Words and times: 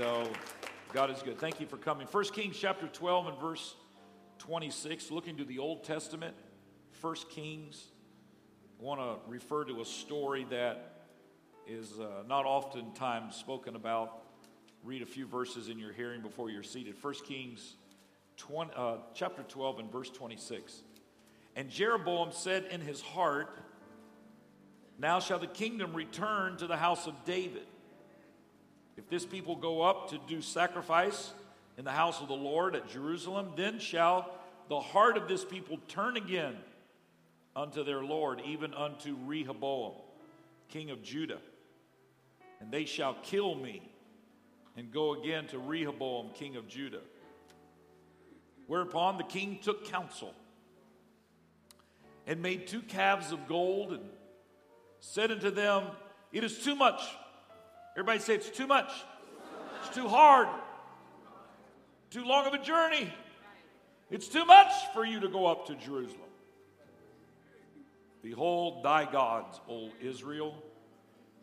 So 0.00 0.26
God 0.94 1.10
is 1.10 1.20
good. 1.20 1.38
Thank 1.38 1.60
you 1.60 1.66
for 1.66 1.76
coming. 1.76 2.06
1 2.06 2.24
Kings 2.32 2.56
chapter 2.58 2.86
12 2.86 3.26
and 3.26 3.38
verse 3.38 3.74
26, 4.38 5.10
looking 5.10 5.36
to 5.36 5.44
the 5.44 5.58
Old 5.58 5.84
Testament, 5.84 6.34
1 7.02 7.16
Kings. 7.28 7.88
I 8.80 8.82
want 8.82 8.98
to 8.98 9.30
refer 9.30 9.62
to 9.64 9.82
a 9.82 9.84
story 9.84 10.46
that 10.48 11.02
is 11.66 12.00
uh, 12.00 12.22
not 12.26 12.46
oftentimes 12.46 13.36
spoken 13.36 13.76
about. 13.76 14.22
Read 14.84 15.02
a 15.02 15.06
few 15.06 15.26
verses 15.26 15.68
in 15.68 15.78
your 15.78 15.92
hearing 15.92 16.22
before 16.22 16.48
you're 16.48 16.62
seated. 16.62 16.94
1 16.98 17.14
Kings 17.26 17.74
20, 18.38 18.70
uh, 18.74 18.96
chapter 19.12 19.42
12 19.42 19.80
and 19.80 19.92
verse 19.92 20.08
26. 20.08 20.80
And 21.56 21.68
Jeroboam 21.68 22.30
said 22.32 22.64
in 22.70 22.80
his 22.80 23.02
heart, 23.02 23.54
Now 24.98 25.20
shall 25.20 25.38
the 25.38 25.46
kingdom 25.46 25.92
return 25.92 26.56
to 26.56 26.66
the 26.66 26.78
house 26.78 27.06
of 27.06 27.26
David. 27.26 27.66
If 29.00 29.08
this 29.08 29.24
people 29.24 29.56
go 29.56 29.80
up 29.80 30.10
to 30.10 30.18
do 30.28 30.42
sacrifice 30.42 31.32
in 31.78 31.86
the 31.86 31.90
house 31.90 32.20
of 32.20 32.28
the 32.28 32.34
Lord 32.34 32.76
at 32.76 32.86
Jerusalem, 32.86 33.52
then 33.56 33.78
shall 33.78 34.30
the 34.68 34.78
heart 34.78 35.16
of 35.16 35.26
this 35.26 35.42
people 35.42 35.78
turn 35.88 36.18
again 36.18 36.54
unto 37.56 37.82
their 37.82 38.04
Lord, 38.04 38.42
even 38.44 38.74
unto 38.74 39.16
Rehoboam, 39.24 39.94
king 40.68 40.90
of 40.90 41.02
Judah. 41.02 41.38
And 42.60 42.70
they 42.70 42.84
shall 42.84 43.16
kill 43.22 43.54
me 43.54 43.90
and 44.76 44.92
go 44.92 45.14
again 45.14 45.46
to 45.46 45.58
Rehoboam, 45.58 46.32
king 46.34 46.56
of 46.56 46.68
Judah. 46.68 47.00
Whereupon 48.66 49.16
the 49.16 49.24
king 49.24 49.60
took 49.62 49.86
counsel 49.86 50.34
and 52.26 52.42
made 52.42 52.66
two 52.66 52.82
calves 52.82 53.32
of 53.32 53.48
gold 53.48 53.94
and 53.94 54.02
said 55.00 55.30
unto 55.30 55.50
them, 55.50 55.84
It 56.32 56.44
is 56.44 56.58
too 56.58 56.76
much. 56.76 57.00
Everybody 57.94 58.18
say 58.20 58.34
it's 58.34 58.50
too 58.50 58.66
much. 58.66 58.90
It's 59.84 59.94
too 59.94 60.08
hard. 60.08 60.48
Too 62.10 62.24
long 62.24 62.46
of 62.46 62.54
a 62.54 62.62
journey. 62.62 63.12
It's 64.10 64.28
too 64.28 64.44
much 64.44 64.72
for 64.92 65.04
you 65.04 65.20
to 65.20 65.28
go 65.28 65.46
up 65.46 65.66
to 65.66 65.74
Jerusalem. 65.74 66.20
Behold, 68.22 68.84
thy 68.84 69.10
gods, 69.10 69.60
O 69.68 69.90
Israel, 70.02 70.54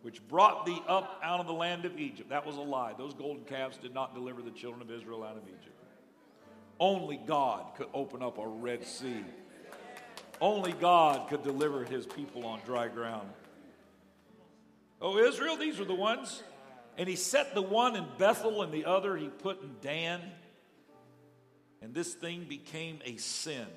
which 0.01 0.25
brought 0.27 0.65
thee 0.65 0.81
up 0.87 1.19
out 1.23 1.39
of 1.39 1.47
the 1.47 1.53
land 1.53 1.85
of 1.85 1.97
Egypt. 1.97 2.29
That 2.29 2.45
was 2.45 2.57
a 2.57 2.61
lie. 2.61 2.93
Those 2.97 3.13
golden 3.13 3.45
calves 3.45 3.77
did 3.77 3.93
not 3.93 4.13
deliver 4.13 4.41
the 4.41 4.51
children 4.51 4.81
of 4.81 4.91
Israel 4.91 5.23
out 5.23 5.37
of 5.37 5.43
Egypt. 5.47 5.75
Only 6.79 7.17
God 7.17 7.75
could 7.75 7.87
open 7.93 8.21
up 8.21 8.37
a 8.37 8.47
Red 8.47 8.85
Sea. 8.85 9.23
Only 10.39 10.73
God 10.73 11.29
could 11.29 11.41
deliver 11.41 11.83
his 11.83 12.05
people 12.05 12.45
on 12.45 12.59
dry 12.65 12.87
ground. 12.87 13.27
Oh, 15.01 15.17
Israel, 15.17 15.57
these 15.57 15.79
are 15.79 15.85
the 15.85 15.95
ones. 15.95 16.43
And 16.97 17.07
he 17.07 17.15
set 17.15 17.53
the 17.53 17.61
one 17.61 17.95
in 17.95 18.05
Bethel 18.17 18.63
and 18.63 18.73
the 18.73 18.85
other 18.85 19.15
he 19.15 19.27
put 19.27 19.61
in 19.61 19.75
Dan. 19.81 20.21
And 21.81 21.93
this 21.93 22.13
thing 22.13 22.45
became 22.49 22.99
a 23.05 23.17
sin. 23.17 23.67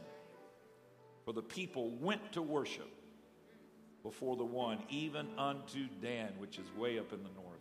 For 1.25 1.33
the 1.33 1.43
people 1.43 1.91
went 1.91 2.33
to 2.33 2.43
worship 2.43 2.89
before 4.03 4.37
the 4.37 4.45
one, 4.45 4.79
even 4.89 5.27
unto 5.37 5.87
Dan, 6.01 6.33
which 6.39 6.59
is 6.59 6.65
way 6.77 6.99
up 6.99 7.13
in 7.13 7.23
the 7.23 7.29
north. 7.29 7.61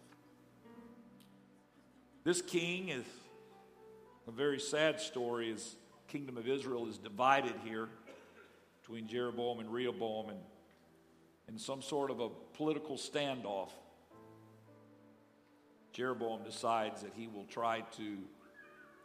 This 2.23 2.41
king 2.41 2.89
is 2.89 3.05
a 4.27 4.31
very 4.31 4.59
sad 4.59 5.01
story. 5.01 5.51
His 5.51 5.75
kingdom 6.07 6.37
of 6.37 6.47
Israel 6.47 6.87
is 6.87 6.97
divided 6.97 7.53
here 7.65 7.89
between 8.81 9.07
Jeroboam 9.07 9.59
and 9.59 9.71
Rehoboam 9.71 10.29
and 10.29 10.39
in 11.49 11.57
some 11.57 11.81
sort 11.81 12.11
of 12.11 12.19
a 12.19 12.29
political 12.53 12.95
standoff. 12.95 13.71
Jeroboam 15.93 16.43
decides 16.43 17.01
that 17.01 17.11
he 17.15 17.27
will 17.27 17.45
try 17.45 17.81
to 17.97 18.17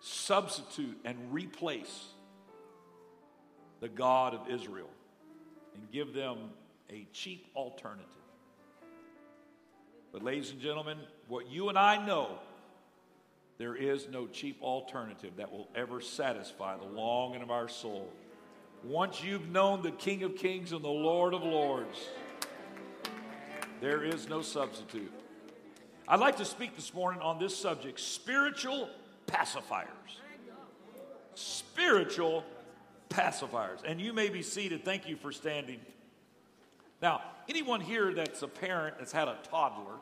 substitute 0.00 0.98
and 1.04 1.16
replace 1.32 2.04
the 3.80 3.88
God 3.88 4.34
of 4.34 4.48
Israel 4.50 4.90
and 5.74 5.90
give 5.90 6.12
them 6.12 6.50
a 6.90 7.06
cheap 7.12 7.46
alternative. 7.56 8.06
But, 10.12 10.22
ladies 10.22 10.50
and 10.50 10.60
gentlemen, 10.60 10.98
what 11.26 11.48
you 11.50 11.70
and 11.70 11.78
I 11.78 12.04
know, 12.04 12.38
there 13.58 13.74
is 13.74 14.06
no 14.08 14.26
cheap 14.26 14.62
alternative 14.62 15.32
that 15.38 15.50
will 15.50 15.68
ever 15.74 16.00
satisfy 16.00 16.76
the 16.76 16.84
longing 16.84 17.42
of 17.42 17.50
our 17.50 17.68
soul. 17.68 18.12
Once 18.84 19.24
you've 19.24 19.48
known 19.48 19.82
the 19.82 19.90
King 19.92 20.22
of 20.22 20.36
Kings 20.36 20.72
and 20.72 20.84
the 20.84 20.88
Lord 20.88 21.32
of 21.32 21.42
Lords, 21.42 21.98
there 23.84 24.02
is 24.02 24.30
no 24.30 24.40
substitute. 24.40 25.12
I'd 26.08 26.18
like 26.18 26.38
to 26.38 26.44
speak 26.46 26.74
this 26.74 26.94
morning 26.94 27.20
on 27.20 27.38
this 27.38 27.54
subject 27.54 28.00
spiritual 28.00 28.88
pacifiers. 29.26 29.88
Spiritual 31.34 32.44
pacifiers. 33.10 33.80
And 33.84 34.00
you 34.00 34.14
may 34.14 34.30
be 34.30 34.40
seated. 34.40 34.86
Thank 34.86 35.06
you 35.06 35.16
for 35.16 35.32
standing. 35.32 35.80
Now, 37.02 37.20
anyone 37.46 37.82
here 37.82 38.14
that's 38.14 38.40
a 38.40 38.48
parent 38.48 38.96
that's 38.98 39.12
had 39.12 39.28
a 39.28 39.36
toddler 39.50 39.98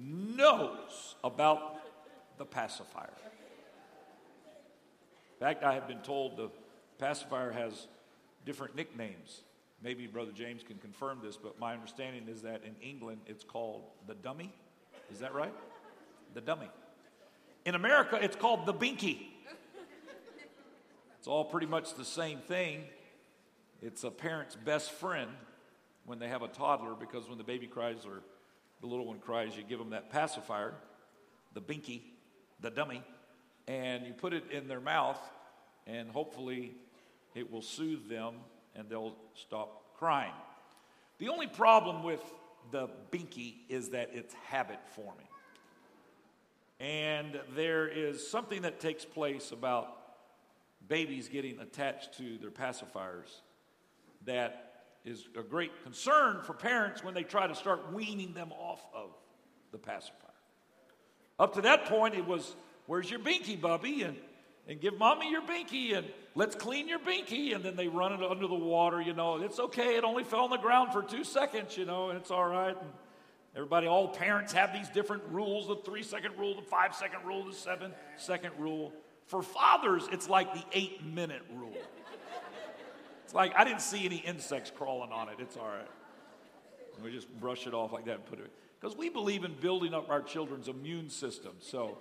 knows 0.00 1.14
about 1.22 1.76
the 2.38 2.44
pacifier. 2.44 3.06
In 5.34 5.46
fact, 5.46 5.62
I 5.62 5.74
have 5.74 5.86
been 5.86 6.00
told 6.00 6.36
the 6.36 6.50
pacifier 6.98 7.52
has 7.52 7.86
different 8.44 8.74
nicknames. 8.74 9.42
Maybe 9.82 10.06
Brother 10.06 10.32
James 10.32 10.62
can 10.62 10.78
confirm 10.78 11.20
this, 11.22 11.36
but 11.36 11.58
my 11.60 11.72
understanding 11.72 12.26
is 12.28 12.42
that 12.42 12.62
in 12.64 12.74
England 12.82 13.20
it's 13.26 13.44
called 13.44 13.84
the 14.06 14.14
dummy. 14.14 14.52
Is 15.12 15.20
that 15.20 15.34
right? 15.34 15.54
The 16.34 16.40
dummy. 16.40 16.68
In 17.64 17.74
America, 17.74 18.18
it's 18.20 18.36
called 18.36 18.66
the 18.66 18.74
binky. 18.74 19.26
It's 21.18 21.28
all 21.28 21.44
pretty 21.44 21.66
much 21.66 21.94
the 21.94 22.04
same 22.04 22.38
thing. 22.38 22.84
It's 23.82 24.02
a 24.04 24.10
parent's 24.10 24.56
best 24.56 24.90
friend 24.90 25.30
when 26.06 26.18
they 26.18 26.28
have 26.28 26.42
a 26.42 26.48
toddler 26.48 26.94
because 26.94 27.28
when 27.28 27.38
the 27.38 27.44
baby 27.44 27.66
cries 27.66 28.04
or 28.04 28.22
the 28.80 28.86
little 28.86 29.06
one 29.06 29.18
cries, 29.18 29.56
you 29.56 29.62
give 29.62 29.78
them 29.78 29.90
that 29.90 30.10
pacifier, 30.10 30.74
the 31.54 31.60
binky, 31.60 32.02
the 32.60 32.70
dummy, 32.70 33.02
and 33.66 34.06
you 34.06 34.12
put 34.12 34.32
it 34.32 34.50
in 34.50 34.68
their 34.68 34.80
mouth, 34.80 35.20
and 35.86 36.10
hopefully 36.10 36.74
it 37.34 37.50
will 37.52 37.62
soothe 37.62 38.08
them 38.08 38.34
and 38.78 38.88
they'll 38.88 39.16
stop 39.34 39.96
crying. 39.98 40.32
The 41.18 41.28
only 41.28 41.48
problem 41.48 42.04
with 42.04 42.22
the 42.70 42.88
binky 43.10 43.56
is 43.68 43.90
that 43.90 44.10
it's 44.12 44.32
habit 44.46 44.78
forming. 44.94 45.26
And 46.80 47.40
there 47.56 47.88
is 47.88 48.26
something 48.26 48.62
that 48.62 48.78
takes 48.78 49.04
place 49.04 49.50
about 49.50 49.96
babies 50.86 51.28
getting 51.28 51.58
attached 51.58 52.16
to 52.18 52.38
their 52.38 52.52
pacifiers 52.52 53.42
that 54.24 54.84
is 55.04 55.28
a 55.36 55.42
great 55.42 55.82
concern 55.82 56.40
for 56.44 56.52
parents 56.52 57.02
when 57.02 57.14
they 57.14 57.24
try 57.24 57.46
to 57.46 57.54
start 57.54 57.92
weaning 57.92 58.32
them 58.32 58.52
off 58.52 58.86
of 58.94 59.10
the 59.72 59.78
pacifier. 59.78 60.14
Up 61.38 61.54
to 61.54 61.62
that 61.62 61.86
point, 61.86 62.14
it 62.14 62.26
was, 62.26 62.54
Where's 62.86 63.10
your 63.10 63.20
binky, 63.20 63.60
Bubby? 63.60 64.02
And, 64.02 64.16
and 64.68 64.80
give 64.80 64.98
mommy 64.98 65.30
your 65.30 65.40
binky, 65.40 65.96
and 65.96 66.06
let's 66.34 66.54
clean 66.54 66.88
your 66.88 66.98
binky. 66.98 67.54
And 67.54 67.64
then 67.64 67.74
they 67.74 67.88
run 67.88 68.12
it 68.12 68.22
under 68.22 68.46
the 68.46 68.54
water, 68.54 69.00
you 69.00 69.14
know. 69.14 69.42
It's 69.42 69.58
okay, 69.58 69.96
it 69.96 70.04
only 70.04 70.24
fell 70.24 70.40
on 70.40 70.50
the 70.50 70.58
ground 70.58 70.92
for 70.92 71.02
two 71.02 71.24
seconds, 71.24 71.76
you 71.76 71.86
know, 71.86 72.10
and 72.10 72.18
it's 72.18 72.30
all 72.30 72.46
right. 72.46 72.76
And 72.78 72.90
everybody, 73.56 73.86
all 73.86 74.08
parents 74.08 74.52
have 74.52 74.72
these 74.74 74.88
different 74.90 75.22
rules 75.30 75.66
the 75.66 75.76
three 75.76 76.02
second 76.02 76.38
rule, 76.38 76.54
the 76.54 76.62
five 76.62 76.94
second 76.94 77.24
rule, 77.24 77.44
the 77.44 77.54
seven 77.54 77.92
second 78.16 78.52
rule. 78.58 78.92
For 79.26 79.42
fathers, 79.42 80.06
it's 80.12 80.28
like 80.28 80.54
the 80.54 80.64
eight 80.72 81.04
minute 81.04 81.42
rule. 81.54 81.76
It's 83.24 83.34
like 83.34 83.52
I 83.56 83.64
didn't 83.64 83.82
see 83.82 84.04
any 84.04 84.16
insects 84.16 84.70
crawling 84.74 85.12
on 85.12 85.28
it. 85.28 85.36
It's 85.38 85.56
all 85.56 85.66
right. 85.66 85.88
And 86.96 87.04
we 87.04 87.12
just 87.12 87.28
brush 87.40 87.66
it 87.66 87.74
off 87.74 87.92
like 87.92 88.06
that 88.06 88.14
and 88.14 88.26
put 88.26 88.38
it 88.38 88.50
because 88.80 88.96
we 88.96 89.08
believe 89.08 89.44
in 89.44 89.54
building 89.60 89.92
up 89.92 90.10
our 90.10 90.22
children's 90.22 90.68
immune 90.68 91.10
system. 91.10 91.52
So 91.60 91.98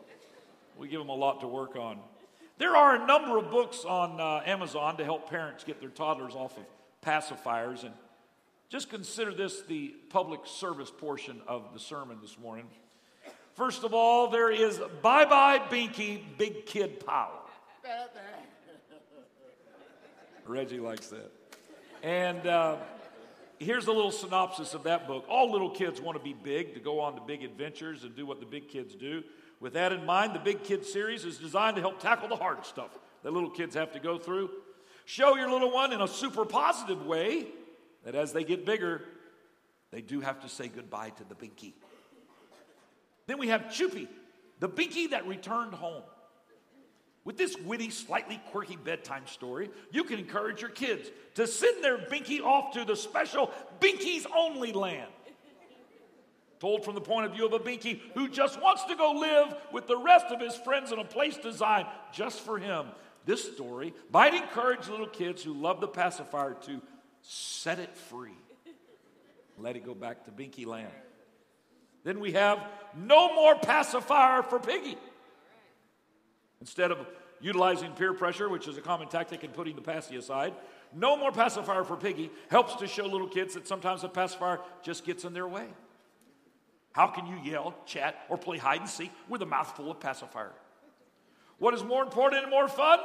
we 0.77 0.87
give 0.87 0.99
them 0.99 1.09
a 1.09 1.15
lot 1.15 1.41
to 1.41 1.47
work 1.47 1.75
on. 1.75 1.99
There 2.57 2.75
are 2.75 2.95
a 2.95 3.05
number 3.05 3.37
of 3.37 3.51
books 3.51 3.85
on 3.85 4.19
uh, 4.19 4.41
Amazon 4.45 4.97
to 4.97 5.03
help 5.03 5.29
parents 5.29 5.63
get 5.63 5.79
their 5.79 5.89
toddlers 5.89 6.33
off 6.33 6.57
of 6.57 6.63
pacifiers. 7.05 7.83
And 7.83 7.93
just 8.69 8.89
consider 8.89 9.31
this 9.31 9.61
the 9.61 9.89
public 10.09 10.41
service 10.45 10.91
portion 10.91 11.41
of 11.47 11.73
the 11.73 11.79
sermon 11.79 12.17
this 12.19 12.37
morning. 12.39 12.65
First 13.53 13.83
of 13.83 13.93
all, 13.93 14.29
there 14.29 14.51
is 14.51 14.79
Bye 15.01 15.25
Bye 15.25 15.59
Binky 15.59 16.21
Big 16.37 16.65
Kid 16.65 17.05
Power. 17.05 17.41
Reggie 20.45 20.79
likes 20.79 21.07
that. 21.07 21.31
And 22.01 22.47
uh, 22.47 22.77
here's 23.59 23.87
a 23.87 23.91
little 23.91 24.11
synopsis 24.11 24.73
of 24.73 24.83
that 24.83 25.07
book. 25.07 25.25
All 25.29 25.51
little 25.51 25.69
kids 25.69 26.01
want 26.01 26.17
to 26.17 26.23
be 26.23 26.33
big, 26.33 26.73
to 26.73 26.79
go 26.79 26.99
on 26.99 27.15
to 27.15 27.21
big 27.21 27.43
adventures 27.43 28.03
and 28.03 28.15
do 28.15 28.25
what 28.25 28.39
the 28.39 28.45
big 28.45 28.67
kids 28.67 28.95
do. 28.95 29.23
With 29.59 29.73
that 29.73 29.91
in 29.91 30.05
mind, 30.05 30.35
the 30.35 30.39
Big 30.39 30.63
Kids 30.63 30.91
series 30.91 31.25
is 31.25 31.37
designed 31.37 31.75
to 31.75 31.81
help 31.81 31.99
tackle 31.99 32.27
the 32.27 32.35
hard 32.35 32.65
stuff 32.65 32.91
that 33.23 33.33
little 33.33 33.49
kids 33.49 33.75
have 33.75 33.93
to 33.93 33.99
go 33.99 34.17
through. 34.17 34.49
Show 35.05 35.35
your 35.35 35.49
little 35.49 35.71
one 35.71 35.93
in 35.93 36.01
a 36.01 36.07
super 36.07 36.45
positive 36.45 37.05
way 37.05 37.47
that 38.03 38.13
as 38.13 38.33
they 38.33 38.43
get 38.43 38.65
bigger, 38.65 39.01
they 39.91 40.01
do 40.01 40.21
have 40.21 40.41
to 40.41 40.49
say 40.49 40.67
goodbye 40.67 41.09
to 41.11 41.23
the 41.23 41.35
binky. 41.35 41.73
Then 43.25 43.37
we 43.39 43.47
have 43.49 43.63
Chupi, 43.63 44.07
The 44.59 44.69
Binky 44.69 45.09
that 45.11 45.27
returned 45.27 45.73
home. 45.73 46.03
With 47.25 47.37
this 47.37 47.57
witty, 47.57 47.89
slightly 47.89 48.39
quirky 48.51 48.77
bedtime 48.77 49.27
story, 49.27 49.69
you 49.91 50.05
can 50.05 50.17
encourage 50.17 50.61
your 50.61 50.69
kids 50.69 51.09
to 51.35 51.45
send 51.45 51.83
their 51.83 51.97
Binky 51.97 52.41
off 52.41 52.73
to 52.75 52.85
the 52.85 52.95
special 52.95 53.51
binkies 53.81 54.25
Only 54.33 54.71
Land. 54.71 55.11
Told 56.59 56.83
from 56.83 56.95
the 56.95 57.01
point 57.01 57.25
of 57.25 57.33
view 57.33 57.45
of 57.45 57.53
a 57.53 57.59
Binky 57.59 58.01
who 58.15 58.27
just 58.27 58.59
wants 58.61 58.83
to 58.85 58.95
go 58.95 59.11
live 59.11 59.55
with 59.71 59.87
the 59.87 59.97
rest 59.97 60.27
of 60.27 60.39
his 60.39 60.55
friends 60.55 60.91
in 60.91 60.99
a 60.99 61.03
place 61.03 61.37
designed 61.37 61.87
just 62.11 62.39
for 62.39 62.57
him. 62.57 62.87
This 63.25 63.53
story 63.53 63.93
might 64.11 64.33
encourage 64.33 64.87
little 64.87 65.07
kids 65.07 65.43
who 65.43 65.53
love 65.53 65.81
the 65.81 65.87
pacifier 65.87 66.55
to 66.65 66.81
set 67.21 67.77
it 67.77 67.95
free. 67.95 68.37
Let 69.57 69.75
it 69.75 69.85
go 69.85 69.93
back 69.93 70.25
to 70.25 70.31
Binky 70.31 70.65
Land. 70.65 70.91
Then 72.03 72.19
we 72.19 72.31
have 72.31 72.59
no 72.95 73.35
more 73.35 73.55
pacifier 73.55 74.41
for 74.41 74.59
Piggy. 74.59 74.97
Instead 76.61 76.91
of 76.91 77.05
utilizing 77.39 77.91
peer 77.91 78.13
pressure, 78.13 78.49
which 78.49 78.67
is 78.67 78.77
a 78.77 78.81
common 78.81 79.09
tactic 79.09 79.43
in 79.43 79.51
putting 79.51 79.75
the 79.75 79.81
passy 79.81 80.15
aside, 80.15 80.53
no 80.95 81.17
more 81.17 81.31
pacifier 81.31 81.83
for 81.83 81.97
Piggy 81.97 82.31
helps 82.49 82.75
to 82.75 82.87
show 82.87 83.05
little 83.05 83.27
kids 83.27 83.53
that 83.55 83.67
sometimes 83.67 84.03
a 84.03 84.09
pacifier 84.09 84.59
just 84.81 85.05
gets 85.05 85.23
in 85.23 85.33
their 85.33 85.47
way. 85.47 85.67
How 86.97 87.05
can 87.05 87.27
you 87.27 87.37
yell, 87.43 87.75
chat, 87.85 88.25
or 88.27 88.39
play 88.39 88.57
hide 88.57 88.79
and 88.79 88.89
seek 88.89 89.11
with 89.29 89.43
a 89.43 89.45
mouthful 89.45 89.91
of 89.91 89.99
pacifier? 89.99 90.51
What 91.59 91.75
is 91.75 91.83
more 91.83 92.01
important 92.01 92.41
and 92.41 92.49
more 92.49 92.67
fun? 92.67 92.97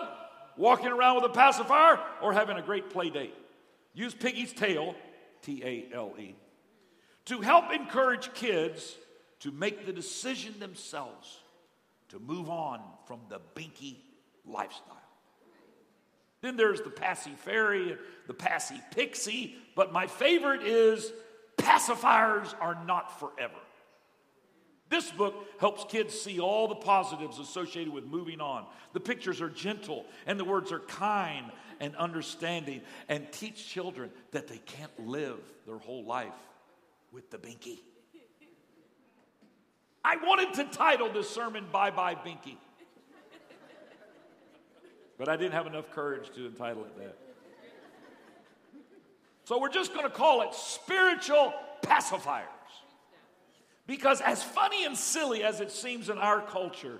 Walking 0.56 0.87
around 0.87 1.17
with 1.17 1.25
a 1.27 1.35
pacifier 1.35 2.00
or 2.23 2.33
having 2.33 2.56
a 2.56 2.62
great 2.62 2.89
play 2.89 3.11
date? 3.11 3.35
Use 3.93 4.15
Piggy's 4.15 4.55
tail, 4.55 4.94
T 5.43 5.62
A 5.62 5.94
L 5.94 6.15
E, 6.19 6.35
to 7.27 7.43
help 7.43 7.71
encourage 7.71 8.33
kids 8.33 8.97
to 9.41 9.53
make 9.53 9.85
the 9.85 9.93
decision 9.93 10.59
themselves 10.59 11.41
to 12.09 12.19
move 12.19 12.49
on 12.49 12.81
from 13.05 13.21
the 13.29 13.43
binky 13.55 13.97
lifestyle. 14.47 14.97
Then 16.41 16.56
there's 16.56 16.81
the 16.81 16.88
Passy 16.88 17.33
Fairy, 17.37 17.99
the 18.27 18.33
Passy 18.33 18.81
Pixie, 18.95 19.55
but 19.77 19.93
my 19.93 20.06
favorite 20.06 20.62
is 20.62 21.12
pacifiers 21.59 22.55
are 22.59 22.83
not 22.87 23.21
forever. 23.21 23.59
This 24.93 25.11
book 25.11 25.35
helps 25.59 25.85
kids 25.85 26.12
see 26.12 26.39
all 26.39 26.69
the 26.69 26.75
positives 26.75 27.39
associated 27.39 27.91
with 27.91 28.05
moving 28.05 28.43
on. 28.43 28.67
The 28.93 29.00
pictures 29.00 29.41
are 29.41 29.49
gentle 29.49 30.05
and 30.27 30.39
the 30.39 30.44
words 30.44 30.71
are 30.71 30.81
kind 30.81 31.50
and 31.81 31.97
understanding 31.97 32.83
and 33.09 33.33
teach 33.33 33.67
children 33.67 34.11
that 34.33 34.49
they 34.49 34.59
can't 34.59 34.93
live 35.09 35.39
their 35.65 35.79
whole 35.79 36.05
life 36.05 36.35
with 37.11 37.31
the 37.31 37.39
binky. 37.39 37.79
I 40.05 40.17
wanted 40.17 40.53
to 40.56 40.65
title 40.77 41.11
this 41.11 41.31
sermon 41.31 41.65
Bye 41.73 41.91
Bye 41.91 42.15
Binky, 42.15 42.59
but 45.17 45.31
I 45.31 45.37
didn't 45.37 45.55
have 45.55 45.67
enough 45.67 45.91
courage 45.91 46.29
to 46.35 46.45
entitle 46.45 46.85
it 46.85 46.99
that. 46.99 47.17
So 49.45 49.59
we're 49.59 49.71
just 49.71 49.95
going 49.95 50.05
to 50.05 50.15
call 50.15 50.43
it 50.43 50.55
Spiritual 50.55 51.55
Pacifiers. 51.81 52.62
Because, 53.87 54.20
as 54.20 54.43
funny 54.43 54.84
and 54.84 54.96
silly 54.96 55.43
as 55.43 55.61
it 55.61 55.70
seems 55.70 56.08
in 56.08 56.19
our 56.19 56.40
culture, 56.40 56.99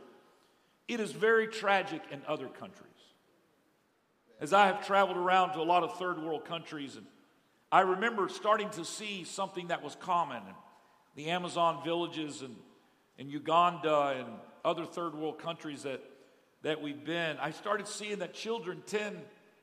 it 0.88 1.00
is 1.00 1.12
very 1.12 1.46
tragic 1.46 2.02
in 2.11 2.23
other 2.26 2.49
countries. 2.49 2.88
As 4.40 4.52
I 4.52 4.67
have 4.67 4.84
traveled 4.84 5.17
around 5.17 5.52
to 5.52 5.61
a 5.61 5.62
lot 5.62 5.84
of 5.84 5.96
third 5.99 6.20
world 6.20 6.44
countries, 6.44 6.96
and 6.96 7.06
I 7.70 7.81
remember 7.81 8.29
starting 8.29 8.70
to 8.70 8.84
see 8.84 9.25
something 9.25 9.69
that 9.69 9.82
was 9.82 9.94
common 9.96 10.43
the 11.14 11.29
Amazon 11.29 11.84
villages 11.84 12.40
and 12.40 12.56
in 13.19 13.28
Uganda 13.28 14.17
and 14.19 14.28
other 14.64 14.85
third 14.85 15.14
world 15.14 15.38
countries 15.38 15.82
that, 15.82 16.02
that 16.62 16.81
we've 16.81 17.05
been. 17.05 17.37
I 17.38 17.50
started 17.50 17.87
seeing 17.87 18.19
that 18.20 18.35
children 18.35 18.82
10 18.87 19.17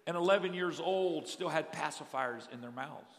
and 0.07 0.18
11 0.18 0.54
years 0.54 0.80
old 0.80 1.27
still 1.27 1.50
had 1.50 1.72
pacifiers 1.74 2.48
in 2.51 2.62
their 2.62 2.72
mouths. 2.72 3.13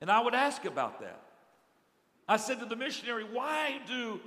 And 0.00 0.10
I 0.10 0.20
would 0.20 0.34
ask 0.34 0.64
about 0.64 1.00
that. 1.00 1.20
I 2.28 2.36
said 2.36 2.60
to 2.60 2.66
the 2.66 2.76
missionary, 2.76 3.24
why 3.24 3.80
do 3.86 4.20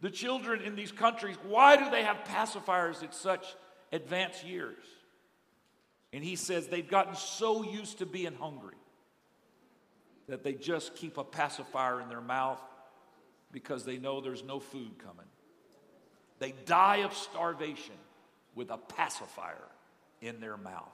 the 0.00 0.10
children 0.10 0.62
in 0.62 0.76
these 0.76 0.92
countries, 0.92 1.36
why 1.46 1.76
do 1.76 1.90
they 1.90 2.02
have 2.02 2.24
pacifiers 2.24 3.02
at 3.02 3.14
such 3.14 3.54
advanced 3.92 4.44
years? 4.44 4.84
And 6.12 6.24
he 6.24 6.36
says 6.36 6.68
they've 6.68 6.88
gotten 6.88 7.14
so 7.14 7.62
used 7.62 7.98
to 7.98 8.06
being 8.06 8.34
hungry 8.34 8.76
that 10.28 10.42
they 10.42 10.54
just 10.54 10.94
keep 10.94 11.18
a 11.18 11.24
pacifier 11.24 12.00
in 12.00 12.08
their 12.08 12.20
mouth 12.20 12.60
because 13.52 13.84
they 13.84 13.98
know 13.98 14.20
there's 14.20 14.44
no 14.44 14.60
food 14.60 14.98
coming. 14.98 15.26
They 16.38 16.54
die 16.66 16.98
of 16.98 17.12
starvation 17.12 17.94
with 18.54 18.70
a 18.70 18.78
pacifier 18.78 19.68
in 20.20 20.40
their 20.40 20.56
mouth. 20.56 20.88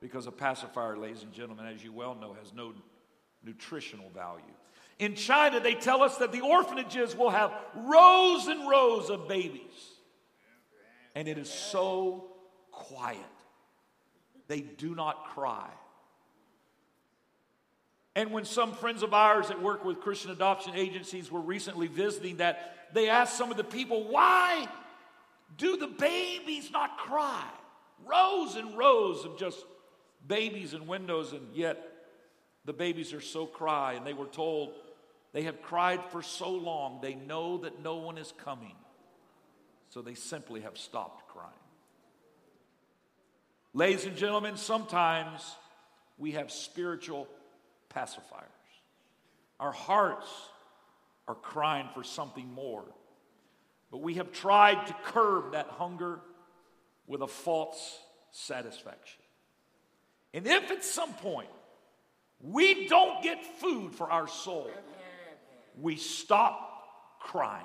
Because 0.00 0.26
a 0.26 0.32
pacifier, 0.32 0.96
ladies 0.96 1.22
and 1.22 1.32
gentlemen, 1.32 1.66
as 1.66 1.82
you 1.82 1.92
well 1.92 2.14
know, 2.14 2.34
has 2.34 2.52
no 2.52 2.74
nutritional 3.42 4.10
value. 4.10 4.44
In 4.98 5.14
China, 5.14 5.60
they 5.60 5.74
tell 5.74 6.02
us 6.02 6.16
that 6.18 6.32
the 6.32 6.40
orphanages 6.40 7.14
will 7.14 7.30
have 7.30 7.52
rows 7.74 8.46
and 8.46 8.68
rows 8.68 9.10
of 9.10 9.28
babies. 9.28 9.60
And 11.14 11.28
it 11.28 11.38
is 11.38 11.50
so 11.50 12.28
quiet. 12.70 13.18
They 14.48 14.60
do 14.60 14.94
not 14.94 15.26
cry. 15.26 15.68
And 18.14 18.30
when 18.32 18.46
some 18.46 18.72
friends 18.72 19.02
of 19.02 19.12
ours 19.12 19.48
that 19.48 19.60
work 19.60 19.84
with 19.84 20.00
Christian 20.00 20.30
adoption 20.30 20.74
agencies 20.74 21.30
were 21.30 21.40
recently 21.40 21.86
visiting 21.86 22.38
that, 22.38 22.88
they 22.94 23.10
asked 23.10 23.36
some 23.36 23.50
of 23.50 23.58
the 23.58 23.64
people, 23.64 24.08
why 24.08 24.66
do 25.58 25.76
the 25.76 25.86
babies 25.86 26.70
not 26.70 26.96
cry? 26.96 27.44
Rows 28.06 28.56
and 28.56 28.76
rows 28.78 29.26
of 29.26 29.38
just 29.38 29.62
babies 30.26 30.72
and 30.72 30.88
windows, 30.88 31.32
and 31.32 31.54
yet 31.54 31.78
the 32.64 32.72
babies 32.72 33.12
are 33.12 33.20
so 33.20 33.44
cry. 33.44 33.94
And 33.94 34.06
they 34.06 34.14
were 34.14 34.26
told 34.26 34.72
they 35.36 35.42
have 35.42 35.60
cried 35.60 36.00
for 36.12 36.22
so 36.22 36.50
long, 36.50 37.00
they 37.02 37.14
know 37.14 37.58
that 37.58 37.82
no 37.82 37.96
one 37.96 38.16
is 38.16 38.32
coming. 38.42 38.74
So 39.90 40.00
they 40.00 40.14
simply 40.14 40.62
have 40.62 40.78
stopped 40.78 41.28
crying. 41.28 41.52
Ladies 43.74 44.06
and 44.06 44.16
gentlemen, 44.16 44.56
sometimes 44.56 45.42
we 46.16 46.30
have 46.30 46.50
spiritual 46.50 47.28
pacifiers. 47.94 48.48
Our 49.60 49.72
hearts 49.72 50.26
are 51.28 51.34
crying 51.34 51.90
for 51.92 52.02
something 52.02 52.50
more. 52.54 52.86
But 53.90 53.98
we 53.98 54.14
have 54.14 54.32
tried 54.32 54.86
to 54.86 54.96
curb 55.04 55.52
that 55.52 55.66
hunger 55.68 56.18
with 57.06 57.20
a 57.20 57.28
false 57.28 57.98
satisfaction. 58.30 59.20
And 60.32 60.46
if 60.46 60.70
at 60.70 60.82
some 60.82 61.12
point 61.12 61.50
we 62.40 62.88
don't 62.88 63.22
get 63.22 63.44
food 63.60 63.94
for 63.94 64.10
our 64.10 64.28
soul, 64.28 64.70
we 65.80 65.96
stop 65.96 67.20
crying. 67.20 67.64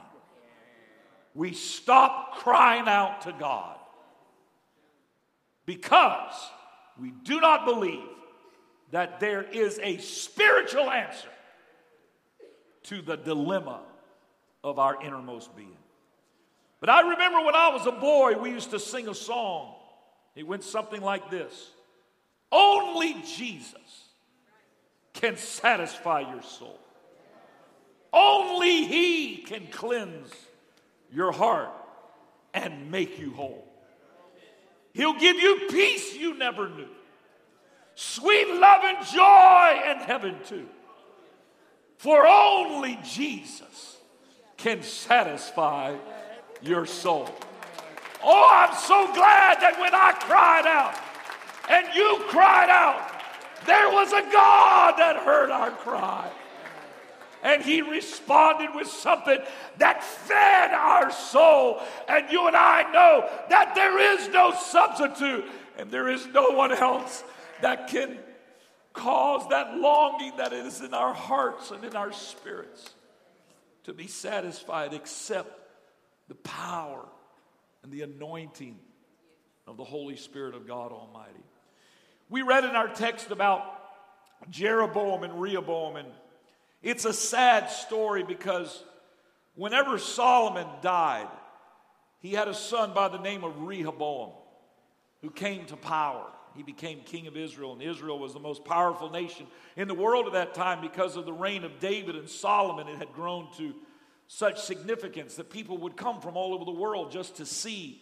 We 1.33 1.53
stop 1.53 2.35
crying 2.39 2.87
out 2.87 3.21
to 3.21 3.31
God 3.31 3.77
because 5.65 6.33
we 6.99 7.11
do 7.23 7.39
not 7.39 7.65
believe 7.65 8.03
that 8.91 9.19
there 9.19 9.43
is 9.43 9.79
a 9.81 9.97
spiritual 9.97 10.89
answer 10.89 11.29
to 12.83 13.01
the 13.01 13.15
dilemma 13.15 13.79
of 14.63 14.79
our 14.79 15.01
innermost 15.01 15.55
being. 15.55 15.77
But 16.81 16.89
I 16.89 17.01
remember 17.01 17.45
when 17.45 17.55
I 17.55 17.69
was 17.69 17.85
a 17.85 17.91
boy, 17.91 18.33
we 18.33 18.49
used 18.49 18.71
to 18.71 18.79
sing 18.79 19.07
a 19.07 19.15
song. 19.15 19.75
It 20.35 20.45
went 20.45 20.63
something 20.63 21.01
like 21.01 21.29
this 21.29 21.69
Only 22.51 23.13
Jesus 23.37 23.75
can 25.13 25.37
satisfy 25.37 26.21
your 26.21 26.41
soul. 26.41 26.79
Only 28.13 28.85
He 28.85 29.37
can 29.37 29.67
cleanse 29.67 30.31
your 31.11 31.31
heart 31.31 31.71
and 32.53 32.91
make 32.91 33.19
you 33.19 33.31
whole. 33.31 33.67
He'll 34.93 35.17
give 35.17 35.37
you 35.37 35.67
peace 35.69 36.15
you 36.15 36.37
never 36.37 36.69
knew 36.69 36.87
sweet 37.95 38.47
love 38.55 38.81
and 38.83 39.05
joy 39.07 39.91
in 39.91 39.97
heaven 39.99 40.35
too. 40.47 40.67
For 41.97 42.25
only 42.25 42.99
Jesus 43.03 43.97
can 44.57 44.81
satisfy 44.81 45.95
your 46.61 46.85
soul. 46.85 47.29
Oh, 48.23 48.49
I'm 48.51 48.75
so 48.75 49.13
glad 49.13 49.59
that 49.61 49.79
when 49.79 49.93
I 49.93 50.13
cried 50.19 50.65
out 50.65 50.97
and 51.69 51.95
you 51.95 52.23
cried 52.27 52.69
out, 52.69 53.11
there 53.65 53.89
was 53.91 54.11
a 54.13 54.31
God 54.31 54.95
that 54.97 55.17
heard 55.17 55.51
our 55.51 55.71
cry. 55.71 56.31
And 57.43 57.63
he 57.63 57.81
responded 57.81 58.69
with 58.75 58.87
something 58.87 59.39
that 59.77 60.03
fed 60.03 60.71
our 60.71 61.11
soul. 61.11 61.81
And 62.07 62.29
you 62.31 62.47
and 62.47 62.55
I 62.55 62.91
know 62.91 63.29
that 63.49 63.73
there 63.75 63.97
is 64.15 64.27
no 64.29 64.53
substitute 64.53 65.45
and 65.77 65.89
there 65.89 66.07
is 66.07 66.27
no 66.27 66.49
one 66.51 66.71
else 66.71 67.23
that 67.61 67.87
can 67.87 68.17
cause 68.93 69.47
that 69.49 69.77
longing 69.77 70.37
that 70.37 70.53
is 70.53 70.81
in 70.81 70.93
our 70.93 71.13
hearts 71.13 71.71
and 71.71 71.83
in 71.83 71.95
our 71.95 72.11
spirits. 72.11 72.93
to 73.83 73.93
be 73.93 74.07
satisfied 74.07 74.93
except 74.93 75.59
the 76.27 76.35
power 76.35 77.05
and 77.83 77.91
the 77.91 78.01
anointing 78.03 78.77
of 79.67 79.77
the 79.77 79.83
Holy 79.83 80.15
Spirit 80.15 80.55
of 80.55 80.67
God 80.67 80.91
Almighty. 80.91 81.43
We 82.29 82.41
read 82.41 82.63
in 82.63 82.71
our 82.71 82.87
text 82.87 83.31
about 83.31 83.63
Jeroboam 84.49 85.23
and 85.23 85.39
Rehoboam, 85.41 85.97
and 85.97 86.07
it's 86.81 87.05
a 87.05 87.13
sad 87.13 87.69
story 87.69 88.23
because 88.23 88.83
whenever 89.55 89.97
Solomon 89.97 90.67
died, 90.81 91.27
he 92.19 92.33
had 92.33 92.47
a 92.47 92.53
son 92.53 92.93
by 92.93 93.07
the 93.07 93.19
name 93.19 93.43
of 93.43 93.61
Rehoboam 93.61 94.31
who 95.21 95.29
came 95.29 95.65
to 95.67 95.75
power. 95.75 96.25
He 96.55 96.63
became 96.63 97.01
king 97.01 97.27
of 97.27 97.37
Israel, 97.37 97.73
and 97.73 97.81
Israel 97.81 98.19
was 98.19 98.33
the 98.33 98.39
most 98.39 98.65
powerful 98.65 99.09
nation 99.09 99.47
in 99.77 99.87
the 99.87 99.93
world 99.93 100.27
at 100.27 100.33
that 100.33 100.53
time 100.53 100.81
because 100.81 101.15
of 101.15 101.25
the 101.25 101.33
reign 101.33 101.63
of 101.63 101.79
David 101.79 102.15
and 102.15 102.27
Solomon. 102.27 102.87
It 102.87 102.97
had 102.97 103.13
grown 103.13 103.47
to 103.57 103.73
such 104.27 104.61
significance 104.61 105.35
that 105.35 105.49
people 105.49 105.77
would 105.79 105.95
come 105.95 106.19
from 106.19 106.35
all 106.35 106.53
over 106.53 106.65
the 106.65 106.71
world 106.71 107.11
just 107.11 107.37
to 107.37 107.45
see 107.45 108.01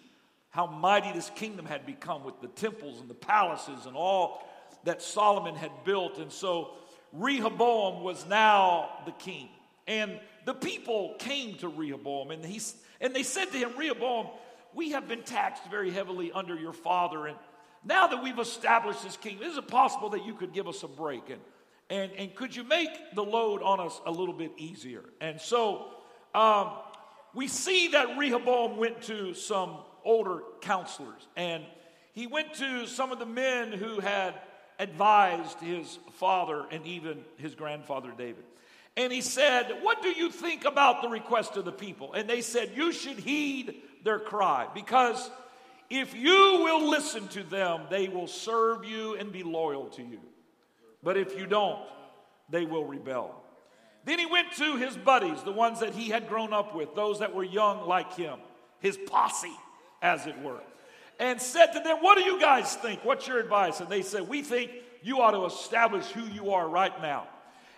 how 0.49 0.65
mighty 0.65 1.11
this 1.11 1.29
kingdom 1.35 1.65
had 1.65 1.85
become 1.85 2.23
with 2.23 2.41
the 2.41 2.47
temples 2.47 2.99
and 2.99 3.09
the 3.09 3.15
palaces 3.15 3.85
and 3.85 3.95
all 3.95 4.43
that 4.83 5.01
Solomon 5.01 5.55
had 5.55 5.71
built. 5.83 6.17
And 6.17 6.31
so 6.31 6.71
Rehoboam 7.13 8.03
was 8.03 8.25
now 8.27 8.89
the 9.05 9.11
king. 9.11 9.49
And 9.87 10.19
the 10.45 10.53
people 10.53 11.15
came 11.19 11.55
to 11.57 11.67
Rehoboam 11.67 12.31
and, 12.31 12.45
he, 12.45 12.61
and 13.01 13.15
they 13.15 13.23
said 13.23 13.51
to 13.51 13.57
him, 13.57 13.71
Rehoboam, 13.77 14.27
we 14.73 14.91
have 14.91 15.07
been 15.07 15.23
taxed 15.23 15.63
very 15.69 15.89
heavily 15.89 16.31
under 16.31 16.55
your 16.55 16.73
father. 16.73 17.27
And 17.27 17.37
now 17.83 18.07
that 18.07 18.21
we've 18.21 18.37
established 18.37 19.03
this 19.03 19.17
kingdom, 19.17 19.49
is 19.49 19.57
it 19.57 19.67
possible 19.67 20.09
that 20.09 20.25
you 20.25 20.35
could 20.35 20.53
give 20.53 20.67
us 20.67 20.83
a 20.83 20.87
break? 20.87 21.29
And, 21.29 21.41
and, 21.89 22.11
and 22.11 22.35
could 22.35 22.55
you 22.55 22.63
make 22.63 22.89
the 23.15 23.23
load 23.23 23.63
on 23.63 23.79
us 23.79 23.99
a 24.05 24.11
little 24.11 24.33
bit 24.33 24.51
easier? 24.57 25.03
And 25.19 25.41
so 25.41 25.87
um, 26.35 26.73
we 27.33 27.47
see 27.47 27.89
that 27.89 28.17
Rehoboam 28.17 28.77
went 28.77 29.01
to 29.03 29.33
some 29.33 29.77
older 30.03 30.41
counselors 30.61 31.27
and 31.35 31.63
he 32.13 32.27
went 32.27 32.53
to 32.55 32.85
some 32.85 33.11
of 33.11 33.19
the 33.19 33.25
men 33.25 33.71
who 33.71 33.99
had 33.99 34.35
advised 34.79 35.59
his 35.59 35.99
father 36.13 36.65
and 36.71 36.85
even 36.87 37.23
his 37.37 37.53
grandfather 37.53 38.11
David. 38.17 38.45
And 38.97 39.13
he 39.13 39.21
said, 39.21 39.79
What 39.81 40.01
do 40.01 40.09
you 40.09 40.31
think 40.31 40.65
about 40.65 41.01
the 41.01 41.09
request 41.09 41.57
of 41.57 41.65
the 41.65 41.71
people? 41.71 42.13
And 42.13 42.29
they 42.29 42.41
said, 42.41 42.71
You 42.75 42.91
should 42.91 43.19
heed 43.19 43.75
their 44.03 44.19
cry 44.19 44.67
because 44.73 45.29
if 45.89 46.15
you 46.15 46.61
will 46.63 46.89
listen 46.89 47.27
to 47.29 47.43
them, 47.43 47.81
they 47.89 48.07
will 48.07 48.27
serve 48.27 48.85
you 48.85 49.15
and 49.15 49.31
be 49.31 49.43
loyal 49.43 49.87
to 49.89 50.01
you. 50.01 50.19
But 51.03 51.17
if 51.17 51.37
you 51.37 51.45
don't, 51.45 51.81
they 52.49 52.65
will 52.65 52.85
rebel. 52.85 53.35
Then 54.05 54.17
he 54.17 54.25
went 54.25 54.53
to 54.53 54.77
his 54.77 54.95
buddies, 54.95 55.43
the 55.43 55.51
ones 55.51 55.81
that 55.81 55.93
he 55.93 56.09
had 56.09 56.29
grown 56.29 56.53
up 56.53 56.73
with, 56.73 56.95
those 56.95 57.19
that 57.19 57.35
were 57.35 57.43
young 57.43 57.87
like 57.87 58.13
him, 58.15 58.39
his 58.79 58.97
posse, 58.97 59.51
as 60.01 60.25
it 60.25 60.39
were 60.41 60.61
and 61.19 61.41
said 61.41 61.67
to 61.73 61.79
them, 61.81 61.97
What 61.97 62.17
do 62.17 62.23
you 62.23 62.39
guys 62.39 62.75
think? 62.75 63.03
What's 63.03 63.27
your 63.27 63.39
advice? 63.39 63.81
And 63.81 63.89
they 63.89 64.01
said, 64.01 64.27
We 64.27 64.41
think 64.41 64.71
you 65.03 65.21
ought 65.21 65.31
to 65.31 65.45
establish 65.45 66.05
who 66.07 66.25
you 66.25 66.51
are 66.51 66.67
right 66.67 66.99
now. 67.01 67.27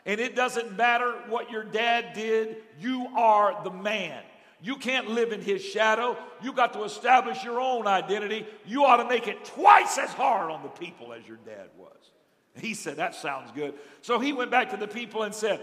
And 0.06 0.20
it 0.20 0.36
doesn't 0.36 0.76
matter 0.78 1.12
what 1.28 1.52
your 1.52 1.64
dad 1.64 2.14
did, 2.14 2.58
you 2.80 3.08
are 3.16 3.64
the 3.64 3.72
man. 3.72 4.24
You 4.64 4.76
can't 4.76 5.10
live 5.10 5.32
in 5.32 5.42
his 5.42 5.64
shadow. 5.64 6.16
You 6.44 6.54
got 6.54 6.74
to 6.74 6.84
establish 6.84 7.44
your 7.44 7.60
own 7.60 7.88
identity. 7.88 8.46
You 8.66 8.86
ought 8.86 8.98
to 8.98 9.10
make 9.10 9.28
it 9.28 9.44
twice 9.44 9.98
as 9.98 10.12
hard 10.12 10.52
on 10.52 10.62
the 10.62 10.70
people 10.70 11.14
as 11.14 11.28
your 11.28 11.38
dad 11.38 11.70
was. 11.78 12.12
He 12.56 12.74
said, 12.74 12.98
That 12.98 13.16
sounds 13.16 13.52
good. 13.52 13.74
So 14.02 14.20
he 14.20 14.34
went 14.34 14.52
back 14.52 14.70
to 14.72 14.78
the 14.78 14.88
people 14.88 15.24
and 15.24 15.34
said, 15.34 15.62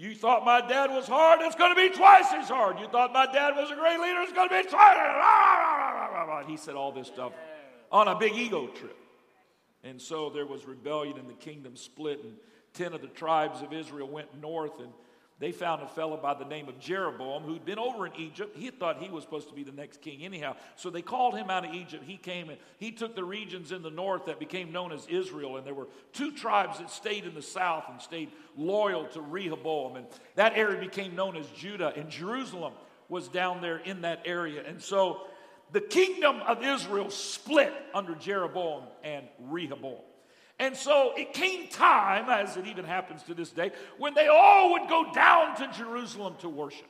You 0.00 0.14
thought 0.14 0.46
my 0.46 0.62
dad 0.66 0.90
was 0.90 1.06
hard? 1.06 1.40
It's 1.42 1.56
going 1.56 1.74
to 1.74 1.88
be 1.88 1.94
twice 1.94 2.32
as 2.32 2.48
hard. 2.48 2.80
You 2.80 2.88
thought 2.88 3.12
my 3.12 3.26
dad 3.26 3.54
was 3.54 3.70
a 3.70 3.74
great 3.74 4.00
leader? 4.00 4.22
It's 4.22 4.32
going 4.32 4.48
to 4.48 4.62
be 4.62 4.66
twice 4.66 4.96
as. 4.98 6.46
He 6.46 6.56
said 6.56 6.74
all 6.74 6.90
this 6.90 7.06
stuff 7.06 7.34
on 7.92 8.08
a 8.08 8.18
big 8.18 8.34
ego 8.34 8.68
trip. 8.68 8.96
And 9.84 10.00
so 10.00 10.30
there 10.30 10.46
was 10.46 10.64
rebellion 10.64 11.18
and 11.18 11.28
the 11.28 11.34
kingdom 11.34 11.76
split, 11.76 12.24
and 12.24 12.32
10 12.72 12.94
of 12.94 13.02
the 13.02 13.08
tribes 13.08 13.60
of 13.60 13.74
Israel 13.74 14.08
went 14.08 14.40
north, 14.40 14.80
and 14.80 14.88
they 15.40 15.52
found 15.52 15.82
a 15.82 15.86
fellow 15.86 16.18
by 16.18 16.34
the 16.34 16.44
name 16.44 16.68
of 16.68 16.78
Jeroboam 16.78 17.44
who'd 17.44 17.64
been 17.64 17.78
over 17.78 18.06
in 18.06 18.12
Egypt. 18.16 18.54
He 18.58 18.68
thought 18.70 19.02
he 19.02 19.08
was 19.08 19.24
supposed 19.24 19.48
to 19.48 19.54
be 19.54 19.64
the 19.64 19.72
next 19.72 20.02
king, 20.02 20.22
anyhow. 20.22 20.54
So 20.76 20.90
they 20.90 21.00
called 21.00 21.34
him 21.34 21.48
out 21.48 21.64
of 21.64 21.74
Egypt. 21.74 22.04
He 22.06 22.18
came 22.18 22.50
and 22.50 22.58
he 22.78 22.92
took 22.92 23.16
the 23.16 23.24
regions 23.24 23.72
in 23.72 23.82
the 23.82 23.90
north 23.90 24.26
that 24.26 24.38
became 24.38 24.70
known 24.70 24.92
as 24.92 25.06
Israel. 25.06 25.56
And 25.56 25.66
there 25.66 25.72
were 25.72 25.88
two 26.12 26.32
tribes 26.32 26.78
that 26.78 26.90
stayed 26.90 27.24
in 27.24 27.34
the 27.34 27.40
south 27.40 27.84
and 27.88 28.02
stayed 28.02 28.30
loyal 28.54 29.06
to 29.06 29.22
Rehoboam. 29.22 29.96
And 29.96 30.06
that 30.34 30.58
area 30.58 30.78
became 30.78 31.16
known 31.16 31.38
as 31.38 31.46
Judah. 31.56 31.94
And 31.96 32.10
Jerusalem 32.10 32.74
was 33.08 33.26
down 33.28 33.62
there 33.62 33.78
in 33.78 34.02
that 34.02 34.20
area. 34.26 34.62
And 34.66 34.82
so 34.82 35.22
the 35.72 35.80
kingdom 35.80 36.40
of 36.46 36.62
Israel 36.62 37.08
split 37.08 37.72
under 37.94 38.14
Jeroboam 38.14 38.84
and 39.02 39.26
Rehoboam. 39.38 40.02
And 40.60 40.76
so 40.76 41.14
it 41.16 41.32
came 41.32 41.68
time, 41.68 42.28
as 42.28 42.58
it 42.58 42.66
even 42.66 42.84
happens 42.84 43.22
to 43.24 43.34
this 43.34 43.50
day, 43.50 43.72
when 43.96 44.12
they 44.12 44.28
all 44.28 44.72
would 44.72 44.90
go 44.90 45.10
down 45.12 45.56
to 45.56 45.72
Jerusalem 45.72 46.34
to 46.40 46.50
worship. 46.50 46.86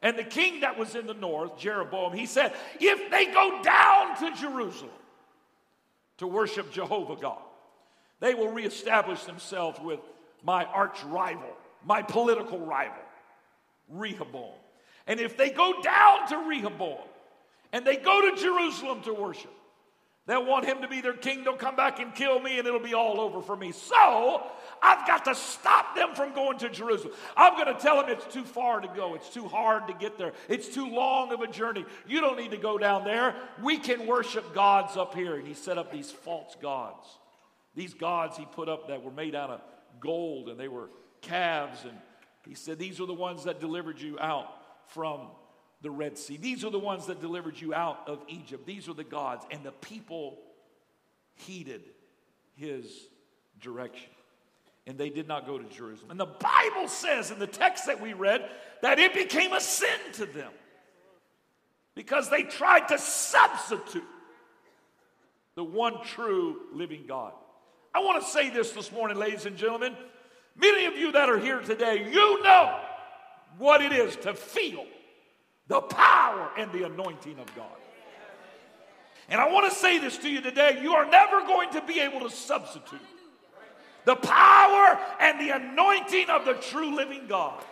And 0.00 0.18
the 0.18 0.24
king 0.24 0.60
that 0.60 0.78
was 0.78 0.94
in 0.94 1.06
the 1.06 1.14
north, 1.14 1.58
Jeroboam, 1.58 2.14
he 2.14 2.24
said, 2.24 2.54
if 2.80 3.10
they 3.10 3.26
go 3.26 3.62
down 3.62 4.16
to 4.16 4.40
Jerusalem 4.40 4.90
to 6.18 6.26
worship 6.26 6.72
Jehovah 6.72 7.16
God, 7.16 7.42
they 8.18 8.32
will 8.32 8.48
reestablish 8.48 9.22
themselves 9.24 9.78
with 9.78 10.00
my 10.42 10.64
arch 10.64 11.04
rival, 11.04 11.54
my 11.84 12.00
political 12.00 12.60
rival, 12.60 12.96
Rehoboam. 13.90 14.54
And 15.06 15.20
if 15.20 15.36
they 15.36 15.50
go 15.50 15.82
down 15.82 16.28
to 16.28 16.38
Rehoboam, 16.48 17.06
and 17.74 17.86
they 17.86 17.96
go 17.96 18.30
to 18.30 18.40
Jerusalem 18.40 19.02
to 19.02 19.12
worship. 19.12 19.52
They'll 20.26 20.46
want 20.46 20.66
him 20.66 20.82
to 20.82 20.88
be 20.88 21.00
their 21.00 21.16
king. 21.16 21.42
They'll 21.42 21.56
come 21.56 21.74
back 21.74 21.98
and 21.98 22.14
kill 22.14 22.38
me, 22.38 22.58
and 22.58 22.68
it'll 22.68 22.78
be 22.78 22.94
all 22.94 23.20
over 23.20 23.42
for 23.42 23.56
me. 23.56 23.72
So 23.72 24.46
I've 24.80 25.04
got 25.04 25.24
to 25.24 25.34
stop 25.34 25.96
them 25.96 26.14
from 26.14 26.32
going 26.32 26.58
to 26.58 26.68
Jerusalem. 26.68 27.14
I'm 27.36 27.54
going 27.54 27.74
to 27.74 27.80
tell 27.80 28.00
them 28.00 28.08
it's 28.08 28.32
too 28.32 28.44
far 28.44 28.80
to 28.80 28.86
go. 28.86 29.16
It's 29.16 29.28
too 29.30 29.48
hard 29.48 29.88
to 29.88 29.94
get 29.94 30.18
there. 30.18 30.32
It's 30.48 30.68
too 30.68 30.88
long 30.88 31.32
of 31.32 31.40
a 31.40 31.48
journey. 31.48 31.84
You 32.06 32.20
don't 32.20 32.38
need 32.38 32.52
to 32.52 32.56
go 32.56 32.78
down 32.78 33.02
there. 33.02 33.34
We 33.64 33.78
can 33.78 34.06
worship 34.06 34.54
gods 34.54 34.96
up 34.96 35.12
here. 35.14 35.34
And 35.34 35.46
he 35.46 35.54
set 35.54 35.76
up 35.76 35.90
these 35.90 36.12
false 36.12 36.56
gods. 36.62 37.04
These 37.74 37.94
gods 37.94 38.36
he 38.36 38.44
put 38.44 38.68
up 38.68 38.88
that 38.88 39.02
were 39.02 39.10
made 39.10 39.34
out 39.34 39.50
of 39.50 39.60
gold, 39.98 40.48
and 40.48 40.60
they 40.60 40.68
were 40.68 40.88
calves. 41.20 41.82
And 41.82 41.98
he 42.46 42.54
said, 42.54 42.78
These 42.78 43.00
are 43.00 43.06
the 43.06 43.12
ones 43.12 43.42
that 43.44 43.58
delivered 43.58 44.00
you 44.00 44.20
out 44.20 44.46
from 44.86 45.22
the 45.82 45.90
Red 45.90 46.16
Sea. 46.16 46.36
These 46.36 46.64
are 46.64 46.70
the 46.70 46.78
ones 46.78 47.06
that 47.06 47.20
delivered 47.20 47.60
you 47.60 47.74
out 47.74 48.04
of 48.06 48.20
Egypt. 48.28 48.66
These 48.66 48.88
are 48.88 48.94
the 48.94 49.04
gods. 49.04 49.44
And 49.50 49.62
the 49.64 49.72
people 49.72 50.38
heeded 51.34 51.82
his 52.56 52.86
direction. 53.60 54.10
And 54.86 54.98
they 54.98 55.10
did 55.10 55.28
not 55.28 55.46
go 55.46 55.58
to 55.58 55.64
Jerusalem. 55.64 56.12
And 56.12 56.20
the 56.20 56.26
Bible 56.26 56.88
says 56.88 57.30
in 57.30 57.38
the 57.38 57.46
text 57.46 57.86
that 57.86 58.00
we 58.00 58.14
read 58.14 58.48
that 58.80 58.98
it 58.98 59.14
became 59.14 59.52
a 59.52 59.60
sin 59.60 59.98
to 60.14 60.26
them 60.26 60.50
because 61.94 62.30
they 62.30 62.42
tried 62.42 62.88
to 62.88 62.98
substitute 62.98 64.04
the 65.54 65.64
one 65.64 66.02
true 66.04 66.60
living 66.72 67.04
God. 67.06 67.32
I 67.94 68.00
want 68.00 68.22
to 68.22 68.28
say 68.28 68.50
this 68.50 68.72
this 68.72 68.90
morning, 68.90 69.18
ladies 69.18 69.46
and 69.46 69.56
gentlemen. 69.56 69.94
Many 70.56 70.86
of 70.86 70.96
you 70.96 71.12
that 71.12 71.28
are 71.30 71.38
here 71.38 71.60
today, 71.60 72.10
you 72.10 72.42
know 72.42 72.78
what 73.58 73.80
it 73.80 73.92
is 73.92 74.16
to 74.16 74.34
feel 74.34 74.84
the 75.68 75.80
power 75.80 76.50
and 76.56 76.70
the 76.72 76.84
anointing 76.84 77.38
of 77.38 77.54
God. 77.54 77.66
And 79.28 79.40
I 79.40 79.50
want 79.50 79.72
to 79.72 79.78
say 79.78 79.98
this 79.98 80.18
to 80.18 80.30
you 80.30 80.40
today 80.40 80.80
you 80.82 80.92
are 80.92 81.08
never 81.08 81.40
going 81.40 81.70
to 81.72 81.82
be 81.82 82.00
able 82.00 82.20
to 82.20 82.30
substitute 82.30 83.00
the 84.04 84.16
power 84.16 84.98
and 85.20 85.40
the 85.40 85.54
anointing 85.54 86.28
of 86.28 86.44
the 86.44 86.54
true 86.54 86.94
living 86.96 87.26
God. 87.28 87.62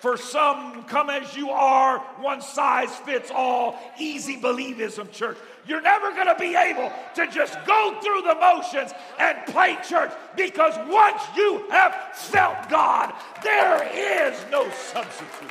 For 0.00 0.18
some, 0.18 0.84
come 0.84 1.08
as 1.08 1.34
you 1.34 1.48
are, 1.48 1.98
one 2.20 2.42
size 2.42 2.94
fits 2.94 3.30
all, 3.34 3.78
easy 3.98 4.36
believism 4.36 5.10
church. 5.10 5.38
You're 5.66 5.80
never 5.80 6.10
going 6.10 6.26
to 6.26 6.36
be 6.38 6.54
able 6.54 6.92
to 7.14 7.26
just 7.28 7.56
go 7.64 7.98
through 8.02 8.20
the 8.20 8.34
motions 8.34 8.92
and 9.18 9.38
play 9.46 9.78
church 9.88 10.12
because 10.36 10.74
once 10.90 11.22
you 11.34 11.64
have 11.70 11.94
felt 12.12 12.68
God, 12.68 13.14
there 13.42 14.30
is 14.30 14.38
no 14.50 14.68
substitute. 14.70 15.50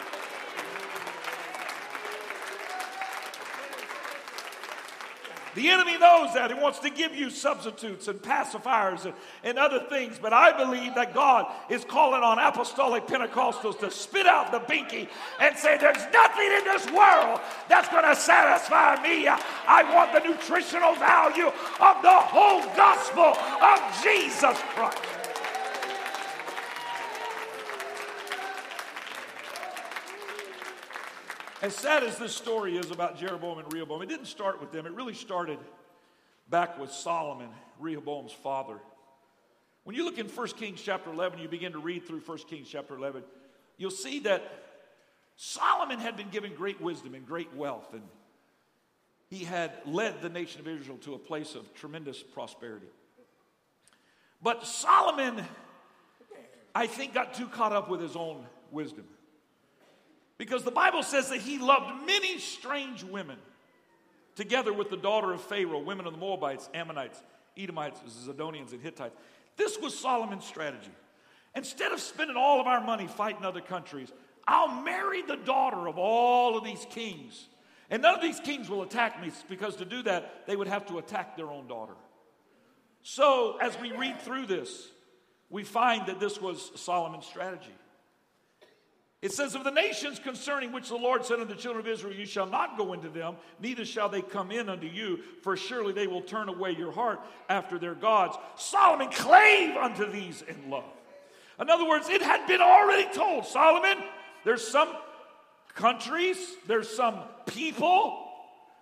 The 5.56 5.70
enemy 5.70 5.98
knows 5.98 6.34
that. 6.34 6.52
He 6.52 6.60
wants 6.60 6.80
to 6.80 6.90
give 6.90 7.16
you 7.16 7.30
substitutes 7.30 8.08
and 8.08 8.22
pacifiers 8.22 9.06
and, 9.06 9.14
and 9.44 9.60
other 9.60 9.80
things. 9.90 10.18
But 10.22 10.34
I 10.34 10.56
believe 10.56 10.96
that 10.96 11.14
God 11.14 11.46
is 11.70 11.86
calling 11.86 12.24
on 12.24 12.40
apostolic 12.40 13.06
Pentecostals 13.08 13.80
to 13.80 13.92
spit 13.92 14.26
out 14.26 14.52
the 14.52 14.60
binky 14.60 15.08
and 15.40 15.58
say, 15.58 15.78
There's 15.78 16.04
nothing 16.12 16.52
in 16.52 16.64
this 16.66 16.86
world 16.92 17.40
that's 17.70 17.90
going 17.90 18.06
to 18.06 18.16
satisfy 18.16 19.02
me. 19.04 19.28
I 19.28 19.84
want 19.94 20.14
the 20.14 20.28
nutritional 20.28 20.96
value 20.96 21.48
of 21.48 22.02
the 22.02 22.20
whole 22.20 22.62
gospel 22.76 23.36
of 23.62 24.04
Jesus 24.04 24.58
Christ. 24.74 25.13
As 31.64 31.74
sad 31.74 32.04
as 32.04 32.18
this 32.18 32.36
story 32.36 32.76
is 32.76 32.92
about 32.92 33.18
Jeroboam 33.18 33.58
and 33.58 33.72
Rehoboam, 33.72 34.02
it 34.02 34.10
didn't 34.10 34.26
start 34.26 34.60
with 34.60 34.74
them. 34.74 34.86
It 34.86 34.92
really 34.92 35.14
started 35.14 35.58
back 36.50 36.78
with 36.78 36.92
Solomon, 36.92 37.48
Rehoboam's 37.80 38.34
father. 38.34 38.80
When 39.86 39.96
you 39.96 40.04
look 40.04 40.18
in 40.18 40.28
1 40.28 40.48
Kings 40.50 40.82
chapter 40.82 41.10
11, 41.10 41.40
you 41.40 41.48
begin 41.48 41.72
to 41.72 41.80
read 41.80 42.06
through 42.06 42.20
1 42.20 42.38
Kings 42.50 42.68
chapter 42.70 42.98
11, 42.98 43.24
you'll 43.78 43.92
see 43.92 44.20
that 44.20 44.44
Solomon 45.38 46.00
had 46.00 46.18
been 46.18 46.28
given 46.32 46.54
great 46.54 46.82
wisdom 46.82 47.16
and 47.16 47.26
great 47.26 47.56
wealth, 47.56 47.94
and 47.94 48.04
he 49.30 49.46
had 49.46 49.72
led 49.86 50.22
the 50.22 50.28
nation 50.28 50.60
of 50.60 50.68
Israel 50.68 50.98
to 51.04 51.14
a 51.14 51.20
place 51.20 51.56
of 51.56 51.74
tremendous 51.74 52.22
prosperity. 52.22 52.88
But 54.42 54.68
Solomon, 54.68 55.42
I 56.76 56.88
think, 56.88 57.14
got 57.14 57.36
too 57.36 57.48
caught 57.48 57.72
up 57.72 57.90
with 57.90 58.02
his 58.02 58.18
own 58.18 58.48
wisdom. 58.70 59.06
Because 60.44 60.64
the 60.64 60.72
Bible 60.72 61.04
says 61.04 61.30
that 61.30 61.40
he 61.40 61.58
loved 61.58 62.06
many 62.06 62.38
strange 62.38 63.02
women, 63.02 63.38
together 64.36 64.74
with 64.74 64.90
the 64.90 64.98
daughter 64.98 65.32
of 65.32 65.40
Pharaoh, 65.40 65.80
women 65.80 66.06
of 66.06 66.12
the 66.12 66.20
Moabites, 66.20 66.70
Ammonites, 66.74 67.18
Edomites, 67.58 68.02
Zidonians, 68.28 68.74
and 68.74 68.82
Hittites. 68.82 69.16
This 69.56 69.80
was 69.80 69.98
Solomon's 69.98 70.44
strategy. 70.44 70.92
Instead 71.56 71.94
of 71.94 72.02
spending 72.02 72.36
all 72.36 72.60
of 72.60 72.68
our 72.68 72.84
money 72.84 73.08
fighting 73.08 73.46
other 73.46 73.62
countries, 73.62 74.12
I'll 74.46 74.82
marry 74.82 75.22
the 75.22 75.38
daughter 75.38 75.88
of 75.88 75.98
all 75.98 76.58
of 76.58 76.66
these 76.66 76.86
kings. 76.90 77.48
And 77.90 78.02
none 78.02 78.14
of 78.16 78.22
these 78.22 78.42
kings 78.42 78.70
will 78.70 78.82
attack 78.82 79.22
me 79.22 79.32
because 79.48 79.78
to 79.78 79.86
do 79.86 80.04
that, 80.04 80.46
they 80.46 80.58
would 80.58 80.68
have 80.68 80.86
to 80.88 80.98
attack 80.98 81.38
their 81.38 81.52
own 81.52 81.70
daughter. 81.70 81.96
So, 83.02 83.60
as 83.62 83.80
we 83.80 83.94
read 83.94 84.20
through 84.20 84.48
this, 84.48 84.90
we 85.50 85.64
find 85.64 86.08
that 86.08 86.20
this 86.20 86.42
was 86.42 86.70
Solomon's 86.76 87.28
strategy. 87.28 87.72
It 89.24 89.32
says, 89.32 89.56
Of 89.56 89.64
the 89.64 89.72
nations 89.72 90.20
concerning 90.20 90.74
which 90.74 90.90
the 90.90 90.98
Lord 90.98 91.26
said 91.26 91.40
unto 91.40 91.56
the 91.56 91.60
children 91.60 91.86
of 91.86 91.90
Israel, 91.90 92.14
You 92.14 92.26
shall 92.26 92.46
not 92.46 92.78
go 92.78 92.92
into 92.92 93.08
them, 93.08 93.38
neither 93.62 93.86
shall 93.86 94.10
they 94.10 94.22
come 94.22 94.52
in 94.52 94.68
unto 94.68 94.86
you, 94.86 95.22
for 95.42 95.56
surely 95.56 95.94
they 95.94 96.08
will 96.08 96.22
turn 96.22 96.50
away 96.50 96.72
your 96.72 96.92
heart 96.92 97.22
after 97.48 97.80
their 97.80 97.96
gods. 97.96 98.36
Solomon 98.58 99.10
clave 99.10 99.78
unto 99.78 100.12
these 100.12 100.42
in 100.42 100.70
love. 100.70 100.84
In 101.58 101.70
other 101.70 101.88
words, 101.88 102.10
it 102.10 102.22
had 102.22 102.46
been 102.48 102.62
already 102.62 103.08
told 103.14 103.46
Solomon, 103.46 103.98
there's 104.44 104.68
some 104.68 104.90
countries, 105.74 106.38
there's 106.68 106.90
some 106.90 107.22
people, 107.46 108.24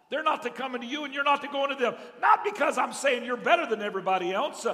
they're 0.10 0.24
not 0.24 0.42
to 0.44 0.50
come 0.50 0.74
into 0.74 0.88
you 0.88 1.06
and 1.06 1.14
you're 1.14 1.24
not 1.24 1.42
to 1.42 1.48
go 1.48 1.64
into 1.64 1.76
them. 1.76 1.94
Not 2.20 2.44
because 2.44 2.78
I'm 2.78 2.94
saying 2.94 3.24
you're 3.26 3.38
better 3.38 3.66
than 3.66 3.82
everybody 3.82 4.34
else. 4.34 4.66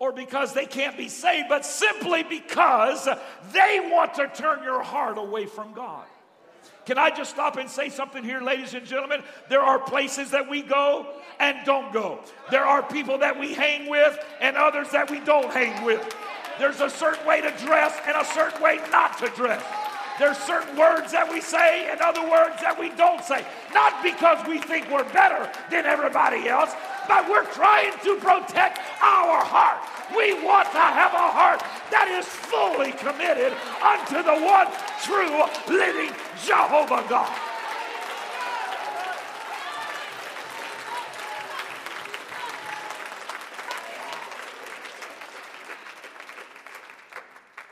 Or 0.00 0.10
because 0.12 0.52
they 0.54 0.66
can't 0.66 0.96
be 0.96 1.08
saved, 1.08 1.48
but 1.48 1.64
simply 1.64 2.24
because 2.24 3.08
they 3.52 3.80
want 3.92 4.14
to 4.14 4.28
turn 4.34 4.64
your 4.64 4.82
heart 4.82 5.18
away 5.18 5.46
from 5.46 5.72
God. 5.74 6.04
Can 6.86 6.98
I 6.98 7.10
just 7.10 7.30
stop 7.30 7.56
and 7.56 7.70
say 7.70 7.88
something 7.88 8.24
here, 8.24 8.40
ladies 8.40 8.74
and 8.74 8.84
gentlemen? 8.84 9.22
There 9.48 9.60
are 9.60 9.78
places 9.78 10.32
that 10.32 10.48
we 10.48 10.62
go 10.62 11.06
and 11.38 11.58
don't 11.64 11.92
go. 11.92 12.18
There 12.50 12.64
are 12.64 12.82
people 12.82 13.18
that 13.18 13.38
we 13.38 13.54
hang 13.54 13.88
with 13.88 14.18
and 14.40 14.56
others 14.56 14.90
that 14.90 15.08
we 15.10 15.20
don't 15.20 15.52
hang 15.52 15.84
with. 15.84 16.02
There's 16.58 16.80
a 16.80 16.90
certain 16.90 17.24
way 17.26 17.42
to 17.42 17.50
dress 17.64 17.96
and 18.06 18.16
a 18.16 18.24
certain 18.24 18.60
way 18.62 18.80
not 18.90 19.18
to 19.18 19.28
dress. 19.28 19.62
There's 20.18 20.36
certain 20.38 20.76
words 20.76 21.12
that 21.12 21.30
we 21.32 21.40
say 21.40 21.88
and 21.90 22.00
other 22.00 22.22
words 22.22 22.60
that 22.60 22.78
we 22.78 22.90
don't 22.90 23.24
say. 23.24 23.44
Not 23.72 24.02
because 24.02 24.46
we 24.46 24.58
think 24.58 24.90
we're 24.90 25.10
better 25.12 25.50
than 25.70 25.86
everybody 25.86 26.48
else, 26.48 26.72
but 27.10 27.28
we're 27.28 27.44
trying 27.52 27.90
to 28.04 28.14
protect 28.20 28.78
our 29.02 29.42
heart. 29.42 29.82
We 30.16 30.32
want 30.44 30.70
to 30.70 30.78
have 30.78 31.12
a 31.12 31.28
heart 31.34 31.60
that 31.90 32.06
is 32.08 32.24
fully 32.24 32.92
committed 32.92 33.52
unto 33.82 34.22
the 34.22 34.38
one 34.46 34.68
true 35.02 35.42
living 35.66 36.14
Jehovah 36.46 37.04
God. 37.08 37.36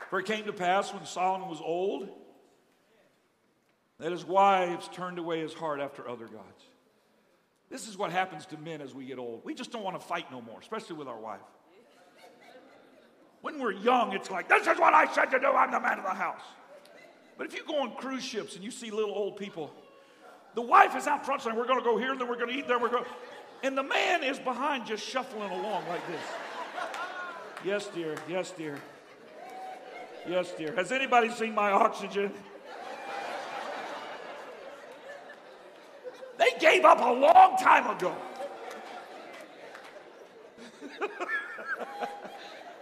For 0.09 0.19
it 0.19 0.25
came 0.25 0.43
to 0.45 0.53
pass 0.53 0.93
when 0.93 1.05
Solomon 1.05 1.47
was 1.47 1.61
old 1.61 2.09
that 3.99 4.11
his 4.11 4.25
wives 4.25 4.89
turned 4.91 5.17
away 5.17 5.39
his 5.39 5.53
heart 5.53 5.79
after 5.79 6.09
other 6.09 6.25
gods. 6.25 6.68
This 7.69 7.87
is 7.87 7.97
what 7.97 8.11
happens 8.11 8.45
to 8.47 8.57
men 8.57 8.81
as 8.81 8.95
we 8.95 9.05
get 9.05 9.19
old. 9.19 9.41
We 9.43 9.53
just 9.53 9.71
don't 9.71 9.83
want 9.83 9.99
to 9.99 10.05
fight 10.05 10.31
no 10.31 10.41
more, 10.41 10.59
especially 10.59 10.95
with 10.95 11.07
our 11.07 11.19
wife. 11.19 11.39
When 13.41 13.59
we're 13.59 13.71
young, 13.71 14.13
it's 14.13 14.31
like, 14.31 14.49
this 14.49 14.67
is 14.67 14.79
what 14.79 14.93
I 14.93 15.11
said 15.13 15.25
to 15.25 15.39
do, 15.39 15.47
I'm 15.47 15.71
the 15.71 15.79
man 15.79 15.99
of 15.99 16.03
the 16.03 16.11
house. 16.11 16.41
But 17.37 17.47
if 17.47 17.53
you 17.53 17.63
go 17.65 17.81
on 17.83 17.95
cruise 17.95 18.23
ships 18.23 18.55
and 18.55 18.63
you 18.63 18.71
see 18.71 18.91
little 18.91 19.13
old 19.13 19.37
people, 19.37 19.71
the 20.55 20.61
wife 20.61 20.95
is 20.95 21.07
out 21.07 21.25
front 21.25 21.41
saying, 21.41 21.55
We're 21.55 21.67
going 21.67 21.79
to 21.79 21.85
go 21.85 21.97
here, 21.97 22.15
then 22.17 22.27
we're 22.27 22.35
going 22.35 22.49
to 22.49 22.55
eat 22.55 22.67
there, 22.67 22.79
we're 22.79 22.89
going 22.89 23.05
And 23.63 23.77
the 23.77 23.83
man 23.83 24.23
is 24.23 24.39
behind 24.39 24.85
just 24.85 25.07
shuffling 25.07 25.49
along 25.49 25.87
like 25.87 26.05
this. 26.07 26.21
Yes, 27.63 27.87
dear. 27.93 28.15
Yes, 28.27 28.51
dear. 28.51 28.77
Yes, 30.27 30.51
dear. 30.57 30.75
Has 30.75 30.91
anybody 30.91 31.29
seen 31.29 31.53
my 31.53 31.71
oxygen? 31.71 32.31
Gave 36.59 36.85
up 36.85 36.99
a 36.99 37.13
long 37.13 37.57
time 37.57 37.87
ago. 37.95 38.15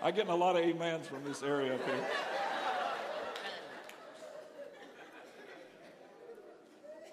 I'm 0.02 0.14
getting 0.14 0.32
a 0.32 0.36
lot 0.36 0.56
of 0.56 0.64
amens 0.64 1.08
from 1.08 1.24
this 1.24 1.44
area 1.44 1.76
up 1.76 1.84
here. 1.86 2.08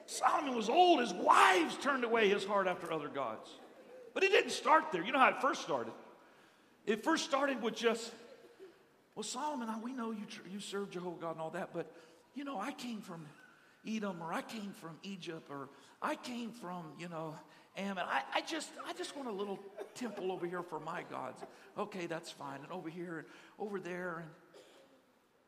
Solomon 0.06 0.54
was 0.54 0.68
old. 0.68 1.00
His 1.00 1.12
wives 1.12 1.76
turned 1.78 2.04
away 2.04 2.28
his 2.28 2.44
heart 2.44 2.68
after 2.68 2.92
other 2.92 3.08
gods. 3.08 3.50
But 4.12 4.22
it 4.22 4.30
didn't 4.30 4.52
start 4.52 4.92
there. 4.92 5.02
You 5.02 5.10
know 5.12 5.18
how 5.18 5.30
it 5.30 5.40
first 5.40 5.62
started? 5.62 5.92
It 6.86 7.02
first 7.02 7.24
started 7.24 7.62
with 7.62 7.74
just, 7.74 8.12
well, 9.14 9.24
Solomon, 9.24 9.68
we 9.82 9.92
know 9.92 10.12
you, 10.12 10.26
you 10.52 10.60
serve 10.60 10.90
Jehovah 10.90 11.20
God 11.20 11.32
and 11.32 11.40
all 11.40 11.50
that, 11.50 11.70
but, 11.72 11.90
you 12.34 12.44
know, 12.44 12.60
I 12.60 12.72
came 12.72 13.00
from 13.00 13.26
Edom 13.86 14.22
or 14.22 14.32
I 14.32 14.42
came 14.42 14.72
from 14.72 14.96
Egypt 15.02 15.48
or 15.50 15.68
I 16.00 16.16
came 16.16 16.50
from, 16.50 16.84
you 16.98 17.08
know, 17.08 17.34
Ammon. 17.76 18.04
I, 18.06 18.22
I 18.32 18.40
just 18.42 18.70
I 18.88 18.92
just 18.92 19.16
want 19.16 19.28
a 19.28 19.32
little 19.32 19.58
temple 19.94 20.30
over 20.30 20.46
here 20.46 20.62
for 20.62 20.78
my 20.78 21.02
gods. 21.10 21.42
Okay, 21.76 22.06
that's 22.06 22.30
fine. 22.30 22.60
And 22.62 22.70
over 22.70 22.88
here 22.88 23.18
and 23.18 23.26
over 23.58 23.80
there 23.80 24.18
and 24.18 24.28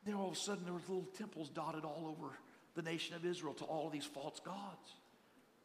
then 0.05 0.15
all 0.15 0.29
of 0.29 0.33
a 0.35 0.37
sudden 0.37 0.65
there 0.65 0.75
was 0.75 0.89
little 0.89 1.09
temples 1.17 1.51
dotted 1.51 1.85
all 1.85 2.17
over 2.19 2.33
the 2.75 2.83
nation 2.83 3.15
of 3.15 3.25
Israel 3.25 3.55
to 3.55 3.65
all 3.65 3.91
these 3.91 4.05
false 4.05 4.41
gods 4.41 4.95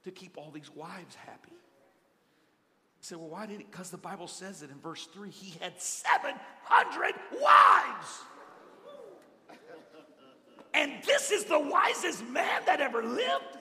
to 0.04 0.12
keep 0.12 0.38
all 0.38 0.52
these 0.52 0.70
wives 0.74 1.16
happy. 1.16 1.52
You 1.52 3.06
say, 3.06 3.16
well, 3.16 3.30
why 3.30 3.46
did 3.46 3.62
it? 3.62 3.72
Because 3.72 3.90
the 3.90 3.98
Bible 3.98 4.28
says 4.28 4.62
it 4.62 4.70
in 4.70 4.80
verse 4.80 5.08
3 5.14 5.30
he 5.30 5.58
had 5.60 5.80
700 5.80 7.14
wives. 7.42 8.22
And 10.74 11.04
this 11.06 11.32
is 11.32 11.46
the 11.46 11.60
wisest 11.60 12.26
man 12.28 12.62
that 12.66 12.82
ever 12.82 13.04
lived. 13.04 13.58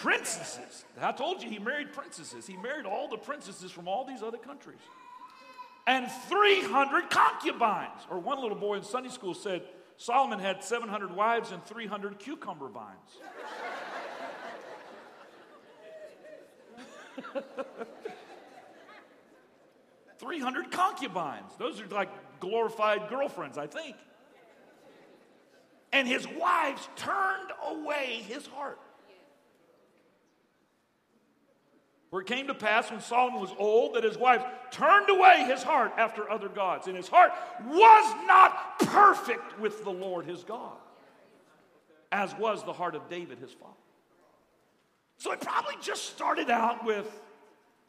princesses. 0.00 0.84
I 0.98 1.12
told 1.12 1.42
you 1.42 1.50
he 1.50 1.58
married 1.58 1.92
princesses. 1.92 2.46
He 2.46 2.56
married 2.56 2.86
all 2.86 3.06
the 3.08 3.18
princesses 3.18 3.70
from 3.70 3.86
all 3.86 4.06
these 4.06 4.22
other 4.22 4.38
countries. 4.38 4.78
And 5.86 6.10
300 6.28 7.10
concubines. 7.10 8.00
Or 8.10 8.18
one 8.18 8.40
little 8.40 8.56
boy 8.56 8.76
in 8.76 8.82
Sunday 8.82 9.10
school 9.10 9.34
said 9.34 9.62
Solomon 9.98 10.38
had 10.38 10.64
700 10.64 11.14
wives 11.14 11.52
and 11.52 11.62
300 11.66 12.18
cucumber 12.18 12.68
vines. 12.68 12.96
Three 20.18 20.40
hundred 20.40 20.70
concubines. 20.70 21.52
Those 21.58 21.80
are 21.80 21.86
like 21.86 22.10
glorified 22.40 23.08
girlfriends, 23.08 23.58
I 23.58 23.66
think. 23.66 23.96
And 25.92 26.06
his 26.06 26.26
wives 26.26 26.88
turned 26.96 27.50
away 27.68 28.22
his 28.26 28.46
heart. 28.46 28.78
For 32.10 32.20
it 32.20 32.26
came 32.26 32.48
to 32.48 32.54
pass 32.54 32.90
when 32.90 33.00
Solomon 33.00 33.40
was 33.40 33.54
old 33.56 33.94
that 33.94 34.02
his 34.02 34.18
wives 34.18 34.44
turned 34.72 35.08
away 35.08 35.44
his 35.46 35.62
heart 35.62 35.92
after 35.96 36.28
other 36.28 36.48
gods, 36.48 36.88
and 36.88 36.96
his 36.96 37.06
heart 37.06 37.32
was 37.64 38.26
not 38.26 38.80
perfect 38.80 39.60
with 39.60 39.84
the 39.84 39.90
Lord 39.90 40.26
his 40.26 40.42
God, 40.42 40.76
as 42.10 42.34
was 42.36 42.64
the 42.64 42.72
heart 42.72 42.96
of 42.96 43.08
David 43.08 43.38
his 43.38 43.52
father. 43.52 43.74
So 45.18 45.30
it 45.32 45.40
probably 45.40 45.76
just 45.80 46.06
started 46.06 46.50
out 46.50 46.84
with, 46.84 47.06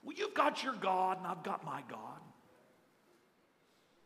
well, 0.03 0.15
you've 0.15 0.35
got 0.35 0.63
your 0.63 0.75
God, 0.75 1.17
and 1.17 1.25
I've 1.25 1.43
got 1.43 1.65
my 1.65 1.81
God. 1.89 2.19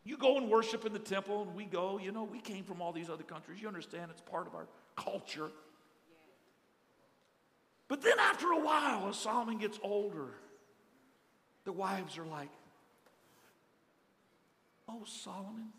You 0.06 0.16
go 0.16 0.36
and 0.36 0.48
worship 0.48 0.86
in 0.86 0.92
the 0.92 1.00
temple, 1.00 1.42
and 1.42 1.56
we 1.56 1.64
go, 1.64 1.98
you 1.98 2.12
know, 2.12 2.22
we 2.22 2.38
came 2.38 2.62
from 2.62 2.80
all 2.80 2.92
these 2.92 3.10
other 3.10 3.24
countries. 3.24 3.60
You 3.60 3.66
understand 3.66 4.08
it's 4.12 4.20
part 4.20 4.46
of 4.46 4.54
our 4.54 4.68
culture. 4.94 5.50
But 7.88 8.02
then 8.02 8.16
after 8.20 8.52
a 8.52 8.60
while, 8.60 9.08
as 9.08 9.16
Solomon 9.16 9.58
gets 9.58 9.80
older, 9.82 10.28
the 11.64 11.72
wives 11.72 12.18
are 12.18 12.24
like, 12.24 12.50
Oh, 14.88 15.02
Solomon, 15.04 15.70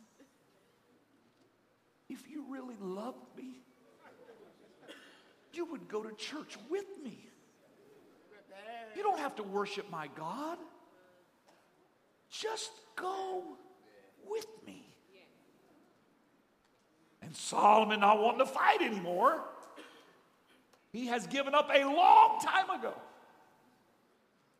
if 2.09 2.29
you 2.29 2.43
really 2.49 2.75
loved 2.81 3.23
me, 3.37 3.61
you 5.53 5.63
would 5.71 5.87
go 5.87 6.03
to 6.03 6.13
church 6.15 6.57
with 6.69 6.85
me. 7.01 7.29
You 8.93 9.03
don't 9.03 9.19
have 9.19 9.37
to 9.37 9.43
worship 9.43 9.89
my 9.89 10.09
God. 10.17 10.57
Just 12.29 12.71
go 12.97 13.57
with 14.29 14.47
me. 14.65 14.89
And 17.21 17.35
Solomon 17.35 17.99
not 17.99 18.21
wanting 18.21 18.39
to 18.39 18.45
fight 18.45 18.81
anymore, 18.81 19.41
he 20.91 21.07
has 21.07 21.27
given 21.27 21.53
up 21.53 21.69
a 21.73 21.83
long 21.83 22.39
time 22.41 22.69
ago. 22.69 22.93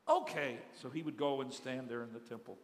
Okay, 0.09 0.57
so 0.81 0.89
he 0.89 1.01
would 1.01 1.17
go 1.17 1.41
and 1.41 1.53
stand 1.53 1.89
there 1.89 2.03
in 2.03 2.13
the 2.13 2.19
temple. 2.19 2.57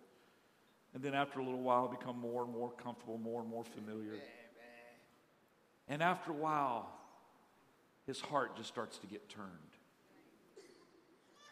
And 0.94 1.02
then 1.02 1.14
after 1.14 1.40
a 1.40 1.44
little 1.44 1.62
while, 1.62 1.88
become 1.88 2.18
more 2.20 2.44
and 2.44 2.54
more 2.54 2.72
comfortable, 2.72 3.18
more 3.18 3.42
and 3.42 3.50
more 3.50 3.64
familiar. 3.64 4.14
And 5.88 6.02
after 6.02 6.32
a 6.32 6.36
while, 6.36 6.90
his 8.06 8.22
heart 8.22 8.56
just 8.56 8.70
starts 8.70 8.98
to 9.00 9.08
get 9.08 9.28
turned. 9.28 9.48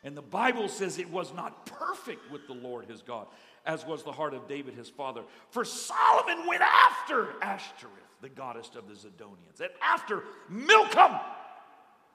And 0.04 0.18
the 0.18 0.22
Bible 0.22 0.68
says 0.68 0.98
it 0.98 1.10
was 1.10 1.34
not 1.34 1.66
perfect 1.66 2.32
with 2.32 2.48
the 2.48 2.54
Lord 2.54 2.86
his 2.86 3.02
God, 3.02 3.28
as 3.66 3.86
was 3.86 4.04
the 4.04 4.12
heart 4.12 4.34
of 4.34 4.48
David 4.48 4.74
his 4.74 4.90
father. 4.90 5.22
For 5.52 5.64
Solomon 5.64 6.48
went 6.48 6.64
after 6.64 7.34
Ashtoreth, 7.42 7.92
the 8.22 8.30
goddess 8.30 8.72
of 8.76 8.88
the 8.88 8.96
Zidonians, 8.96 9.60
and 9.60 9.70
after 9.82 10.24
Milcom. 10.50 11.20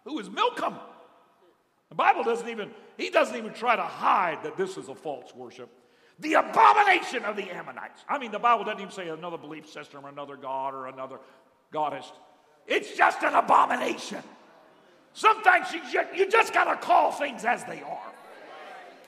Who 0.04 0.18
is 0.18 0.28
Milcom? 0.28 0.76
The 1.88 1.94
Bible 1.94 2.24
doesn't 2.24 2.48
even, 2.48 2.70
he 2.96 3.10
doesn't 3.10 3.36
even 3.36 3.52
try 3.52 3.76
to 3.76 3.82
hide 3.82 4.42
that 4.42 4.56
this 4.56 4.76
is 4.76 4.88
a 4.88 4.94
false 4.94 5.34
worship. 5.34 5.70
The 6.18 6.34
abomination 6.34 7.24
of 7.24 7.36
the 7.36 7.50
Ammonites. 7.50 8.02
I 8.08 8.18
mean, 8.18 8.32
the 8.32 8.38
Bible 8.38 8.64
doesn't 8.64 8.80
even 8.80 8.92
say 8.92 9.08
another 9.08 9.38
belief 9.38 9.68
system 9.68 10.04
or 10.04 10.08
another 10.08 10.36
god 10.36 10.74
or 10.74 10.86
another 10.86 11.18
goddess. 11.72 12.10
It's 12.66 12.96
just 12.96 13.22
an 13.22 13.34
abomination. 13.34 14.22
Sometimes 15.16 15.72
you 15.72 15.80
just, 15.90 16.14
you 16.14 16.30
just 16.30 16.52
got 16.52 16.64
to 16.64 16.76
call 16.76 17.10
things 17.10 17.46
as 17.46 17.64
they 17.64 17.80
are. 17.80 18.12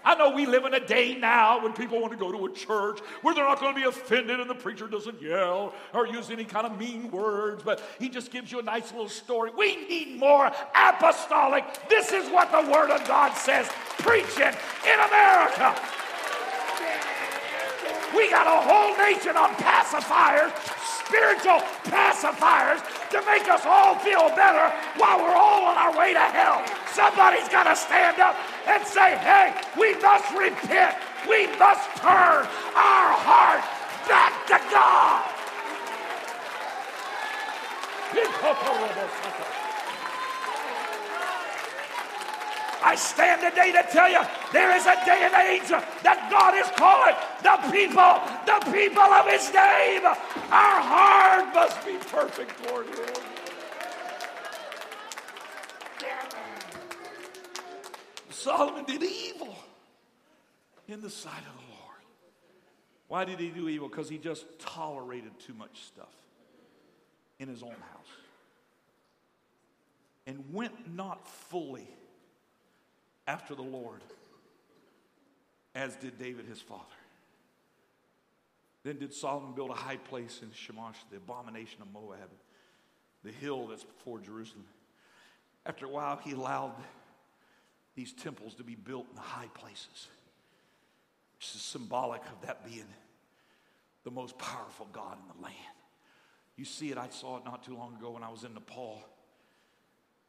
I 0.03 0.15
know 0.15 0.31
we 0.31 0.47
live 0.47 0.65
in 0.65 0.73
a 0.73 0.81
day 0.81 1.15
now 1.15 1.63
when 1.63 1.75
people 1.75 2.01
want 2.01 2.15
to 2.15 2.19
go 2.19 2.33
to 2.33 2.47
a 2.47 2.53
church 2.55 3.01
where 3.21 3.35
they're 3.35 3.45
not 3.45 3.61
going 3.61 3.75
to 3.75 3.79
be 3.79 3.87
offended 3.87 4.41
and 4.41 4.49
the 4.49 4.55
preacher 4.55 4.89
doesn't 4.89 5.21
yell 5.21 5.75
or 5.93 6.07
use 6.07 6.31
any 6.31 6.47
kind 6.47 6.67
of 6.67 6.79
mean 6.79 7.11
words, 7.11 7.63
but 7.63 7.83
he 7.99 8.09
just 8.09 8.31
gives 8.31 8.51
you 8.51 8.59
a 8.59 8.63
nice 8.63 8.91
little 8.93 9.11
story. 9.11 9.51
We 9.55 9.87
need 9.87 10.19
more 10.19 10.51
apostolic. 10.75 11.65
This 11.91 12.11
is 12.11 12.31
what 12.31 12.51
the 12.53 12.73
Word 12.73 12.91
of 12.91 13.07
God 13.07 13.35
says 13.35 13.69
preaching 13.99 14.55
in 14.87 15.01
America. 15.11 15.79
We 18.17 18.31
got 18.31 18.47
a 18.47 18.67
whole 18.67 18.97
nation 18.97 19.37
on 19.37 19.51
pacifiers, 19.57 20.53
spiritual 21.09 21.61
pacifiers, 21.89 22.85
to 23.11 23.25
make 23.25 23.49
us 23.49 23.65
all 23.65 23.97
feel 23.97 24.29
better 24.37 24.69
while 25.01 25.19
we're 25.19 25.35
all 25.35 25.65
on 25.65 25.77
our 25.77 25.97
way 25.99 26.13
to 26.13 26.21
hell. 26.21 26.63
Somebody's 26.93 27.49
got 27.49 27.65
to 27.65 27.75
stand 27.75 28.21
up 28.21 28.37
and 28.69 28.85
say, 28.87 29.17
hey, 29.17 29.55
we 29.81 29.97
must 30.01 30.29
repent. 30.37 30.97
We 31.29 31.47
must 31.59 31.89
turn 31.97 32.45
our 32.77 33.11
heart 33.25 33.65
back 34.07 34.47
to 34.49 34.59
God. 34.71 35.25
I 42.83 42.95
stand 42.95 43.41
today 43.43 43.73
to 43.73 43.87
tell 43.91 44.11
you 44.11 44.21
there 44.53 44.75
is 44.77 44.87
a 44.87 44.95
day 45.05 45.27
and 45.27 45.35
age 45.35 45.69
that 45.69 46.29
God 46.31 46.55
is 46.55 46.69
calling 46.77 47.17
the 47.43 47.57
people, 47.71 48.21
the 48.47 48.59
people 48.73 49.03
of 49.03 49.27
His 49.27 49.53
name. 49.53 50.05
Our 50.51 50.81
heart 50.81 51.55
must 51.55 51.85
be 51.85 51.97
perfect 52.11 52.65
toward 52.65 52.87
Him. 52.87 53.29
Solomon 58.31 58.85
did 58.85 59.03
evil 59.03 59.57
in 60.87 61.01
the 61.01 61.11
sight 61.11 61.41
of 61.41 61.55
the 61.55 61.73
Lord. 61.73 62.03
Why 63.09 63.25
did 63.25 63.41
he 63.41 63.49
do 63.49 63.69
evil? 63.69 63.89
Because 63.89 64.09
he 64.09 64.17
just 64.17 64.47
tolerated 64.59 65.33
too 65.41 65.55
much 65.55 65.83
stuff 65.87 66.15
in 67.39 67.49
his 67.49 67.63
own 67.63 67.71
house 67.71 68.13
and 70.27 70.45
went 70.53 70.95
not 70.95 71.27
fully 71.27 71.89
after 73.29 73.55
the 73.55 73.63
Lord, 73.63 74.01
as 75.75 75.95
did 75.97 76.19
David 76.19 76.47
his 76.47 76.61
father. 76.61 76.83
Then 78.85 78.99
did 78.99 79.13
Solomon 79.13 79.53
build 79.53 79.71
a 79.71 79.75
high 79.75 79.99
place 79.99 80.41
in 80.43 80.49
Chemosh, 80.49 80.97
the 81.11 81.19
abomination 81.19 81.83
of 81.83 81.93
Moab, 81.93 82.31
the 83.23 83.31
hill 83.31 83.67
that's 83.67 83.85
before 83.85 84.19
Jerusalem. 84.19 84.65
After 85.67 85.85
a 85.85 85.91
while, 85.91 86.19
he 86.25 86.33
allowed 86.33 86.73
these 87.95 88.13
temples 88.13 88.55
to 88.55 88.65
be 88.65 88.75
built 88.75 89.07
in 89.11 89.17
the 89.17 89.21
high 89.21 89.51
places, 89.53 90.09
which 91.37 91.55
is 91.55 91.61
symbolic 91.61 92.23
of 92.23 92.47
that 92.47 92.65
being 92.65 92.87
the 94.05 94.11
most 94.11 94.39
powerful 94.39 94.87
God 94.93 95.19
in 95.21 95.37
the 95.37 95.45
land. 95.45 95.57
You 96.57 96.65
see 96.65 96.91
it, 96.91 96.97
I 96.97 97.09
saw 97.11 97.37
it 97.37 97.45
not 97.45 97.63
too 97.63 97.77
long 97.77 97.95
ago 97.97 98.13
when 98.13 98.23
I 98.23 98.31
was 98.31 98.45
in 98.45 98.55
Nepal. 98.55 99.05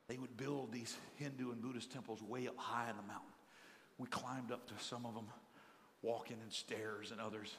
They 0.10 0.18
would 0.18 0.36
build 0.36 0.72
these 0.72 0.98
Hindu 1.16 1.52
and 1.52 1.62
Buddhist 1.62 1.92
temples 1.92 2.22
way 2.24 2.48
up 2.48 2.58
high 2.58 2.90
in 2.90 2.98
the 2.98 3.04
mountain. 3.04 3.32
We 4.00 4.08
climbed 4.08 4.52
up 4.52 4.68
to 4.68 4.84
some 4.84 5.06
of 5.06 5.14
them, 5.14 5.28
walking 6.02 6.38
in 6.44 6.52
stairs, 6.52 7.12
and 7.12 7.22
others 7.22 7.56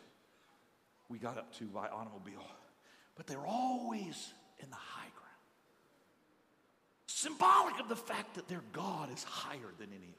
we 1.09 1.19
got 1.19 1.39
up 1.39 1.55
to 1.59 1.65
by 1.67 1.87
automobile. 1.87 2.45
But 3.15 3.29
they're 3.29 3.47
always 3.47 4.33
in 4.59 4.69
the 4.69 4.77
high 4.77 5.11
ground. 5.15 5.31
Symbolic 7.07 7.79
of 7.79 7.89
the 7.89 7.97
fact 7.97 8.35
that 8.35 8.49
their 8.49 8.63
God 8.73 9.13
is 9.13 9.23
higher 9.23 9.73
than 9.79 9.89
any 9.91 10.09
other. 10.09 10.17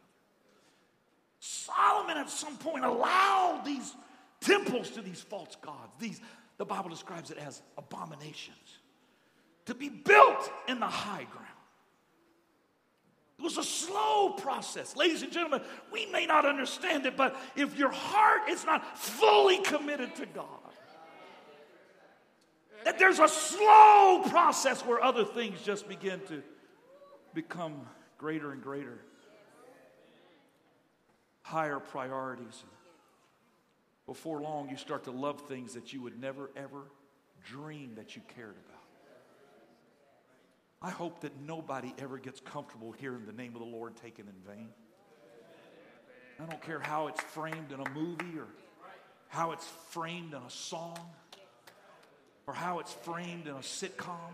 Solomon 1.40 2.18
at 2.18 2.30
some 2.30 2.56
point 2.58 2.86
allowed 2.86 3.64
these 3.66 3.94
temples 4.40 4.92
to 4.92 5.02
these 5.02 5.20
false 5.20 5.58
gods. 5.62 5.92
These, 6.00 6.22
the 6.58 6.66
Bible 6.66 6.90
describes 6.90 7.30
it 7.30 7.40
as 7.40 7.62
abominations, 7.78 8.78
to 9.66 9.74
be 9.74 9.90
built 9.90 10.50
in 10.70 10.80
the 10.80 10.88
high 10.88 11.26
ground. 11.32 11.48
It 13.42 13.44
was 13.44 13.58
a 13.58 13.64
slow 13.64 14.30
process. 14.38 14.96
Ladies 14.96 15.24
and 15.24 15.32
gentlemen, 15.32 15.62
we 15.92 16.06
may 16.06 16.28
not 16.28 16.46
understand 16.46 17.08
it, 17.08 17.18
but 17.18 17.36
if 17.56 17.76
your 17.76 17.90
heart 17.90 18.48
is 18.48 18.64
not 18.66 18.96
fully 18.96 19.58
committed 19.58 20.16
to 20.18 20.28
God, 20.28 20.46
that 22.86 23.00
there's 23.00 23.18
a 23.18 23.28
slow 23.28 24.22
process 24.30 24.86
where 24.86 25.04
other 25.04 25.26
things 25.26 25.60
just 25.64 25.90
begin 25.90 26.20
to 26.28 26.44
become 27.34 27.82
greater 28.20 28.52
and 28.52 28.62
greater, 28.62 29.00
higher 31.42 31.80
priorities. 31.80 32.64
Before 34.06 34.40
long, 34.40 34.70
you 34.70 34.78
start 34.78 35.06
to 35.06 35.12
love 35.12 35.42
things 35.48 35.74
that 35.74 35.94
you 35.94 36.04
would 36.04 36.22
never, 36.22 36.52
ever 36.56 36.84
dream 37.44 37.96
that 37.96 38.16
you 38.16 38.22
cared 38.36 38.56
about. 38.68 38.71
I 40.82 40.90
hope 40.90 41.22
that 41.22 41.40
nobody 41.40 41.94
ever 42.00 42.18
gets 42.18 42.40
comfortable 42.40 42.92
hearing 42.92 43.26
the 43.26 43.34
name 43.34 43.54
of 43.54 43.60
the 43.60 43.68
Lord 43.68 43.96
taken 43.98 44.28
in 44.28 44.54
vain. 44.54 44.70
I 46.40 46.46
don't 46.46 46.62
care 46.64 46.80
how 46.80 47.08
it's 47.08 47.22
framed 47.22 47.72
in 47.72 47.80
a 47.80 47.90
movie 47.92 48.40
or 48.40 48.48
how 49.28 49.52
it's 49.52 49.68
framed 49.90 50.34
in 50.34 50.42
a 50.42 50.50
song 50.50 50.98
or 52.48 52.54
how 52.56 52.80
it's 52.80 52.92
framed 52.92 53.46
in 53.46 53.54
a 53.54 53.60
sitcom. 53.60 54.34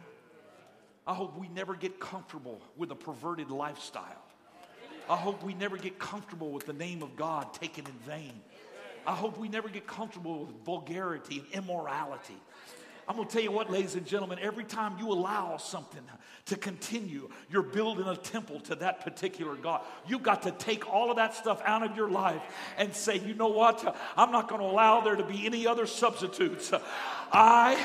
I 1.05 1.13
hope 1.13 1.37
we 1.37 1.49
never 1.49 1.75
get 1.75 1.99
comfortable 1.99 2.61
with 2.77 2.91
a 2.91 2.95
perverted 2.95 3.51
lifestyle. 3.51 4.23
I 5.09 5.17
hope 5.17 5.43
we 5.43 5.53
never 5.53 5.77
get 5.77 5.99
comfortable 5.99 6.51
with 6.51 6.65
the 6.65 6.73
name 6.73 7.03
of 7.03 7.15
God 7.17 7.53
taken 7.53 7.85
in 7.85 7.91
vain. 8.09 8.33
I 9.05 9.13
hope 9.13 9.37
we 9.37 9.47
never 9.49 9.69
get 9.69 9.85
comfortable 9.85 10.45
with 10.45 10.55
vulgarity 10.65 11.43
and 11.53 11.63
immorality. 11.63 12.37
I'm 13.07 13.15
going 13.15 13.27
to 13.27 13.33
tell 13.33 13.41
you 13.41 13.51
what, 13.51 13.71
ladies 13.71 13.95
and 13.95 14.05
gentlemen, 14.05 14.37
every 14.41 14.65
time 14.65 14.97
you 14.99 15.11
allow 15.11 15.55
something 15.57 16.01
to 16.47 16.57
continue, 16.57 17.29
you're 17.49 17.63
building 17.63 18.05
a 18.05 18.17
temple 18.17 18.59
to 18.61 18.75
that 18.75 19.01
particular 19.01 19.55
God. 19.55 19.81
You've 20.07 20.23
got 20.23 20.43
to 20.43 20.51
take 20.51 20.91
all 20.91 21.09
of 21.09 21.15
that 21.15 21.33
stuff 21.33 21.61
out 21.63 21.83
of 21.83 21.95
your 21.95 22.09
life 22.09 22.41
and 22.77 22.93
say, 22.93 23.17
you 23.19 23.33
know 23.33 23.47
what? 23.47 23.97
I'm 24.17 24.31
not 24.31 24.49
going 24.49 24.61
to 24.61 24.67
allow 24.67 25.01
there 25.01 25.15
to 25.15 25.23
be 25.23 25.45
any 25.45 25.65
other 25.65 25.85
substitutes. 25.85 26.73
I 27.31 27.81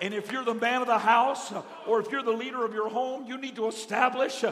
and 0.00 0.12
if 0.12 0.30
you're 0.30 0.44
the 0.44 0.54
man 0.54 0.82
of 0.82 0.88
the 0.88 0.98
house 0.98 1.52
or 1.86 2.00
if 2.00 2.10
you're 2.10 2.22
the 2.22 2.32
leader 2.32 2.64
of 2.64 2.74
your 2.74 2.90
home, 2.90 3.26
you 3.26 3.38
need 3.38 3.56
to 3.56 3.66
establish 3.66 4.44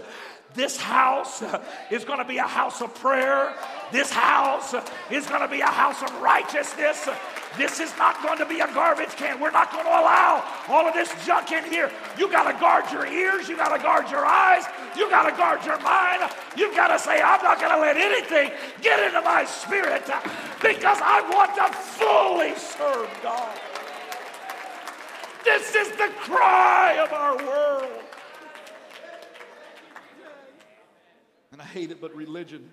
this 0.55 0.77
house 0.77 1.43
is 1.90 2.05
going 2.05 2.19
to 2.19 2.25
be 2.25 2.38
a 2.38 2.47
house 2.47 2.81
of 2.81 2.95
prayer. 2.95 3.55
This 3.93 4.11
house 4.11 4.75
is 5.11 5.27
going 5.27 5.43
to 5.43 5.49
be 5.49 5.61
a 5.61 5.67
house 5.67 6.03
of 6.03 6.23
righteousness. 6.23 7.09
This 7.57 7.79
is 7.79 7.97
not 7.97 8.23
going 8.23 8.38
to 8.38 8.47
be 8.47 8.61
a 8.61 8.67
garbage 8.75 9.11
can. 9.17 9.38
We're 9.38 9.51
not 9.51 9.71
going 9.71 9.85
to 9.85 9.90
allow 9.90 10.45
all 10.69 10.88
of 10.88 10.95
this 10.95 11.12
junk 11.25 11.53
in 11.53 11.64
here. 11.64 11.90
You 12.19 12.31
got 12.31 12.51
to 12.51 12.59
guard 12.59 12.90
your 12.90 13.07
ears. 13.07 13.49
You 13.49 13.57
got 13.57 13.77
to 13.77 13.83
guard 13.83 14.11
your 14.11 14.25
eyes. 14.27 14.64
You 14.97 15.09
got 15.09 15.29
to 15.31 15.37
guard 15.37 15.64
your 15.64 15.81
mind. 15.81 16.31
You've 16.57 16.75
got 16.75 16.88
to 16.88 16.99
say, 16.99 17.21
I'm 17.23 17.43
not 17.43 17.61
going 17.61 17.73
to 17.73 17.81
let 17.81 17.97
anything 17.97 18.51
get 18.83 19.01
into 19.07 19.21
my 19.21 19.45
spirit 19.45 20.03
because 20.61 20.99
I 21.01 21.21
want 21.33 21.55
to 21.57 21.73
fully 21.77 22.55
serve 22.57 23.11
God. 23.23 23.59
This 25.45 25.75
is 25.75 25.90
the 25.93 26.11
cry 26.17 26.99
of 26.99 27.12
our 27.12 27.37
world. 27.37 28.03
And 31.53 31.62
I 31.62 31.67
hate 31.67 31.93
it, 31.93 32.01
but 32.01 32.12
religion, 32.17 32.69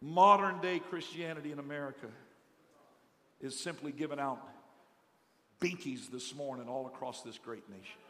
modern 0.00 0.60
day 0.60 0.78
Christianity 0.78 1.52
in 1.52 1.58
America, 1.58 2.06
is 3.40 3.58
simply 3.58 3.92
giving 3.92 4.18
out 4.18 4.40
binkies 5.60 6.10
this 6.10 6.34
morning 6.34 6.68
all 6.68 6.86
across 6.86 7.22
this 7.22 7.38
great 7.38 7.68
nation. 7.68 8.00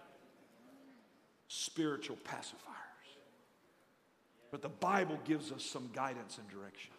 Spiritual 1.49 2.17
pacifiers. 2.25 2.55
But 4.51 4.63
the 4.63 4.69
Bible 4.69 5.19
gives 5.25 5.53
us 5.53 5.65
some 5.65 5.91
guidance 5.95 6.39
and 6.39 6.49
direction. 6.49 6.93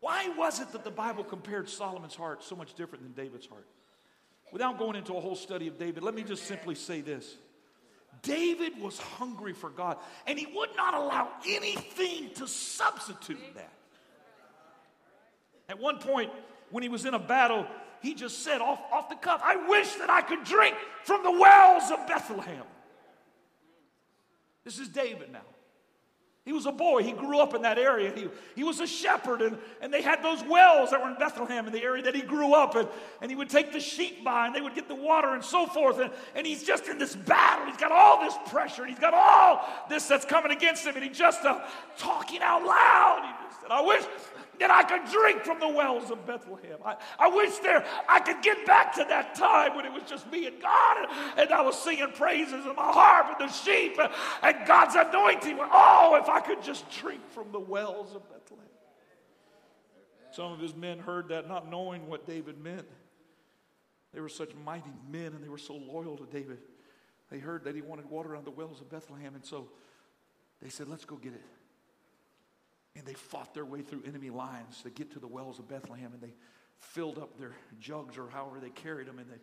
Why 0.00 0.28
was 0.36 0.60
it 0.60 0.72
that 0.72 0.84
the 0.84 0.90
Bible 0.90 1.24
compared 1.24 1.68
Solomon's 1.68 2.14
heart 2.14 2.42
so 2.42 2.56
much 2.56 2.74
different 2.74 3.04
than 3.04 3.24
David's 3.24 3.46
heart? 3.46 3.66
Without 4.52 4.78
going 4.78 4.96
into 4.96 5.14
a 5.14 5.20
whole 5.20 5.36
study 5.36 5.68
of 5.68 5.78
David, 5.78 6.02
let 6.02 6.14
me 6.14 6.22
just 6.22 6.44
simply 6.44 6.74
say 6.74 7.00
this. 7.00 7.36
David 8.22 8.80
was 8.80 8.98
hungry 8.98 9.52
for 9.52 9.70
God, 9.70 9.98
and 10.26 10.38
he 10.38 10.46
would 10.54 10.70
not 10.76 10.94
allow 10.94 11.28
anything 11.46 12.30
to 12.34 12.48
substitute 12.48 13.38
that. 13.54 13.72
At 15.70 15.78
one 15.78 15.98
point, 15.98 16.32
when 16.70 16.82
he 16.82 16.88
was 16.88 17.04
in 17.04 17.14
a 17.14 17.18
battle, 17.18 17.64
he 18.02 18.12
just 18.14 18.40
said 18.42 18.60
off, 18.60 18.80
off 18.90 19.08
the 19.08 19.14
cuff, 19.14 19.40
I 19.44 19.68
wish 19.68 19.94
that 19.94 20.10
I 20.10 20.20
could 20.20 20.42
drink 20.42 20.74
from 21.04 21.22
the 21.22 21.30
wells 21.30 21.92
of 21.92 22.08
Bethlehem. 22.08 22.64
This 24.64 24.80
is 24.80 24.88
David 24.88 25.30
now. 25.32 25.40
He 26.44 26.52
was 26.52 26.66
a 26.66 26.72
boy. 26.72 27.04
He 27.04 27.12
grew 27.12 27.38
up 27.38 27.54
in 27.54 27.62
that 27.62 27.78
area. 27.78 28.10
He, 28.12 28.28
he 28.56 28.64
was 28.64 28.80
a 28.80 28.86
shepherd, 28.86 29.42
and, 29.42 29.58
and 29.80 29.92
they 29.94 30.02
had 30.02 30.24
those 30.24 30.42
wells 30.42 30.90
that 30.90 31.00
were 31.00 31.08
in 31.08 31.14
Bethlehem 31.16 31.66
in 31.66 31.72
the 31.72 31.82
area 31.82 32.02
that 32.02 32.16
he 32.16 32.22
grew 32.22 32.54
up 32.54 32.74
in. 32.74 32.88
And 33.20 33.30
he 33.30 33.36
would 33.36 33.50
take 33.50 33.72
the 33.72 33.78
sheep 33.78 34.24
by, 34.24 34.46
and 34.46 34.54
they 34.54 34.60
would 34.60 34.74
get 34.74 34.88
the 34.88 34.94
water 34.94 35.34
and 35.34 35.44
so 35.44 35.66
forth. 35.66 36.00
And, 36.00 36.10
and 36.34 36.44
he's 36.44 36.64
just 36.64 36.88
in 36.88 36.98
this 36.98 37.14
battle. 37.14 37.66
He's 37.66 37.76
got 37.76 37.92
all 37.92 38.22
this 38.22 38.34
pressure, 38.48 38.82
and 38.82 38.90
he's 38.90 38.98
got 38.98 39.14
all 39.14 39.64
this 39.88 40.08
that's 40.08 40.24
coming 40.24 40.50
against 40.50 40.84
him, 40.84 40.96
and 40.96 41.04
he's 41.04 41.16
just 41.16 41.44
uh, 41.44 41.60
talking 41.96 42.40
out 42.42 42.64
loud. 42.64 43.22
He 43.22 43.46
just 43.46 43.60
said, 43.60 43.70
I 43.70 43.82
wish 43.82 44.02
that 44.60 44.70
I 44.70 44.84
could 44.84 45.10
drink 45.10 45.42
from 45.42 45.58
the 45.58 45.68
wells 45.68 46.10
of 46.10 46.26
Bethlehem. 46.26 46.78
I, 46.84 46.96
I 47.18 47.28
wish 47.28 47.58
there 47.58 47.84
I 48.08 48.20
could 48.20 48.42
get 48.42 48.64
back 48.66 48.94
to 48.94 49.04
that 49.08 49.34
time 49.34 49.74
when 49.74 49.84
it 49.84 49.92
was 49.92 50.04
just 50.04 50.30
me 50.30 50.46
and 50.46 50.60
God 50.60 50.96
and, 50.98 51.40
and 51.40 51.52
I 51.52 51.62
was 51.62 51.76
singing 51.76 52.12
praises 52.12 52.64
in 52.64 52.76
my 52.76 52.92
harp 52.92 53.40
and 53.40 53.48
the 53.48 53.52
sheep 53.52 53.98
and, 53.98 54.12
and 54.42 54.66
God's 54.66 54.94
anointing. 54.94 55.58
Oh, 55.60 56.18
if 56.22 56.28
I 56.28 56.40
could 56.40 56.62
just 56.62 56.88
drink 56.90 57.22
from 57.30 57.50
the 57.52 57.60
wells 57.60 58.14
of 58.14 58.22
Bethlehem. 58.30 58.66
Some 60.30 60.52
of 60.52 60.60
his 60.60 60.76
men 60.76 60.98
heard 61.00 61.28
that 61.28 61.48
not 61.48 61.68
knowing 61.68 62.06
what 62.06 62.26
David 62.26 62.62
meant. 62.62 62.86
They 64.12 64.20
were 64.20 64.28
such 64.28 64.50
mighty 64.64 64.92
men 65.10 65.26
and 65.26 65.42
they 65.42 65.48
were 65.48 65.58
so 65.58 65.74
loyal 65.74 66.16
to 66.18 66.26
David. 66.26 66.58
They 67.30 67.38
heard 67.38 67.64
that 67.64 67.74
he 67.74 67.80
wanted 67.80 68.10
water 68.10 68.36
on 68.36 68.44
the 68.44 68.50
wells 68.50 68.80
of 68.80 68.90
Bethlehem, 68.90 69.36
and 69.36 69.44
so 69.44 69.68
they 70.60 70.68
said, 70.68 70.88
Let's 70.88 71.04
go 71.04 71.16
get 71.16 71.32
it. 71.32 71.44
And 72.96 73.06
they 73.06 73.14
fought 73.14 73.54
their 73.54 73.64
way 73.64 73.82
through 73.82 74.02
enemy 74.06 74.30
lines 74.30 74.82
to 74.82 74.90
get 74.90 75.12
to 75.12 75.18
the 75.18 75.28
wells 75.28 75.58
of 75.58 75.68
Bethlehem, 75.68 76.12
and 76.12 76.20
they 76.20 76.34
filled 76.78 77.18
up 77.18 77.38
their 77.38 77.54
jugs 77.78 78.18
or 78.18 78.28
however 78.28 78.58
they 78.60 78.70
carried 78.70 79.06
them, 79.06 79.18
and 79.18 79.30
they 79.30 79.38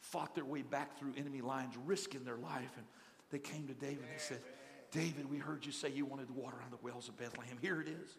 fought 0.00 0.34
their 0.34 0.44
way 0.44 0.62
back 0.62 0.98
through 0.98 1.12
enemy 1.16 1.40
lines, 1.40 1.74
risking 1.86 2.24
their 2.24 2.36
life. 2.36 2.72
And 2.76 2.86
they 3.30 3.38
came 3.38 3.66
to 3.68 3.74
David 3.74 4.00
and 4.00 4.08
they 4.08 4.18
said, 4.18 4.40
David, 4.90 5.30
we 5.30 5.38
heard 5.38 5.64
you 5.64 5.72
say 5.72 5.90
you 5.90 6.04
wanted 6.04 6.30
water 6.30 6.58
on 6.62 6.70
the 6.70 6.76
wells 6.82 7.08
of 7.08 7.16
Bethlehem. 7.16 7.56
Here 7.60 7.80
it 7.80 7.88
is. 7.88 8.18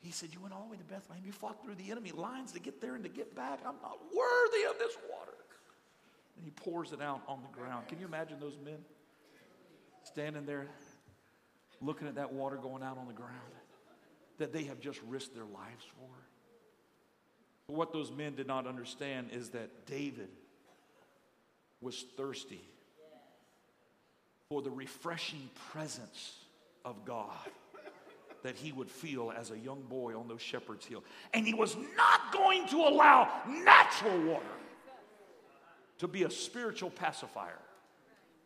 He 0.00 0.10
said, 0.10 0.30
You 0.32 0.40
went 0.40 0.54
all 0.54 0.64
the 0.64 0.70
way 0.70 0.76
to 0.76 0.84
Bethlehem. 0.84 1.22
You 1.24 1.32
fought 1.32 1.62
through 1.64 1.76
the 1.76 1.90
enemy 1.90 2.12
lines 2.12 2.52
to 2.52 2.60
get 2.60 2.80
there 2.80 2.94
and 2.94 3.02
to 3.04 3.10
get 3.10 3.34
back. 3.34 3.60
I'm 3.66 3.76
not 3.82 3.98
worthy 4.14 4.64
of 4.68 4.78
this 4.78 4.96
water. 5.10 5.32
And 6.36 6.44
he 6.44 6.50
pours 6.50 6.92
it 6.92 7.00
out 7.00 7.22
on 7.26 7.40
the 7.42 7.58
ground. 7.58 7.88
Can 7.88 7.98
you 7.98 8.06
imagine 8.06 8.38
those 8.38 8.56
men 8.64 8.78
standing 10.04 10.44
there 10.44 10.68
looking 11.80 12.08
at 12.08 12.14
that 12.16 12.32
water 12.32 12.56
going 12.56 12.82
out 12.82 12.98
on 12.98 13.06
the 13.06 13.12
ground? 13.12 13.32
That 14.38 14.52
they 14.52 14.64
have 14.64 14.80
just 14.80 15.00
risked 15.08 15.34
their 15.34 15.44
lives 15.44 15.84
for. 15.96 16.08
But 17.66 17.76
what 17.76 17.92
those 17.92 18.10
men 18.10 18.34
did 18.34 18.46
not 18.46 18.66
understand 18.66 19.30
is 19.32 19.50
that 19.50 19.86
David 19.86 20.28
was 21.80 22.04
thirsty 22.16 22.62
for 24.48 24.62
the 24.62 24.70
refreshing 24.70 25.48
presence 25.70 26.36
of 26.84 27.04
God 27.04 27.30
that 28.42 28.56
he 28.56 28.72
would 28.72 28.90
feel 28.90 29.32
as 29.36 29.50
a 29.50 29.58
young 29.58 29.82
boy 29.82 30.18
on 30.18 30.28
those 30.28 30.42
shepherd's 30.42 30.84
hill. 30.84 31.04
And 31.32 31.46
he 31.46 31.54
was 31.54 31.76
not 31.96 32.32
going 32.32 32.66
to 32.68 32.76
allow 32.76 33.28
natural 33.46 34.20
water 34.24 34.44
to 35.98 36.08
be 36.08 36.24
a 36.24 36.30
spiritual 36.30 36.90
pacifier 36.90 37.58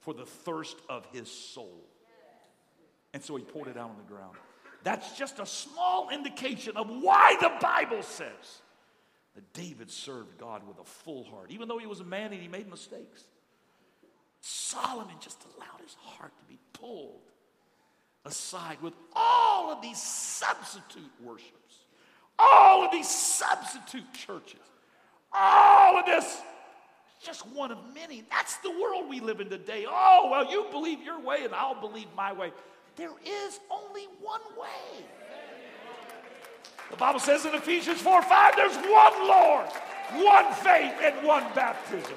for 0.00 0.12
the 0.12 0.26
thirst 0.26 0.76
of 0.88 1.06
his 1.12 1.30
soul. 1.30 1.82
And 3.14 3.22
so 3.22 3.36
he 3.36 3.44
poured 3.44 3.68
it 3.68 3.78
out 3.78 3.90
on 3.90 3.96
the 3.96 4.14
ground. 4.14 4.36
That's 4.86 5.18
just 5.18 5.40
a 5.40 5.46
small 5.46 6.10
indication 6.10 6.76
of 6.76 6.88
why 6.88 7.36
the 7.40 7.50
Bible 7.60 8.04
says 8.04 8.62
that 9.34 9.52
David 9.52 9.90
served 9.90 10.38
God 10.38 10.62
with 10.64 10.78
a 10.78 10.84
full 10.84 11.24
heart. 11.24 11.50
Even 11.50 11.66
though 11.66 11.78
he 11.78 11.88
was 11.88 11.98
a 11.98 12.04
man 12.04 12.32
and 12.32 12.40
he 12.40 12.46
made 12.46 12.70
mistakes, 12.70 13.24
Solomon 14.40 15.16
just 15.18 15.44
allowed 15.44 15.80
his 15.82 15.96
heart 16.00 16.30
to 16.38 16.44
be 16.44 16.60
pulled 16.72 17.18
aside 18.24 18.80
with 18.80 18.92
all 19.16 19.72
of 19.72 19.82
these 19.82 20.00
substitute 20.00 21.10
worships, 21.20 21.86
all 22.38 22.84
of 22.84 22.92
these 22.92 23.08
substitute 23.08 24.14
churches, 24.14 24.60
all 25.32 25.98
of 25.98 26.06
this 26.06 26.42
just 27.24 27.44
one 27.48 27.72
of 27.72 27.78
many. 27.92 28.22
That's 28.30 28.58
the 28.58 28.70
world 28.70 29.08
we 29.08 29.18
live 29.18 29.40
in 29.40 29.50
today. 29.50 29.84
Oh, 29.88 30.28
well, 30.30 30.48
you 30.48 30.66
believe 30.70 31.02
your 31.02 31.18
way 31.18 31.38
and 31.42 31.52
I'll 31.52 31.80
believe 31.80 32.06
my 32.16 32.32
way. 32.32 32.52
There 32.96 33.12
is 33.26 33.60
only 33.70 34.08
one 34.22 34.40
way. 34.58 35.04
The 36.90 36.96
Bible 36.96 37.20
says 37.20 37.44
in 37.44 37.54
Ephesians 37.54 38.00
4 38.00 38.22
5, 38.22 38.56
there's 38.56 38.76
one 38.76 39.28
Lord, 39.28 39.66
one 40.14 40.52
faith, 40.54 40.94
and 41.02 41.26
one 41.26 41.44
baptism. 41.54 42.16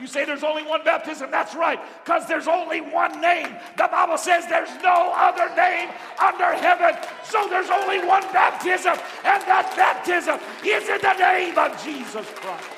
You 0.00 0.06
say 0.06 0.24
there's 0.24 0.42
only 0.42 0.62
one 0.62 0.82
baptism. 0.84 1.30
That's 1.30 1.54
right, 1.54 1.78
because 2.02 2.26
there's 2.26 2.48
only 2.48 2.80
one 2.80 3.20
name. 3.20 3.48
The 3.76 3.88
Bible 3.92 4.16
says 4.16 4.46
there's 4.48 4.74
no 4.82 5.12
other 5.14 5.54
name 5.54 5.90
under 6.18 6.54
heaven. 6.54 6.96
So 7.22 7.46
there's 7.50 7.68
only 7.68 7.98
one 7.98 8.22
baptism, 8.32 8.94
and 9.24 9.42
that 9.44 9.70
baptism 9.76 10.40
is 10.64 10.88
in 10.88 11.00
the 11.02 11.14
name 11.18 11.58
of 11.58 11.84
Jesus 11.84 12.26
Christ. 12.36 12.70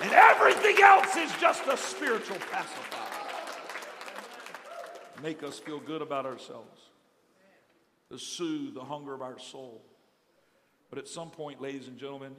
And 0.00 0.12
everything 0.12 0.80
else 0.80 1.16
is 1.16 1.32
just 1.40 1.66
a 1.66 1.76
spiritual 1.76 2.38
pacifier 2.52 2.87
make 5.22 5.42
us 5.42 5.58
feel 5.58 5.80
good 5.80 6.02
about 6.02 6.26
ourselves, 6.26 6.80
to 8.10 8.18
soothe 8.18 8.74
the 8.74 8.84
hunger 8.84 9.14
of 9.14 9.22
our 9.22 9.38
soul. 9.38 9.82
But 10.90 10.98
at 10.98 11.08
some 11.08 11.30
point, 11.30 11.60
ladies 11.60 11.88
and 11.88 11.98
gentlemen, 11.98 12.34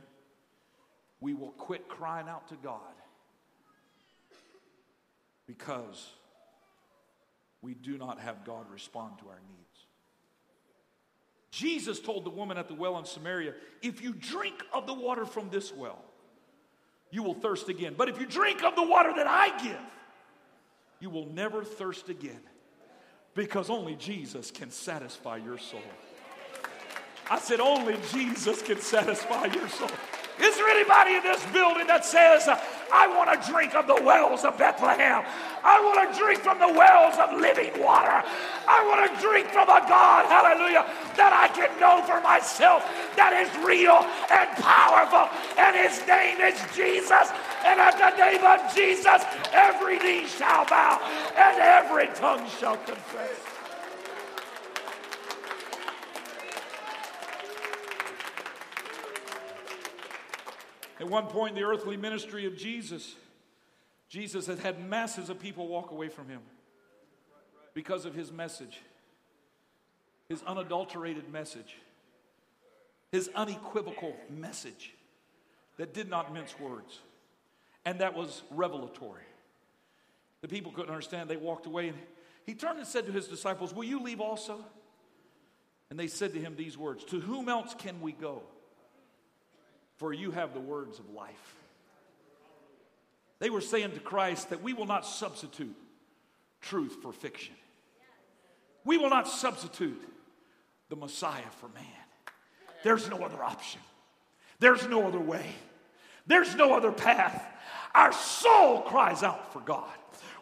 we 1.20 1.34
will 1.34 1.52
quit 1.52 1.88
crying 1.88 2.28
out 2.28 2.48
to 2.50 2.56
God 2.56 2.80
because 5.46 6.10
we 7.62 7.74
do 7.74 7.98
not 7.98 8.20
have 8.20 8.46
God 8.46 8.65
respond 8.72 9.20
to 9.20 9.28
our 9.28 9.39
needs. 9.48 9.86
Jesus 11.52 12.00
told 12.00 12.26
the 12.26 12.30
woman 12.30 12.58
at 12.58 12.68
the 12.68 12.74
well 12.74 12.98
in 12.98 13.06
Samaria, 13.06 13.54
If 13.82 14.02
you 14.02 14.13
drink 14.13 14.56
of 14.74 14.88
the 14.88 14.94
water 14.94 15.26
from 15.26 15.50
this 15.50 15.74
well, 15.74 16.00
you 17.12 17.24
will 17.24 17.34
thirst 17.34 17.70
again. 17.70 17.96
But 17.98 18.08
if 18.08 18.20
you 18.20 18.26
drink 18.26 18.63
of 18.63 18.76
the 18.76 18.84
water 18.84 19.12
that 19.15 19.28
I 19.28 19.58
give, 19.62 19.80
you 21.00 21.10
will 21.10 21.26
never 21.26 21.63
thirst 21.63 22.10
again 22.10 22.39
because 23.36 23.70
only 23.70 23.96
Jesus 23.96 24.52
can 24.52 24.72
satisfy 24.72 25.38
your 25.38 25.58
soul. 25.58 25.82
I 27.30 27.39
said, 27.39 27.60
only 27.60 27.96
Jesus 28.12 28.62
can 28.62 28.80
satisfy 28.80 29.46
your 29.46 29.68
soul. 29.70 29.89
Is 30.42 30.56
there 30.56 30.70
anybody 30.70 31.15
in 31.15 31.24
this 31.24 31.44
building 31.52 31.86
that 31.88 32.06
says, 32.06 32.48
I 32.48 33.12
want 33.12 33.28
to 33.30 33.52
drink 33.52 33.76
of 33.76 33.88
the 33.88 34.02
wells 34.02 34.46
of 34.46 34.58
Bethlehem? 34.58 35.28
I 35.63 35.84
want 35.84 36.00
to 36.00 36.18
drink 36.18 36.39
from 36.39 36.58
the 36.60 36.72
wells 36.72 37.20
of 37.20 37.36
living 37.36 37.76
water. 37.84 38.24
I 38.63 38.80
want 38.88 39.04
to 39.04 39.12
drink 39.20 39.52
from 39.52 39.68
a 39.68 39.84
God, 39.84 40.26
hallelujah, 40.32 40.88
that 41.20 41.36
I 41.36 41.52
can 41.52 41.68
know 41.76 42.00
for 42.08 42.24
myself 42.24 42.88
that 43.20 43.36
is 43.36 43.52
real 43.68 44.00
and 44.32 44.48
powerful, 44.63 45.28
and 45.60 45.76
his 45.76 46.00
name 46.08 46.39
is 46.39 46.56
Jesus. 46.72 47.36
And 47.65 47.80
at 47.80 47.98
the 47.98 48.17
name 48.17 48.43
of 48.43 48.76
Jesus, 48.76 49.24
every 49.52 49.98
knee 50.00 50.28
shall 50.28 50.65
bow 50.65 51.00
and 51.36 51.60
every 51.60 52.08
tongue 52.15 52.48
shall 52.60 52.78
confess. 52.78 53.39
At 61.00 61.08
one 61.08 61.28
point 61.28 61.56
in 61.58 61.62
the 61.63 61.67
earthly 61.67 61.95
ministry 61.98 62.45
of 62.45 62.58
Jesus, 62.58 63.15
Jesus 64.10 64.48
had 64.48 64.60
had 64.60 64.86
masses 64.89 65.30
of 65.30 65.39
people 65.39 65.67
walk 65.67 65.91
away 65.91 66.10
from 66.10 66.28
him 66.28 66.41
because 67.74 68.06
of 68.06 68.13
his 68.15 68.32
message, 68.32 68.80
his 70.28 70.43
unadulterated 70.43 71.32
message. 71.32 71.76
his 73.12 73.30
unequivocal 73.36 74.15
message 74.30 74.93
that 75.78 75.93
did 75.93 76.10
not 76.10 76.34
mince 76.34 76.60
words, 76.60 77.00
and 77.86 78.00
that 78.00 78.15
was 78.15 78.44
revelatory. 78.52 79.24
The 80.42 80.48
people 80.48 80.72
couldn't 80.72 80.89
understand. 80.89 81.30
They 81.30 81.38
walked 81.38 81.65
away, 81.65 81.89
and 81.89 81.98
he 82.46 82.54
turned 82.54 82.80
and 82.80 82.88
said 82.88 83.06
to 83.06 83.12
his 83.12 83.28
disciples, 83.28 83.74
Will 83.74 83.84
you 83.84 84.02
leave 84.02 84.22
also? 84.22 84.63
And 85.89 86.00
they 86.00 86.08
said 86.08 86.34
to 86.34 86.39
him 86.39 86.56
these 86.56 86.78
words 86.78 87.04
To 87.06 87.20
whom 87.20 87.50
else 87.50 87.76
can 87.78 88.02
we 88.02 88.12
go? 88.12 88.44
For 89.98 90.13
you 90.13 90.32
have 90.32 90.54
the 90.54 90.60
words 90.60 91.00
of 91.00 91.10
life. 91.10 91.56
They 93.39 93.50
were 93.50 93.62
saying 93.62 93.92
to 93.92 94.00
Christ 94.00 94.50
that 94.50 94.62
we 94.62 94.74
will 94.74 94.86
not 94.86 95.06
substitute 95.06 95.76
truth 96.62 96.98
for 97.02 97.12
fiction. 97.12 97.56
We 98.86 98.98
will 98.98 99.10
not 99.10 99.28
substitute 99.28 100.02
the 100.89 100.96
Messiah 100.96 101.50
for 101.60 101.68
man. 101.70 101.86
There's 102.84 103.10
no 103.10 103.18
other 103.18 103.44
option. 103.44 103.82
There's 104.60 104.88
no 104.88 105.08
other 105.08 105.20
way. 105.20 105.46
There's 106.28 106.56
no 106.56 106.74
other 106.74 106.92
path. 106.92 107.42
Our 107.95 108.13
soul 108.13 108.82
cries 108.82 109.23
out 109.23 109.52
for 109.52 109.60
God. 109.62 109.89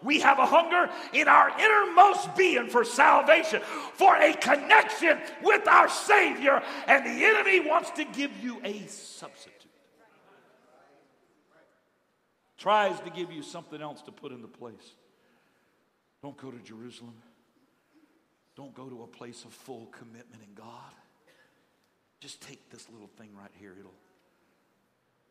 We 0.04 0.20
have 0.20 0.38
a 0.38 0.46
hunger 0.46 0.92
in 1.14 1.28
our 1.28 1.52
innermost 1.60 2.36
being 2.36 2.68
for 2.68 2.84
salvation, 2.84 3.62
for 3.94 4.16
a 4.16 4.34
connection 4.34 5.18
with 5.42 5.68
our 5.68 5.90
Savior, 5.90 6.62
and 6.88 7.06
the 7.06 7.26
enemy 7.26 7.62
wants 7.62 7.90
to 7.92 8.06
give 8.06 8.32
you 8.44 8.60
a 8.64 8.86
substitute. 8.88 9.54
Tries 12.58 13.00
to 13.02 13.10
give 13.10 13.32
you 13.32 13.42
something 13.42 13.82
else 13.82 14.02
to 14.04 14.12
put 14.12 14.32
in 14.32 14.42
the 14.42 14.48
place. 14.48 14.96
Don't 16.22 16.38
go 16.38 16.52
to 16.52 16.60
Jerusalem. 16.60 17.16
Don't 18.56 18.74
go 18.74 18.90
to 18.90 19.04
a 19.04 19.08
place 19.08 19.46
of 19.46 19.54
full 19.54 19.86
commitment 19.92 20.42
in 20.42 20.54
God. 20.56 20.94
Just 22.20 22.42
take 22.42 22.72
this 22.72 22.88
little 22.92 23.10
thing 23.18 23.30
right 23.40 23.52
here. 23.60 23.76
It'll, 23.80 23.94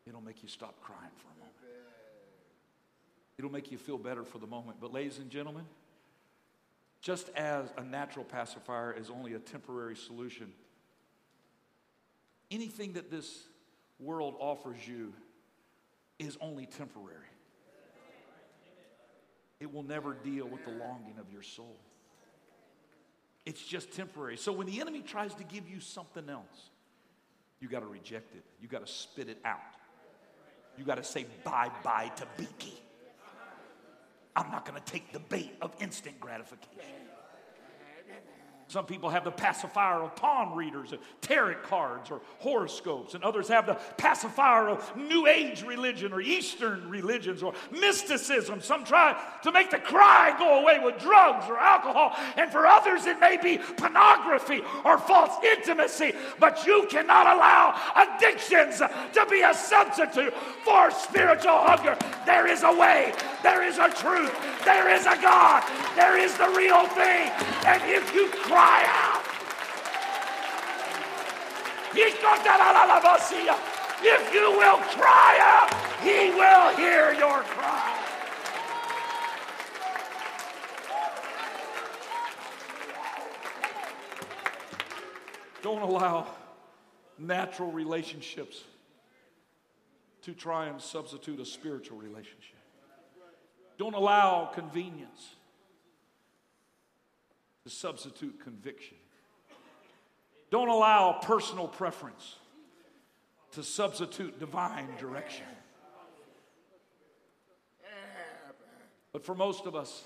it'll 0.05 0.21
make 0.21 0.41
you 0.41 0.47
stop 0.47 0.79
crying 0.81 1.11
for 1.17 1.27
a 1.27 1.39
moment. 1.39 1.53
It'll 3.37 3.51
make 3.51 3.71
you 3.71 3.77
feel 3.77 3.97
better 3.97 4.23
for 4.23 4.39
the 4.39 4.47
moment. 4.47 4.77
But, 4.81 4.93
ladies 4.93 5.19
and 5.19 5.29
gentlemen, 5.29 5.65
just 7.01 7.29
as 7.35 7.71
a 7.77 7.83
natural 7.83 8.25
pacifier 8.25 8.93
is 8.93 9.09
only 9.09 9.33
a 9.33 9.39
temporary 9.39 9.95
solution, 9.95 10.51
anything 12.49 12.93
that 12.93 13.11
this 13.11 13.43
world 13.99 14.35
offers 14.39 14.87
you 14.87 15.13
is 16.19 16.37
only 16.41 16.65
temporary. 16.65 17.21
It 19.59 19.73
will 19.73 19.83
never 19.83 20.13
deal 20.13 20.47
with 20.47 20.63
the 20.65 20.71
longing 20.71 21.15
of 21.19 21.31
your 21.31 21.41
soul. 21.41 21.77
It's 23.45 23.61
just 23.61 23.91
temporary. 23.91 24.37
So 24.37 24.51
when 24.51 24.67
the 24.67 24.81
enemy 24.81 25.01
tries 25.01 25.33
to 25.35 25.43
give 25.43 25.69
you 25.69 25.79
something 25.79 26.29
else, 26.29 26.69
you 27.59 27.67
got 27.67 27.79
to 27.79 27.87
reject 27.87 28.35
it. 28.35 28.43
You 28.61 28.67
got 28.67 28.85
to 28.85 28.91
spit 28.91 29.29
it 29.29 29.39
out. 29.45 29.59
You 30.77 30.83
got 30.83 30.95
to 30.95 31.03
say 31.03 31.25
bye 31.43 31.71
bye 31.83 32.11
to 32.17 32.25
Binky. 32.37 32.73
I'm 34.37 34.51
not 34.51 34.65
going 34.65 34.79
to 34.79 34.91
take 34.91 35.11
the 35.11 35.19
bait 35.19 35.51
of 35.63 35.73
instant 35.81 36.19
gratification. 36.19 36.93
Some 38.69 38.85
people 38.85 39.09
have 39.09 39.23
the 39.23 39.31
pacifier 39.31 40.03
of 40.03 40.13
palm 40.17 40.53
readers, 40.53 40.91
and 40.91 40.99
tarot 41.21 41.55
cards, 41.63 42.11
or 42.11 42.19
horoscopes, 42.39 43.13
and 43.13 43.23
others 43.23 43.47
have 43.47 43.65
the 43.65 43.75
pacifier 43.95 44.67
of 44.67 44.97
New 44.97 45.25
Age 45.25 45.63
religion 45.63 46.11
or 46.11 46.19
Eastern 46.19 46.89
religions 46.89 47.41
or 47.41 47.53
mysticism. 47.71 48.59
Some 48.59 48.83
try 48.83 49.17
to 49.43 49.53
make 49.53 49.71
the 49.71 49.77
cry 49.77 50.35
go 50.37 50.59
away 50.59 50.79
with 50.83 50.99
drugs 50.99 51.45
or 51.47 51.57
alcohol, 51.57 52.17
and 52.35 52.51
for 52.51 52.67
others 52.67 53.05
it 53.05 53.21
may 53.21 53.37
be 53.41 53.57
pornography 53.57 54.61
or 54.83 54.97
false 54.97 55.41
intimacy. 55.45 56.11
But 56.37 56.67
you 56.67 56.87
cannot 56.89 57.25
allow 57.25 57.79
addictions 57.95 58.79
to 58.79 59.25
be 59.31 59.43
a 59.43 59.53
substitute 59.53 60.33
for 60.65 60.91
spiritual 60.91 61.59
hunger. 61.59 61.97
There 62.25 62.47
is 62.47 62.63
a 62.63 62.73
way, 62.75 63.13
there 63.47 63.63
is 63.63 63.77
a 63.77 63.87
truth, 63.89 64.35
there 64.65 64.89
is 64.93 65.05
a 65.05 65.15
God, 65.21 65.63
there 65.95 66.17
is 66.19 66.35
the 66.37 66.49
real 66.49 66.85
thing, 66.87 67.31
and 67.65 67.81
if 67.85 68.13
you 68.13 68.27
cry, 68.43 68.83
out. 68.85 69.23
If 74.01 74.33
you 74.33 74.51
will 74.51 74.77
cry 74.99 75.37
out, 75.39 75.73
he 76.03 76.29
will 76.31 76.75
hear 76.75 77.13
your 77.13 77.39
cry. 77.43 77.93
Don't 85.61 85.81
allow 85.81 86.27
natural 87.17 87.71
relationships 87.71 88.65
to 90.23 90.33
try 90.33 90.67
and 90.67 90.81
substitute 90.81 91.39
a 91.39 91.45
spiritual 91.45 91.97
relationship. 91.97 92.56
Don't 93.77 93.93
allow 93.93 94.45
convenience 94.45 95.35
to 97.63 97.69
substitute 97.69 98.43
conviction. 98.43 98.97
Don't 100.49 100.69
allow 100.69 101.19
personal 101.21 101.67
preference 101.67 102.37
to 103.51 103.63
substitute 103.63 104.39
divine 104.39 104.87
direction. 104.97 105.45
But 109.11 109.25
for 109.25 109.35
most 109.35 109.65
of 109.65 109.75
us, 109.75 110.03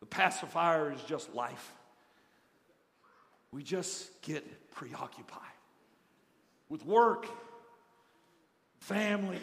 the 0.00 0.06
pacifier 0.06 0.92
is 0.92 1.00
just 1.02 1.34
life. 1.34 1.72
We 3.50 3.62
just 3.62 4.20
get 4.22 4.70
preoccupied 4.72 5.40
with 6.68 6.84
work, 6.84 7.26
family, 8.80 9.38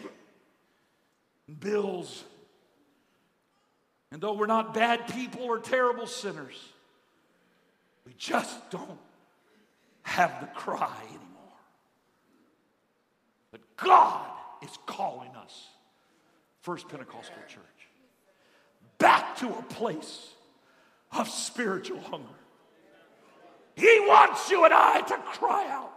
bills, 1.54 2.24
and 4.12 4.20
though 4.20 4.34
we're 4.34 4.46
not 4.46 4.74
bad 4.74 5.08
people 5.12 5.42
or 5.42 5.58
terrible 5.58 6.06
sinners, 6.06 6.56
we 8.06 8.12
just 8.18 8.70
don't 8.70 8.98
have 10.02 10.40
the 10.40 10.46
cry 10.48 10.96
anymore. 11.08 11.20
But 13.52 13.60
God 13.76 14.26
is 14.62 14.70
calling 14.86 15.30
us, 15.36 15.68
First 16.62 16.88
Pentecostal 16.88 17.36
Church, 17.48 17.60
back 18.98 19.36
to 19.36 19.48
a 19.48 19.62
place 19.62 20.28
of 21.12 21.28
spiritual 21.28 22.00
hunger. 22.00 22.26
He 23.74 24.00
wants 24.00 24.50
you 24.50 24.64
and 24.64 24.74
I 24.74 25.00
to 25.00 25.16
cry 25.16 25.68
out. 25.70 25.92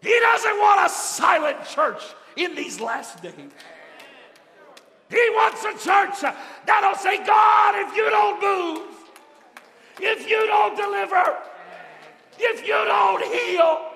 He 0.00 0.18
doesn't 0.18 0.58
want 0.58 0.86
a 0.86 0.92
silent 0.92 1.64
church 1.66 2.02
in 2.36 2.56
these 2.56 2.80
last 2.80 3.22
days. 3.22 3.52
He 5.12 5.28
wants 5.34 5.62
a 5.62 5.72
church 5.72 6.34
that'll 6.64 6.94
say, 6.94 7.18
God, 7.26 7.74
if 7.86 7.94
you 7.94 8.08
don't 8.08 8.40
move, 8.40 8.88
if 10.00 10.26
you 10.26 10.46
don't 10.46 10.74
deliver, 10.74 11.36
if 12.38 12.66
you 12.66 12.72
don't 12.72 13.22
heal, 13.22 13.90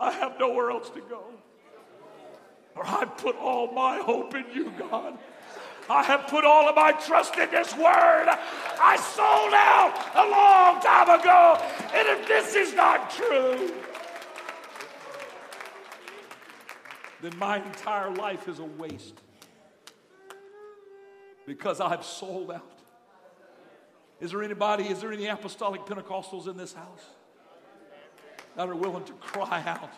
I 0.00 0.10
have 0.10 0.36
nowhere 0.40 0.72
else 0.72 0.90
to 0.90 1.00
go. 1.02 1.22
Or 2.74 2.84
I 2.84 3.04
put 3.04 3.36
all 3.36 3.70
my 3.72 3.98
hope 3.98 4.34
in 4.34 4.46
you, 4.52 4.72
God. 4.90 5.16
I 5.88 6.02
have 6.02 6.26
put 6.26 6.44
all 6.44 6.68
of 6.68 6.74
my 6.74 6.90
trust 6.90 7.36
in 7.36 7.48
this 7.52 7.72
word. 7.74 8.26
I 8.80 8.96
sold 8.96 9.54
out 9.54 9.94
a 10.16 10.28
long 10.28 10.82
time 10.82 11.20
ago. 11.20 11.56
And 11.94 12.08
if 12.08 12.26
this 12.26 12.56
is 12.56 12.74
not 12.74 13.10
true, 13.10 13.72
then 17.22 17.38
my 17.38 17.64
entire 17.64 18.10
life 18.10 18.48
is 18.48 18.58
a 18.58 18.64
waste 18.64 19.22
because 21.48 21.80
I've 21.80 22.04
sold 22.04 22.50
out. 22.50 22.62
Is 24.20 24.32
there 24.32 24.42
anybody, 24.42 24.84
is 24.84 25.00
there 25.00 25.12
any 25.12 25.26
apostolic 25.26 25.80
Pentecostals 25.86 26.46
in 26.46 26.56
this 26.58 26.74
house 26.74 27.06
that 28.54 28.68
are 28.68 28.74
willing 28.74 29.04
to 29.04 29.12
cry 29.14 29.62
out? 29.64 29.90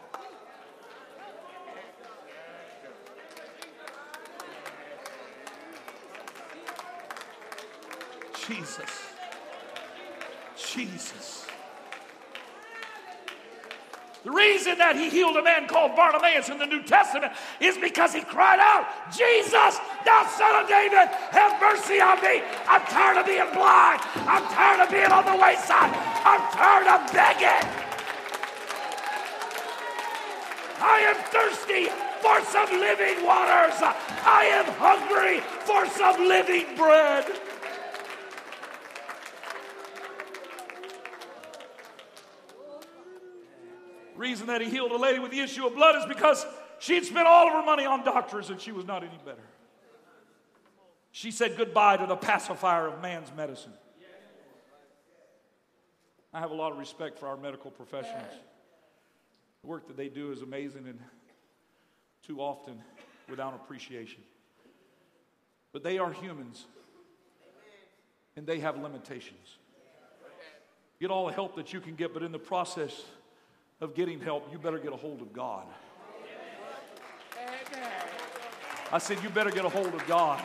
Jesus. 8.47 8.91
Jesus. 10.57 11.49
The 14.25 14.31
reason 14.31 14.77
that 14.77 14.97
he 14.97 15.09
healed 15.09 15.37
a 15.37 15.43
man 15.43 15.66
called 15.66 15.97
Bartimaeus 15.97 16.51
in 16.51 16.59
the 16.59 16.66
New 16.66 16.83
Testament 16.83 17.33
is 17.59 17.79
because 17.79 18.12
he 18.12 18.21
cried 18.21 18.61
out, 18.61 18.85
Jesus, 19.09 19.81
thou 20.05 20.29
son 20.37 20.61
of 20.61 20.68
David, 20.68 21.09
have 21.33 21.57
mercy 21.57 22.05
on 22.05 22.21
me. 22.21 22.45
I'm 22.68 22.85
tired 22.93 23.16
of 23.16 23.25
being 23.25 23.49
blind. 23.57 24.05
I'm 24.29 24.45
tired 24.53 24.85
of 24.85 24.91
being 24.93 25.09
on 25.09 25.25
the 25.25 25.41
wayside. 25.41 25.89
I'm 26.21 26.45
tired 26.53 26.89
of 26.93 27.01
begging. 27.16 27.64
I 30.85 31.01
am 31.09 31.16
thirsty 31.33 31.89
for 32.21 32.45
some 32.53 32.68
living 32.77 33.25
waters. 33.25 33.81
I 33.81 34.45
am 34.53 34.66
hungry 34.77 35.41
for 35.64 35.87
some 35.97 36.29
living 36.29 36.77
bread. 36.77 37.25
Reason 44.21 44.47
that 44.49 44.61
he 44.61 44.68
healed 44.68 44.93
a 44.93 44.97
lady 44.97 45.18
with 45.18 45.31
the 45.31 45.41
issue 45.41 45.66
of 45.66 45.75
blood 45.75 45.97
is 45.97 46.05
because 46.07 46.45
she'd 46.79 47.05
spent 47.05 47.27
all 47.27 47.49
of 47.49 47.55
her 47.55 47.64
money 47.64 47.87
on 47.87 48.05
doctors 48.05 48.51
and 48.51 48.61
she 48.61 48.71
was 48.71 48.85
not 48.85 49.03
any 49.03 49.18
better. 49.25 49.43
She 51.11 51.31
said 51.31 51.57
goodbye 51.57 51.97
to 51.97 52.07
the 52.07 52.16
pacifier 52.16 52.87
of 52.87 53.01
man's 53.03 53.33
medicine. 53.35 53.73
I 56.33 56.39
have 56.39 56.53
a 56.53 56.55
lot 56.55 56.71
of 56.71 56.79
respect 56.79 57.18
for 57.18 57.27
our 57.27 57.37
medical 57.37 57.71
professionals. 57.71 58.33
The 59.62 59.66
work 59.66 59.89
that 59.89 59.97
they 59.97 60.09
do 60.09 60.31
is 60.31 60.43
amazing 60.43 60.87
and 60.87 61.01
too 62.25 62.41
often 62.41 62.79
without 63.29 63.55
appreciation. 63.55 64.23
But 65.73 65.83
they 65.83 65.99
are 65.99 66.12
humans 66.12 66.66
and 68.37 68.47
they 68.47 68.61
have 68.61 68.77
limitations. 68.77 69.57
Get 71.01 71.11
all 71.11 71.27
the 71.27 71.33
help 71.33 71.57
that 71.57 71.73
you 71.73 71.81
can 71.81 71.95
get, 71.95 72.12
but 72.12 72.23
in 72.23 72.31
the 72.31 72.39
process 72.39 73.03
of 73.81 73.95
getting 73.95 74.20
help, 74.20 74.51
you 74.53 74.59
better 74.59 74.78
get 74.78 74.93
a 74.93 74.97
hold 74.97 75.22
of 75.22 75.33
God. 75.33 75.66
I 78.93 78.99
said, 78.99 79.22
You 79.22 79.31
better 79.31 79.51
get 79.51 79.64
a 79.64 79.68
hold 79.68 79.95
of 79.95 80.07
God. 80.07 80.43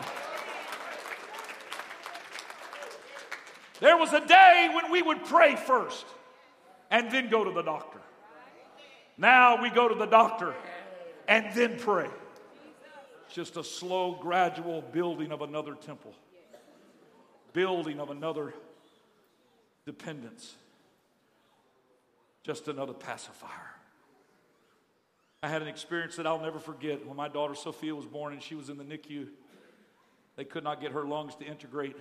There 3.79 3.97
was 3.97 4.13
a 4.13 4.25
day 4.25 4.69
when 4.73 4.91
we 4.91 5.01
would 5.01 5.25
pray 5.25 5.55
first 5.55 6.05
and 6.89 7.11
then 7.11 7.29
go 7.29 7.43
to 7.43 7.51
the 7.51 7.61
doctor. 7.61 7.99
Now 9.17 9.61
we 9.61 9.69
go 9.69 9.87
to 9.87 9.95
the 9.95 10.05
doctor 10.05 10.53
and 11.27 11.53
then 11.53 11.77
pray. 11.77 12.09
Just 13.31 13.57
a 13.57 13.63
slow, 13.63 14.17
gradual 14.21 14.81
building 14.81 15.31
of 15.31 15.41
another 15.41 15.73
temple, 15.73 16.13
building 17.51 17.99
of 17.99 18.11
another 18.11 18.53
dependence, 19.85 20.55
just 22.45 22.67
another 22.67 22.93
pacifier. 22.93 23.49
I 25.41 25.49
had 25.49 25.63
an 25.63 25.67
experience 25.67 26.15
that 26.17 26.27
I'll 26.27 26.39
never 26.39 26.59
forget 26.59 27.05
when 27.05 27.17
my 27.17 27.27
daughter 27.27 27.55
Sophia 27.55 27.95
was 27.95 28.05
born 28.05 28.33
and 28.33 28.41
she 28.41 28.53
was 28.53 28.69
in 28.69 28.77
the 28.77 28.83
NICU. 28.83 29.27
They 30.35 30.43
could 30.43 30.63
not 30.63 30.79
get 30.79 30.91
her 30.91 31.03
lungs 31.03 31.35
to 31.37 31.45
integrate 31.45 31.95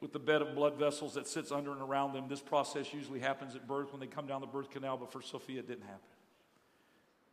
with 0.00 0.12
the 0.12 0.18
bed 0.18 0.42
of 0.42 0.56
blood 0.56 0.74
vessels 0.74 1.14
that 1.14 1.28
sits 1.28 1.52
under 1.52 1.70
and 1.70 1.80
around 1.80 2.14
them. 2.14 2.26
This 2.28 2.40
process 2.40 2.92
usually 2.92 3.20
happens 3.20 3.54
at 3.54 3.68
birth 3.68 3.92
when 3.92 4.00
they 4.00 4.08
come 4.08 4.26
down 4.26 4.40
the 4.40 4.46
birth 4.48 4.70
canal, 4.70 4.96
but 4.96 5.12
for 5.12 5.22
Sophia, 5.22 5.60
it 5.60 5.68
didn't 5.68 5.84
happen. 5.84 6.00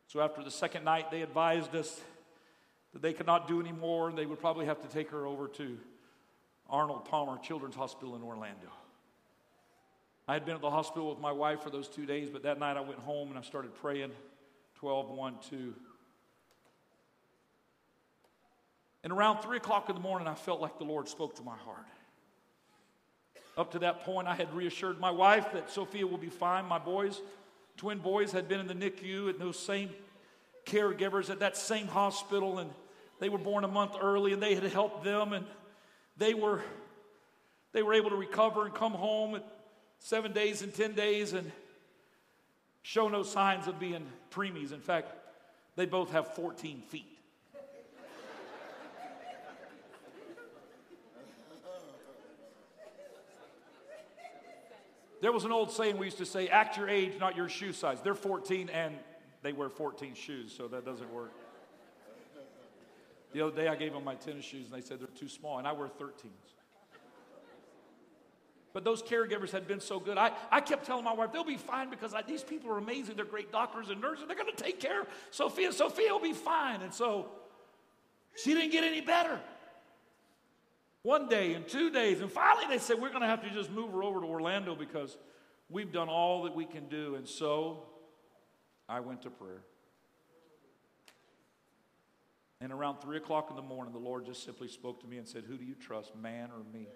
So 0.05 0.21
after 0.21 0.43
the 0.43 0.51
second 0.51 0.83
night, 0.83 1.09
they 1.09 1.23
advised 1.23 1.75
us 1.75 1.99
that 2.93 3.01
they 3.01 3.13
could 3.13 3.25
not 3.25 3.47
do 3.47 3.59
any 3.59 3.71
more 3.71 4.09
and 4.09 4.17
they 4.17 4.27
would 4.27 4.39
probably 4.39 4.67
have 4.67 4.81
to 4.81 4.87
take 4.87 5.09
her 5.09 5.25
over 5.25 5.47
to 5.47 5.77
Arnold 6.69 7.05
Palmer 7.05 7.39
Children's 7.39 7.75
Hospital 7.75 8.15
in 8.15 8.21
Orlando. 8.21 8.69
I 10.29 10.33
had 10.33 10.45
been 10.45 10.53
at 10.53 10.61
the 10.61 10.69
hospital 10.69 11.09
with 11.09 11.17
my 11.17 11.31
wife 11.31 11.63
for 11.63 11.71
those 11.71 11.87
two 11.87 12.05
days, 12.05 12.29
but 12.29 12.43
that 12.43 12.59
night 12.59 12.77
I 12.77 12.81
went 12.81 12.99
home 12.99 13.29
and 13.29 13.39
I 13.39 13.41
started 13.41 13.73
praying 13.73 14.11
12, 14.75 15.09
1, 15.09 15.35
2. 15.49 15.73
And 19.05 19.11
around 19.11 19.41
3 19.41 19.57
o'clock 19.57 19.89
in 19.89 19.95
the 19.95 20.01
morning, 20.01 20.27
I 20.27 20.35
felt 20.35 20.61
like 20.61 20.77
the 20.77 20.83
Lord 20.83 21.07
spoke 21.09 21.35
to 21.37 21.41
my 21.41 21.57
heart. 21.57 21.87
Up 23.57 23.71
to 23.71 23.79
that 23.79 24.01
point, 24.03 24.27
I 24.27 24.35
had 24.35 24.53
reassured 24.53 24.99
my 24.99 25.09
wife 25.09 25.51
that 25.53 25.71
Sophia 25.71 26.05
will 26.05 26.19
be 26.19 26.29
fine. 26.29 26.65
My 26.65 26.77
boys, 26.77 27.19
twin 27.75 27.97
boys, 27.97 28.31
had 28.31 28.47
been 28.47 28.59
in 28.59 28.67
the 28.67 28.75
NICU 28.75 29.29
at 29.29 29.39
those 29.39 29.57
same 29.57 29.89
caregivers 30.63 31.31
at 31.31 31.39
that 31.39 31.57
same 31.57 31.87
hospital, 31.87 32.59
and 32.59 32.69
they 33.19 33.29
were 33.29 33.39
born 33.39 33.63
a 33.63 33.67
month 33.67 33.95
early, 33.99 34.33
and 34.33 34.43
they 34.43 34.53
had 34.53 34.63
helped 34.65 35.03
them, 35.03 35.33
and 35.33 35.47
they 36.17 36.35
were 36.35 36.61
they 37.71 37.81
were 37.81 37.95
able 37.95 38.11
to 38.11 38.15
recover 38.15 38.65
and 38.65 38.75
come 38.75 38.93
home 38.93 39.41
seven 39.99 40.33
days 40.33 40.61
and 40.61 40.73
ten 40.73 40.93
days 40.93 41.33
and 41.33 41.51
show 42.81 43.07
no 43.07 43.23
signs 43.23 43.67
of 43.67 43.79
being 43.79 44.05
preemies. 44.31 44.73
In 44.73 44.81
fact, 44.81 45.13
they 45.75 45.85
both 45.85 46.11
have 46.11 46.33
14 46.33 46.81
feet. 46.81 47.05
There 55.21 55.33
was 55.33 55.43
an 55.43 55.51
old 55.51 55.71
saying 55.71 55.97
we 55.97 56.05
used 56.05 56.17
to 56.19 56.25
say, 56.25 56.47
act 56.47 56.77
your 56.77 56.87
age, 56.87 57.19
not 57.19 57.35
your 57.35 57.49
shoe 57.49 57.73
size. 57.73 57.99
They're 58.01 58.15
14 58.15 58.69
and 58.69 58.95
they 59.41 59.51
wear 59.51 59.69
14 59.69 60.15
shoes, 60.15 60.53
so 60.55 60.67
that 60.69 60.85
doesn't 60.85 61.13
work. 61.13 61.33
The 63.33 63.41
other 63.41 63.55
day 63.55 63.67
I 63.67 63.75
gave 63.75 63.93
them 63.93 64.03
my 64.05 64.15
tennis 64.15 64.45
shoes 64.45 64.71
and 64.71 64.81
they 64.81 64.85
said 64.85 64.99
they're 64.99 65.07
too 65.07 65.27
small, 65.27 65.57
and 65.57 65.67
I 65.67 65.73
wear 65.73 65.87
13s. 65.87 66.58
But 68.73 68.83
those 68.83 69.01
caregivers 69.01 69.51
had 69.51 69.67
been 69.67 69.79
so 69.79 69.99
good. 69.99 70.17
I, 70.17 70.31
I 70.51 70.61
kept 70.61 70.85
telling 70.85 71.03
my 71.03 71.13
wife, 71.13 71.31
they'll 71.31 71.43
be 71.43 71.57
fine 71.57 71.89
because 71.89 72.13
I, 72.13 72.21
these 72.21 72.43
people 72.43 72.71
are 72.71 72.77
amazing. 72.77 73.15
They're 73.15 73.25
great 73.25 73.51
doctors 73.51 73.89
and 73.89 73.99
nurses. 73.99 74.25
They're 74.27 74.35
going 74.35 74.55
to 74.55 74.63
take 74.63 74.79
care 74.79 75.01
of 75.01 75.07
Sophia. 75.31 75.71
Sophia 75.71 76.11
will 76.11 76.19
be 76.19 76.33
fine. 76.33 76.81
And 76.81 76.93
so 76.93 77.27
she 78.35 78.53
didn't 78.53 78.71
get 78.71 78.83
any 78.83 79.01
better. 79.01 79.39
One 81.01 81.27
day 81.29 81.55
and 81.55 81.67
two 81.67 81.89
days. 81.89 82.21
And 82.21 82.31
finally 82.31 82.65
they 82.69 82.77
said, 82.77 83.01
we're 83.01 83.09
going 83.09 83.21
to 83.21 83.27
have 83.27 83.41
to 83.43 83.49
just 83.49 83.71
move 83.71 83.91
her 83.91 84.03
over 84.03 84.19
to 84.19 84.25
Orlando 84.25 84.75
because 84.75 85.17
we've 85.69 85.91
done 85.91 86.09
all 86.09 86.43
that 86.43 86.55
we 86.55 86.65
can 86.65 86.87
do. 86.89 87.15
And 87.15 87.27
so 87.27 87.83
I 88.87 88.99
went 88.99 89.23
to 89.23 89.31
prayer. 89.31 89.61
And 92.61 92.73
around 92.73 92.97
three 92.97 93.17
o'clock 93.17 93.47
in 93.49 93.55
the 93.55 93.61
morning, 93.61 93.93
the 93.93 93.99
Lord 93.99 94.25
just 94.25 94.43
simply 94.43 94.67
spoke 94.67 95.01
to 95.01 95.07
me 95.07 95.17
and 95.17 95.27
said, 95.27 95.45
Who 95.47 95.57
do 95.57 95.63
you 95.63 95.75
trust, 95.75 96.15
man 96.15 96.49
or 96.51 96.61
me? 96.73 96.87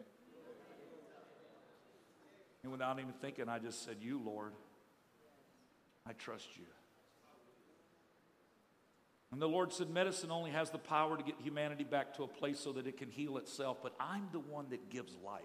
And 2.64 2.72
without 2.72 2.98
even 3.00 3.14
thinking, 3.14 3.50
I 3.50 3.60
just 3.60 3.84
said, 3.84 3.98
You, 4.02 4.22
Lord, 4.24 4.54
I 6.08 6.14
trust 6.14 6.48
you. 6.56 6.66
And 9.32 9.42
the 9.42 9.48
Lord 9.48 9.74
said, 9.74 9.90
Medicine 9.90 10.32
only 10.32 10.52
has 10.52 10.70
the 10.70 10.78
power 10.78 11.18
to 11.18 11.24
get 11.24 11.36
humanity 11.42 11.84
back 11.84 12.16
to 12.18 12.24
a 12.24 12.28
place 12.28 12.60
so 12.60 12.72
that 12.74 12.88
it 12.88 12.98
can 12.98 13.10
heal 13.10 13.38
itself, 13.38 13.78
but 13.82 13.94
I'm 14.00 14.30
the 14.32 14.40
one 14.40 14.68
that 14.70 14.90
gives 14.90 15.16
life. 15.26 15.42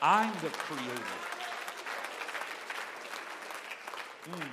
I'm 0.00 0.32
the 0.34 0.48
creator. 0.50 1.02
Mm. 4.30 4.48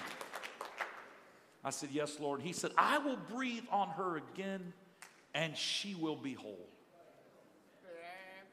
I 1.64 1.70
said, 1.70 1.90
Yes, 1.92 2.20
Lord. 2.20 2.42
He 2.42 2.52
said, 2.52 2.72
I 2.78 2.98
will 2.98 3.18
breathe 3.18 3.66
on 3.72 3.90
her 3.90 4.18
again 4.18 4.74
and 5.34 5.56
she 5.56 5.96
will 5.96 6.16
be 6.16 6.34
whole. 6.34 6.70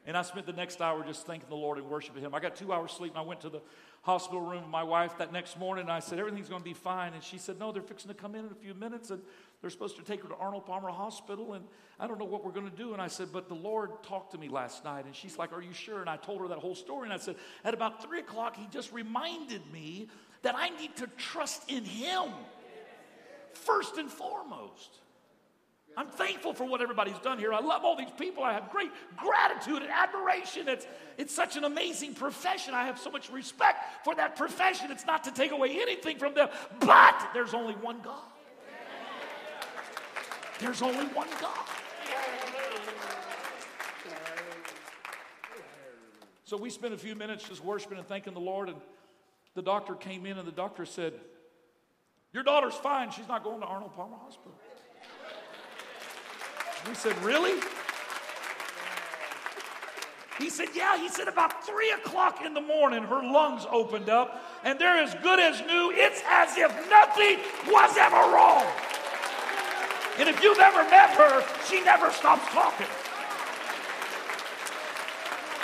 And 0.05 0.17
I 0.17 0.21
spent 0.21 0.45
the 0.45 0.53
next 0.53 0.81
hour 0.81 1.03
just 1.05 1.25
thanking 1.25 1.47
the 1.47 1.55
Lord 1.55 1.77
and 1.77 1.89
worshiping 1.89 2.23
Him. 2.23 2.35
I 2.35 2.39
got 2.39 2.55
two 2.55 2.73
hours 2.73 2.91
sleep 2.91 3.13
and 3.13 3.19
I 3.19 3.21
went 3.21 3.41
to 3.41 3.49
the 3.49 3.61
hospital 4.01 4.41
room 4.41 4.63
with 4.63 4.69
my 4.69 4.83
wife 4.83 5.17
that 5.17 5.31
next 5.31 5.57
morning 5.57 5.83
and 5.83 5.91
I 5.91 5.99
said, 5.99 6.19
Everything's 6.19 6.49
going 6.49 6.61
to 6.61 6.65
be 6.65 6.73
fine. 6.73 7.13
And 7.13 7.23
she 7.23 7.37
said, 7.37 7.57
No, 7.57 7.71
they're 7.71 7.81
fixing 7.81 8.09
to 8.09 8.13
come 8.13 8.35
in 8.35 8.45
in 8.45 8.51
a 8.51 8.55
few 8.55 8.73
minutes 8.73 9.11
and 9.11 9.21
they're 9.61 9.69
supposed 9.69 9.95
to 9.95 10.03
take 10.03 10.21
her 10.23 10.27
to 10.27 10.35
Arnold 10.35 10.65
Palmer 10.65 10.89
Hospital 10.89 11.53
and 11.53 11.63
I 11.99 12.07
don't 12.07 12.19
know 12.19 12.25
what 12.25 12.43
we're 12.43 12.51
going 12.51 12.69
to 12.69 12.75
do. 12.75 12.91
And 12.91 13.01
I 13.01 13.07
said, 13.07 13.29
But 13.31 13.47
the 13.47 13.55
Lord 13.55 14.03
talked 14.03 14.31
to 14.33 14.37
me 14.37 14.49
last 14.49 14.83
night. 14.83 15.05
And 15.05 15.15
she's 15.15 15.37
like, 15.37 15.53
Are 15.53 15.61
you 15.61 15.73
sure? 15.73 16.01
And 16.01 16.09
I 16.09 16.17
told 16.17 16.41
her 16.41 16.49
that 16.49 16.59
whole 16.59 16.75
story. 16.75 17.05
And 17.05 17.13
I 17.13 17.17
said, 17.17 17.37
At 17.63 17.73
about 17.73 18.03
three 18.03 18.19
o'clock, 18.19 18.57
He 18.57 18.67
just 18.71 18.91
reminded 18.91 19.61
me 19.71 20.09
that 20.41 20.55
I 20.57 20.69
need 20.69 20.97
to 20.97 21.07
trust 21.17 21.71
in 21.71 21.85
Him 21.85 22.29
first 23.53 23.97
and 23.97 24.11
foremost. 24.11 24.99
I'm 25.95 26.07
thankful 26.07 26.53
for 26.53 26.65
what 26.65 26.81
everybody's 26.81 27.19
done 27.19 27.37
here. 27.37 27.53
I 27.53 27.59
love 27.59 27.85
all 27.85 27.95
these 27.95 28.11
people. 28.17 28.43
I 28.43 28.53
have 28.53 28.71
great 28.71 28.91
gratitude 29.15 29.83
and 29.83 29.91
admiration. 29.91 30.67
It's, 30.67 30.87
it's 31.17 31.33
such 31.33 31.55
an 31.55 31.65
amazing 31.65 32.15
profession. 32.15 32.73
I 32.73 32.85
have 32.85 32.97
so 32.97 33.11
much 33.11 33.29
respect 33.29 34.03
for 34.03 34.15
that 34.15 34.35
profession. 34.35 34.91
It's 34.91 35.05
not 35.05 35.23
to 35.25 35.31
take 35.31 35.51
away 35.51 35.79
anything 35.81 36.17
from 36.17 36.33
them, 36.33 36.49
but 36.79 37.29
there's 37.33 37.53
only 37.53 37.75
one 37.75 38.01
God. 38.01 38.23
There's 40.59 40.81
only 40.81 41.05
one 41.07 41.27
God. 41.39 41.67
So 46.45 46.57
we 46.57 46.69
spent 46.69 46.93
a 46.93 46.97
few 46.97 47.15
minutes 47.15 47.47
just 47.47 47.63
worshiping 47.63 47.97
and 47.97 48.07
thanking 48.07 48.33
the 48.33 48.39
Lord, 48.39 48.69
and 48.69 48.77
the 49.55 49.61
doctor 49.61 49.95
came 49.95 50.25
in, 50.25 50.37
and 50.37 50.47
the 50.47 50.51
doctor 50.51 50.85
said, 50.85 51.13
Your 52.31 52.43
daughter's 52.43 52.75
fine. 52.75 53.11
She's 53.11 53.27
not 53.27 53.43
going 53.43 53.59
to 53.61 53.65
Arnold 53.65 53.95
Palmer 53.95 54.17
Hospital. 54.17 54.53
We 56.87 56.95
said, 56.95 57.17
Really? 57.23 57.59
He 60.39 60.49
said, 60.49 60.69
Yeah. 60.73 60.97
He 60.97 61.09
said, 61.09 61.27
About 61.27 61.65
three 61.65 61.91
o'clock 61.91 62.41
in 62.45 62.53
the 62.53 62.61
morning, 62.61 63.03
her 63.03 63.23
lungs 63.23 63.65
opened 63.71 64.09
up, 64.09 64.43
and 64.63 64.77
they're 64.79 65.01
as 65.01 65.13
good 65.23 65.39
as 65.39 65.61
new. 65.61 65.91
It's 65.93 66.21
as 66.29 66.57
if 66.57 66.71
nothing 66.89 67.39
was 67.71 67.97
ever 67.97 68.33
wrong. 68.33 68.65
And 70.19 70.29
if 70.29 70.43
you've 70.43 70.59
ever 70.59 70.83
met 70.89 71.09
her, 71.11 71.43
she 71.67 71.81
never 71.83 72.11
stops 72.11 72.45
talking. 72.51 72.87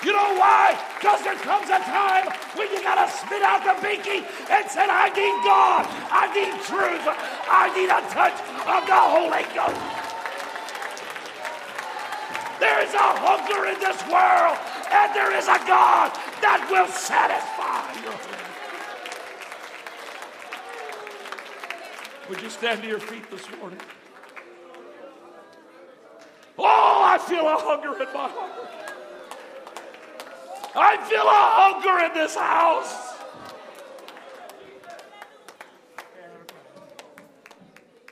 You 0.03 0.13
know 0.13 0.39
why? 0.39 0.79
Because 0.97 1.21
there 1.23 1.35
comes 1.35 1.67
a 1.67 1.79
time 1.79 2.31
when 2.55 2.71
you 2.71 2.81
gotta 2.81 3.11
spit 3.11 3.43
out 3.43 3.63
the 3.63 3.75
binky 3.85 4.23
and 4.49 4.71
say, 4.71 4.87
I 4.87 5.11
need 5.11 5.35
God, 5.43 5.85
I 6.09 6.31
need 6.33 6.55
truth, 6.63 7.03
I 7.51 7.67
need 7.75 7.91
a 7.91 7.99
touch 8.07 8.39
of 8.63 8.87
the 8.87 8.95
Holy 8.95 9.43
Ghost. 9.53 9.98
There 12.59 12.83
is 12.83 12.93
a 12.93 12.97
hunger 12.97 13.71
in 13.71 13.79
this 13.79 14.01
world, 14.11 14.57
and 14.91 15.15
there 15.15 15.35
is 15.37 15.47
a 15.47 15.59
God 15.65 16.11
that 16.41 16.67
will 16.69 16.87
satisfy 16.87 18.03
your 18.03 18.19
Would 22.29 22.41
you 22.43 22.49
stand 22.49 22.83
to 22.83 22.87
your 22.87 22.99
feet 22.99 23.29
this 23.31 23.49
morning? 23.57 23.79
Oh, 26.59 27.01
I 27.03 27.17
feel 27.17 27.47
a 27.47 27.55
hunger 27.57 27.93
in 27.93 28.13
my 28.13 28.29
heart. 28.29 28.69
I 30.75 30.97
feel 31.09 31.21
a 31.21 31.27
hunger 31.27 32.05
in 32.05 32.13
this 32.13 32.35
house. 32.35 33.15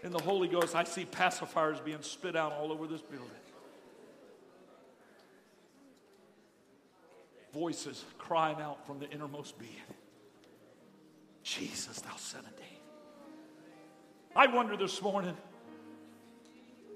In 0.04 0.12
the 0.12 0.20
Holy 0.20 0.48
Ghost, 0.48 0.74
I 0.74 0.84
see 0.84 1.06
pacifiers 1.06 1.84
being 1.84 2.02
spit 2.02 2.36
out 2.36 2.54
all 2.54 2.72
over 2.72 2.88
this 2.88 3.02
building. 3.02 3.30
Voices 7.58 8.05
crying 8.20 8.62
out 8.62 8.86
from 8.86 8.99
the 8.99 9.10
innermost 9.10 9.58
being 9.58 9.72
Jesus, 11.41 11.99
thou 12.01 12.16
son 12.16 12.41
of 12.41 12.55
David. 12.55 12.68
I 14.36 14.45
wonder 14.45 14.78
this 14.78 15.01
morning 15.01 15.36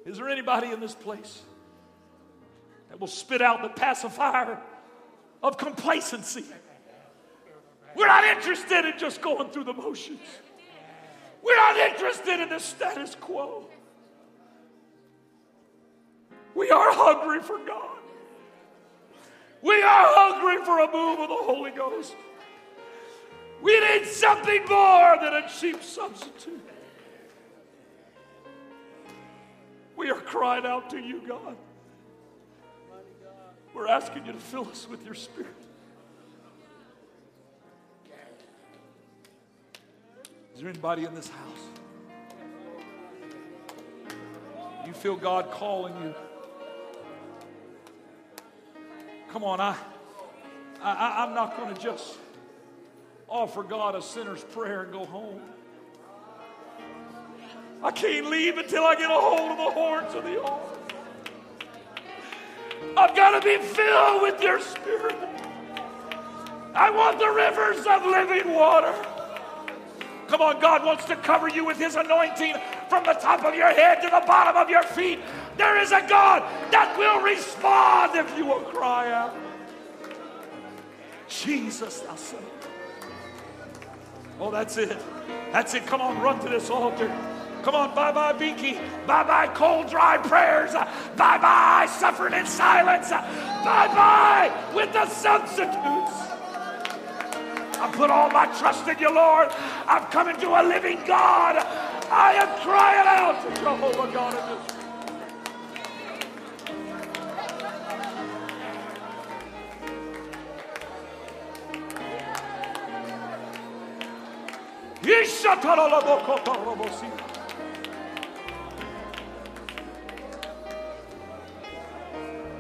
is 0.06 0.18
there 0.18 0.30
anybody 0.30 0.72
in 0.72 0.80
this 0.80 0.94
place 0.94 1.42
that 2.90 3.00
will 3.00 3.08
spit 3.08 3.42
out 3.42 3.64
the 3.64 3.70
pacifier 3.70 4.60
of 5.42 5.58
complacency? 5.58 6.46
We're 7.96 8.06
not 8.06 8.24
interested 8.24 8.86
in 8.86 9.00
just 9.00 9.20
going 9.20 9.50
through 9.50 9.64
the 9.64 9.74
motions. 9.74 10.20
We're 11.42 11.56
not 11.56 11.76
interested 11.78 12.40
in 12.40 12.50
the 12.50 12.60
status 12.60 13.16
quo. 13.20 13.68
We 16.54 16.70
are 16.70 16.94
hungry 16.94 17.42
for 17.42 17.58
God. 17.66 18.01
We 19.62 19.82
are 19.82 20.06
hungry 20.08 20.66
for 20.66 20.80
a 20.80 20.92
move 20.92 21.20
of 21.20 21.30
the 21.30 21.36
Holy 21.36 21.72
Ghost. 21.72 22.16
We 23.62 23.80
need 23.80 24.06
something 24.06 24.66
more 24.68 25.18
than 25.22 25.34
a 25.34 25.48
cheap 25.48 25.84
substitute. 25.84 26.68
We 29.96 30.10
are 30.10 30.20
crying 30.20 30.66
out 30.66 30.90
to 30.90 30.98
you, 30.98 31.22
God. 31.28 31.56
We're 33.74 33.88
asking 33.88 34.26
you 34.26 34.34
to 34.34 34.40
fill 34.40 34.68
us 34.68 34.88
with 34.90 35.06
your 35.06 35.14
spirit. 35.14 35.56
Is 40.54 40.60
there 40.60 40.70
anybody 40.70 41.06
in 41.06 41.14
this 41.14 41.30
house? 41.30 41.60
You 44.86 44.94
feel 44.94 45.16
God 45.16 45.52
calling 45.52 45.94
you. 46.02 46.16
Come 49.32 49.46
on, 49.46 49.62
I, 49.62 49.78
I 50.84 51.24
I'm 51.24 51.34
not 51.34 51.56
going 51.56 51.74
to 51.74 51.82
just 51.82 52.18
offer 53.30 53.64
God 53.64 53.96
a 53.96 54.02
sinner's 54.02 54.44
prayer 54.44 54.82
and 54.82 54.92
go 54.92 55.06
home. 55.06 55.42
I 57.82 57.92
can't 57.92 58.28
leave 58.28 58.58
until 58.58 58.84
I 58.84 58.96
get 58.96 59.10
a 59.10 59.14
hold 59.14 59.52
of 59.52 59.58
the 59.58 59.72
horns 59.72 60.14
of 60.16 60.24
the 60.26 60.42
altar. 60.42 60.78
I've 62.98 63.16
got 63.16 63.40
to 63.40 63.48
be 63.48 63.64
filled 63.64 64.22
with 64.22 64.42
your 64.44 64.60
spirit. 64.60 65.16
I 66.74 66.90
want 66.90 67.18
the 67.18 67.30
rivers 67.30 67.86
of 67.86 68.06
living 68.06 68.54
water. 68.54 68.94
Come 70.28 70.42
on, 70.42 70.60
God 70.60 70.86
wants 70.86 71.06
to 71.06 71.16
cover 71.16 71.48
you 71.48 71.64
with 71.64 71.78
his 71.78 71.96
anointing 71.96 72.56
from 72.90 73.06
the 73.06 73.14
top 73.14 73.46
of 73.46 73.56
your 73.56 73.70
head 73.70 74.02
to 74.02 74.10
the 74.10 74.24
bottom 74.28 74.58
of 74.58 74.70
your 74.70 74.84
feet. 74.84 75.20
There 75.62 75.78
is 75.80 75.92
a 75.92 76.02
God 76.10 76.42
that 76.72 76.98
will 76.98 77.22
respond 77.22 78.16
if 78.16 78.36
you 78.36 78.48
will 78.48 78.62
cry 78.62 79.12
out. 79.12 79.36
Jesus, 81.30 82.00
thou 82.00 82.16
son. 82.16 82.40
Oh, 84.40 84.50
that's 84.50 84.78
it. 84.78 84.98
That's 85.52 85.76
it. 85.76 85.86
Come 85.86 86.02
on, 86.02 86.20
run 86.20 86.40
to 86.40 86.50
this 86.50 86.72
altar. 86.72 87.10
Come 87.62 87.76
on, 87.76 87.94
bye 87.94 88.12
bye, 88.12 88.34
Binky. 88.34 88.74
Bye 89.06 89.24
bye, 89.24 89.48
cold, 89.54 89.88
dry 89.88 90.18
prayers. 90.18 90.74
Bye 90.74 91.38
bye, 91.38 91.88
suffering 91.92 92.34
in 92.34 92.48
silence. 92.48 93.12
Bye 93.12 93.88
bye 93.94 94.74
with 94.74 94.92
the 94.94 95.06
substitutes. 95.06 96.18
I 97.78 97.92
put 97.94 98.10
all 98.10 98.32
my 98.32 98.48
trust 98.58 98.88
in 98.88 98.98
you, 98.98 99.14
Lord. 99.14 99.50
I'm 99.86 100.06
coming 100.06 100.38
to 100.38 100.60
a 100.60 100.64
living 100.64 100.98
God. 101.06 101.58
I 102.10 102.34
am 102.34 102.50
crying 102.62 103.08
out 103.08 103.48
to 103.48 103.62
Jehovah 103.62 104.12
God 104.12 104.34
in 104.34 104.58
this 104.58 104.81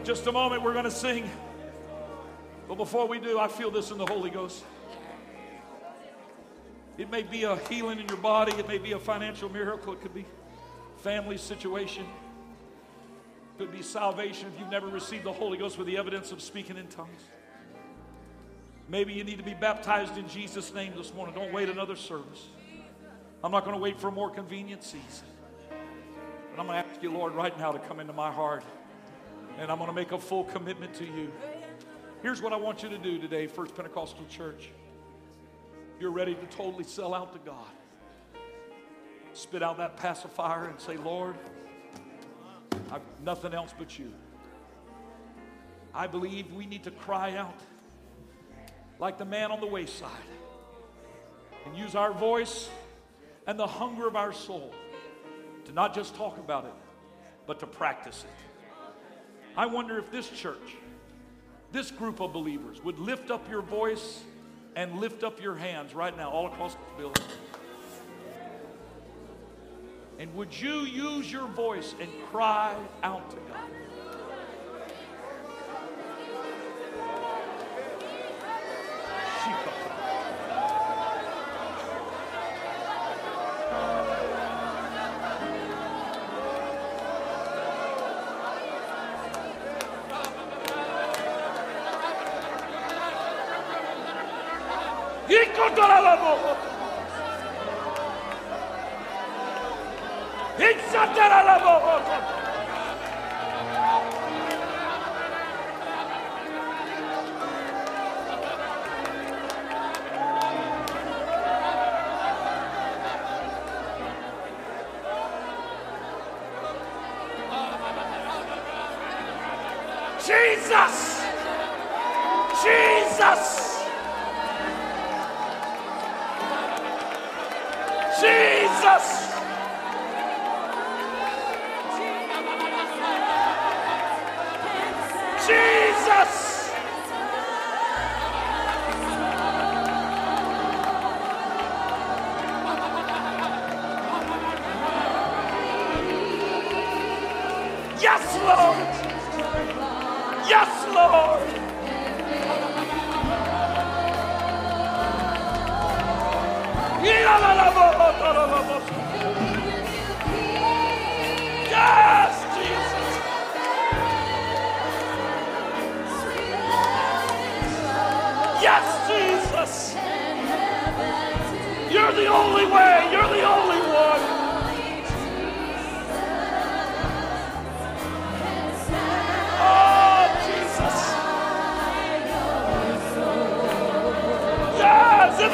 Just 0.04 0.28
a 0.28 0.32
moment, 0.34 0.62
we're 0.62 0.74
going 0.74 0.84
to 0.84 0.91
sing. 0.91 1.30
But 2.68 2.76
before 2.76 3.08
we 3.08 3.20
do, 3.20 3.39
I 3.39 3.47
feel 3.47 3.72
this 3.72 3.91
in 3.91 3.97
the 3.97 4.06
Holy 4.06 4.30
Ghost. 4.30 4.66
It 6.97 7.10
may 7.10 7.24
be 7.24 7.43
a 7.43 7.56
healing 7.70 7.99
in 7.99 8.08
your 8.10 8.18
body, 8.18 8.52
it 8.58 8.68
may 8.68 8.80
be 8.80 8.91
a 8.91 8.99
financial 8.99 9.47
miracle, 9.47 9.93
it 9.93 10.02
could 10.02 10.14
be 10.14 10.26
family 10.97 11.38
situation, 11.38 12.04
it 12.04 13.60
could 13.60 13.72
be 13.72 13.82
salvation 13.82 14.52
if 14.54 14.60
you've 14.60 14.70
never 14.70 14.88
received 14.88 15.24
the 15.24 15.32
Holy 15.32 15.58
Ghost 15.58 15.78
with 15.78 15.88
the 15.88 15.97
evidence 15.97 16.34
of 16.34 16.41
speaking 16.41 16.76
in 16.76 16.88
tongues. 16.88 17.22
Maybe 18.92 19.14
you 19.14 19.24
need 19.24 19.38
to 19.38 19.44
be 19.44 19.54
baptized 19.54 20.18
in 20.18 20.28
Jesus' 20.28 20.74
name 20.74 20.92
this 20.98 21.14
morning. 21.14 21.34
Don't 21.34 21.54
wait 21.54 21.70
another 21.70 21.96
service. 21.96 22.50
I'm 23.42 23.50
not 23.50 23.64
going 23.64 23.78
to 23.78 23.82
wait 23.82 23.98
for 23.98 24.10
a 24.10 24.12
more 24.12 24.30
convenient 24.30 24.84
season. 24.84 25.28
But 25.70 26.60
I'm 26.60 26.68
going 26.68 26.84
to 26.84 26.89
ask 26.89 27.02
you, 27.02 27.10
Lord, 27.10 27.34
right 27.34 27.58
now 27.58 27.72
to 27.72 27.80
come 27.80 28.02
into 28.02 28.12
my 28.12 28.30
heart. 28.30 28.66
And 29.58 29.72
I'm 29.72 29.78
going 29.78 29.89
to 29.89 29.96
make 29.96 30.12
a 30.12 30.20
full 30.20 30.44
commitment 30.44 30.94
to 30.96 31.06
you. 31.06 31.32
Here's 32.22 32.42
what 32.42 32.52
I 32.52 32.58
want 32.58 32.84
you 32.84 32.89
to 32.89 32.98
do 32.98 33.18
today, 33.18 33.48
First 33.48 33.76
Pentecostal 33.76 34.26
Church. 34.30 34.72
You're 35.98 36.12
ready 36.12 36.36
to 36.36 36.46
totally 36.48 36.84
sell 36.84 37.14
out 37.14 37.32
to 37.32 37.39
God. 37.50 37.72
Spit 39.32 39.64
out 39.64 39.78
that 39.78 39.96
pacifier 39.96 40.66
and 40.66 40.78
say, 40.82 40.98
Lord, 40.98 41.36
I've 42.92 43.02
nothing 43.24 43.54
else 43.54 43.74
but 43.78 43.98
you. 43.98 44.12
I 45.94 46.08
believe 46.08 46.52
we 46.52 46.66
need 46.66 46.84
to 46.84 46.92
cry 46.92 47.38
out 47.38 47.58
like 49.02 49.18
the 49.18 49.26
man 49.26 49.52
on 49.52 49.60
the 49.60 49.68
wayside 49.68 50.10
and 51.66 51.76
use 51.76 51.95
our 51.95 52.14
voice 52.14 52.70
and 53.47 53.60
the 53.60 53.66
hunger 53.66 54.08
of 54.08 54.16
our 54.16 54.32
soul 54.32 54.72
to 55.66 55.72
not 55.74 55.95
just 55.95 56.16
talk 56.16 56.38
about 56.38 56.66
it, 56.66 56.74
but 57.47 57.60
to 57.60 57.66
practice 57.66 58.24
it. 58.24 58.64
I 59.58 59.66
wonder 59.66 59.97
if 59.97 60.12
this 60.12 60.30
church, 60.30 60.76
this 61.72 61.89
group 61.89 62.22
of 62.22 62.32
believers, 62.32 62.82
would 62.84 62.99
lift 62.99 63.32
up 63.32 63.49
your 63.49 63.64
voice 63.64 64.22
and 64.76 64.99
lift 64.99 65.24
up 65.24 65.41
your 65.41 65.56
hands 65.56 65.95
right 65.95 66.16
now, 66.16 66.30
all 66.30 66.45
across 66.45 66.76
the 66.76 66.97
building. 66.97 67.26
And 70.20 70.34
would 70.36 70.58
you 70.58 70.82
use 70.82 71.32
your 71.32 71.47
voice 71.47 71.95
and 71.99 72.10
cry 72.30 72.76
out 73.02 73.32
to 73.32 73.38
God? 73.38 73.80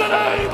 Yes, 0.10 0.47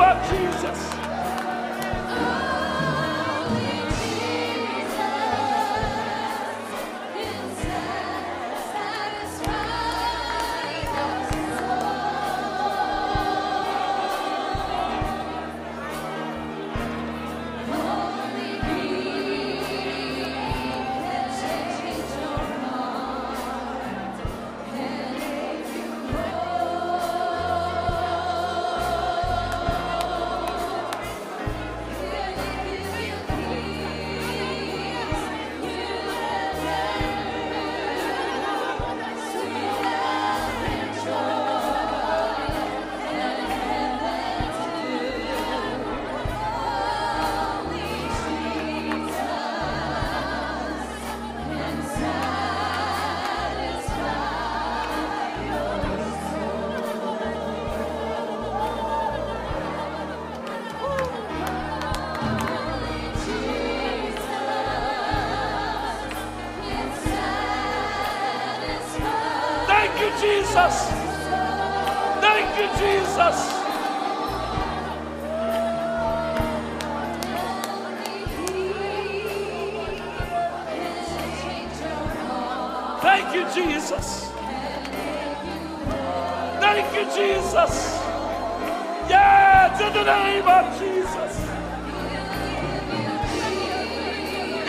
Yes, 89.73 89.81
in 89.81 89.93
the 89.93 90.03
name 90.03 90.47
of 90.47 90.79
Jesus. 90.79 91.33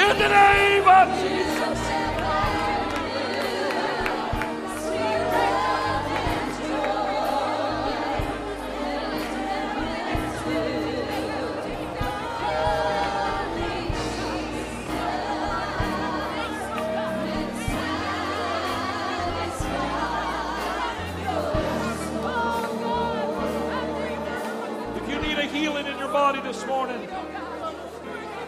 In 0.01 0.19
the 0.19 0.29
name 0.29 0.89
of 0.89 1.21
Jesus. 1.21 1.54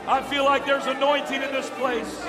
I 0.08 0.22
feel 0.22 0.44
like 0.44 0.64
there's 0.64 0.86
anointing 0.86 1.42
in 1.42 1.52
this 1.52 1.68
place. 1.70 2.24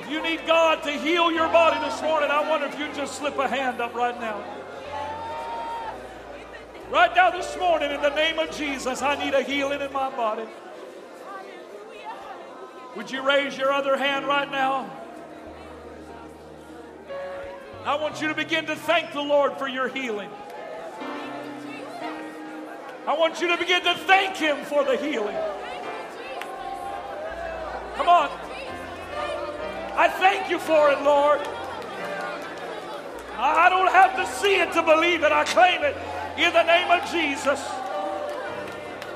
If 0.00 0.10
you 0.10 0.20
need 0.20 0.40
God 0.44 0.82
to 0.82 0.90
heal 0.90 1.30
your 1.30 1.48
body 1.48 1.78
this 1.80 2.02
morning, 2.02 2.30
I 2.30 2.48
wonder 2.48 2.66
if 2.66 2.76
you'd 2.78 2.94
just 2.94 3.16
slip 3.16 3.38
a 3.38 3.46
hand 3.46 3.80
up 3.80 3.94
right 3.94 4.18
now. 4.20 4.42
Right 6.90 7.14
now, 7.14 7.30
this 7.30 7.56
morning, 7.58 7.90
in 7.90 8.00
the 8.00 8.14
name 8.14 8.38
of 8.38 8.50
Jesus, 8.50 9.02
I 9.02 9.22
need 9.24 9.34
a 9.34 9.42
healing 9.42 9.80
in 9.80 9.92
my 9.92 10.10
body. 10.10 10.44
Would 12.96 13.10
you 13.10 13.22
raise 13.22 13.56
your 13.56 13.72
other 13.72 13.96
hand 13.96 14.26
right 14.26 14.50
now? 14.50 14.90
I 17.84 17.94
want 17.96 18.20
you 18.20 18.28
to 18.28 18.34
begin 18.34 18.66
to 18.66 18.74
thank 18.74 19.12
the 19.12 19.20
Lord 19.20 19.58
for 19.58 19.68
your 19.68 19.88
healing. 19.88 20.30
I 23.06 23.16
want 23.16 23.40
you 23.40 23.46
to 23.48 23.56
begin 23.56 23.82
to 23.84 23.94
thank 23.94 24.36
Him 24.36 24.64
for 24.64 24.84
the 24.84 24.96
healing. 24.96 25.36
Come 27.94 28.08
on. 28.08 28.30
I 29.96 30.08
thank 30.08 30.50
you 30.50 30.58
for 30.58 30.90
it, 30.90 31.00
Lord. 31.02 31.40
I 33.38 33.68
don't 33.68 33.92
have 33.92 34.16
to 34.16 34.26
see 34.40 34.56
it 34.56 34.72
to 34.72 34.82
believe 34.82 35.22
it. 35.22 35.30
I 35.30 35.44
claim 35.44 35.82
it 35.82 35.96
in 36.36 36.52
the 36.52 36.64
name 36.64 36.90
of 36.90 37.08
Jesus. 37.10 37.62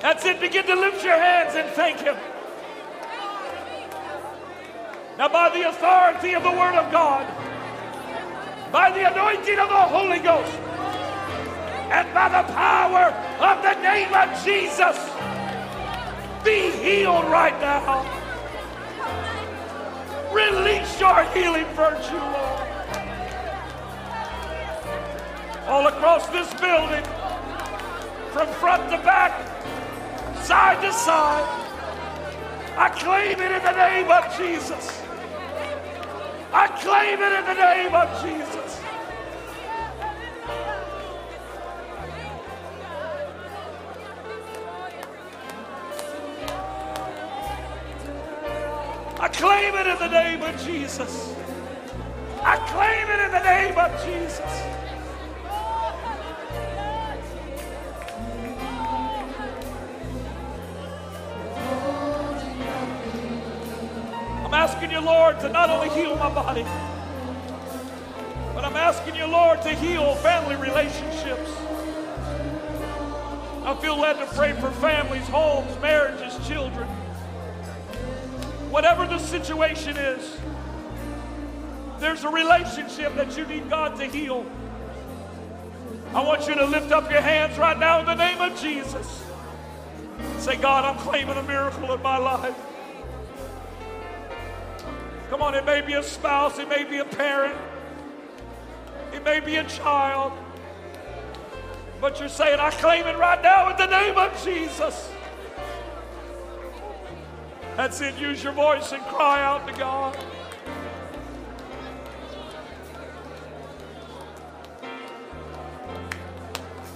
That's 0.01 0.25
it. 0.25 0.41
Begin 0.41 0.67
to 0.67 0.75
lift 0.77 1.05
your 1.05 1.19
hands 1.19 1.57
and 1.57 1.69
thank 1.71 1.99
Him. 1.99 2.17
Now, 5.19 5.29
by 5.29 5.51
the 5.51 5.69
authority 5.69 6.35
of 6.35 6.45
the 6.45 6.51
Word 6.51 6.75
of 6.75 6.93
God, 6.93 7.27
by 8.71 8.91
the 8.91 9.11
anointing 9.11 9.59
of 9.59 9.69
the 9.69 9.75
Holy 9.75 10.21
Ghost, 10.21 10.70
and 11.91 12.15
by 12.15 12.29
the 12.29 12.53
power 12.53 13.07
of 13.41 13.63
the 13.63 13.75
name 13.83 14.15
of 14.15 14.45
Jesus, 14.45 14.97
be 16.45 16.71
healed 16.71 17.25
right 17.25 17.59
now. 17.61 18.07
Release 20.33 21.01
your 21.01 21.25
healing 21.35 21.67
virtue, 21.75 22.17
Lord. 22.17 22.67
All 25.67 25.87
across 25.89 26.29
this 26.29 26.49
building, 26.61 27.05
from 28.33 28.47
front 28.61 28.89
to 28.91 28.99
back, 28.99 29.33
side 30.45 30.81
to 30.83 30.93
side, 30.93 31.61
I 32.77 32.89
claim 32.91 33.41
it 33.41 33.51
in 33.51 33.63
the 33.63 33.73
name 33.73 34.11
of 34.11 34.39
Jesus. 34.39 35.03
I 36.53 36.69
claim 36.69 37.19
it 37.21 37.33
in 37.39 37.45
the 37.45 37.55
name 37.55 37.95
of 37.95 38.09
Jesus. 38.23 38.70
The 50.01 50.09
name 50.09 50.43
of 50.43 50.59
Jesus. 50.65 51.35
I 52.43 52.57
claim 52.69 53.07
it 53.07 53.21
in 53.21 53.33
the 53.33 53.43
name 53.43 53.77
of 53.77 54.03
Jesus. 54.03 54.41
I'm 64.43 64.55
asking 64.55 64.91
you, 64.91 65.01
Lord, 65.01 65.39
to 65.41 65.51
not 65.51 65.69
only 65.69 65.91
heal 65.91 66.17
my 66.17 66.33
body, 66.33 66.63
but 68.55 68.65
I'm 68.65 68.77
asking 68.77 69.17
you, 69.17 69.27
Lord, 69.27 69.61
to 69.63 69.69
heal 69.69 70.15
family 70.17 70.57
relationships. 70.57 71.51
I 73.67 73.77
feel 73.83 74.01
led 74.01 74.15
to 74.15 74.27
pray 74.35 74.55
for 74.55 74.71
families, 74.71 75.29
homes, 75.29 75.79
marriages, 75.83 76.49
children. 76.49 76.89
Whatever 78.71 79.07
the 79.07 79.19
situation 79.19 79.97
is, 79.97 80.39
there's 81.99 82.23
a 82.23 82.29
relationship 82.29 83.15
that 83.17 83.37
you 83.37 83.45
need 83.47 83.69
God 83.69 83.97
to 83.99 84.05
heal. 84.05 84.47
I 86.15 86.25
want 86.25 86.47
you 86.47 86.55
to 86.55 86.65
lift 86.65 86.93
up 86.93 87.11
your 87.11 87.21
hands 87.21 87.59
right 87.59 87.79
now 87.79 88.01
in 88.01 88.07
the 88.07 88.15
name 88.15 88.41
of 88.41 88.59
Jesus. 88.61 89.25
Say, 90.39 90.57
God, 90.57 90.85
I'm 90.85 90.99
claiming 90.99 91.37
a 91.37 91.43
miracle 91.43 91.93
in 91.93 92.01
my 92.01 92.17
life. 92.17 92.55
Come 95.31 95.43
on, 95.43 95.55
it 95.55 95.65
may 95.65 95.81
be 95.81 95.95
a 95.95 96.03
spouse, 96.03 96.59
it 96.59 96.69
may 96.69 96.85
be 96.85 96.99
a 96.99 97.05
parent, 97.05 97.57
it 99.13 99.25
may 99.25 99.41
be 99.41 99.57
a 99.57 99.65
child. 99.65 100.33
But 102.01 102.21
you're 102.21 102.29
saying, 102.29 102.61
I 102.61 102.71
claim 102.71 103.07
it 103.07 103.17
right 103.19 103.43
now 103.43 103.71
in 103.71 103.77
the 103.77 103.87
name 103.87 104.17
of 104.17 104.45
Jesus. 104.45 105.11
That's 107.81 108.03
it. 108.03 108.19
Use 108.19 108.45
your 108.45 108.53
voice 108.53 108.93
and 108.93 109.03
cry 109.05 109.43
out 109.43 109.67
to 109.67 109.73
God. 109.73 110.15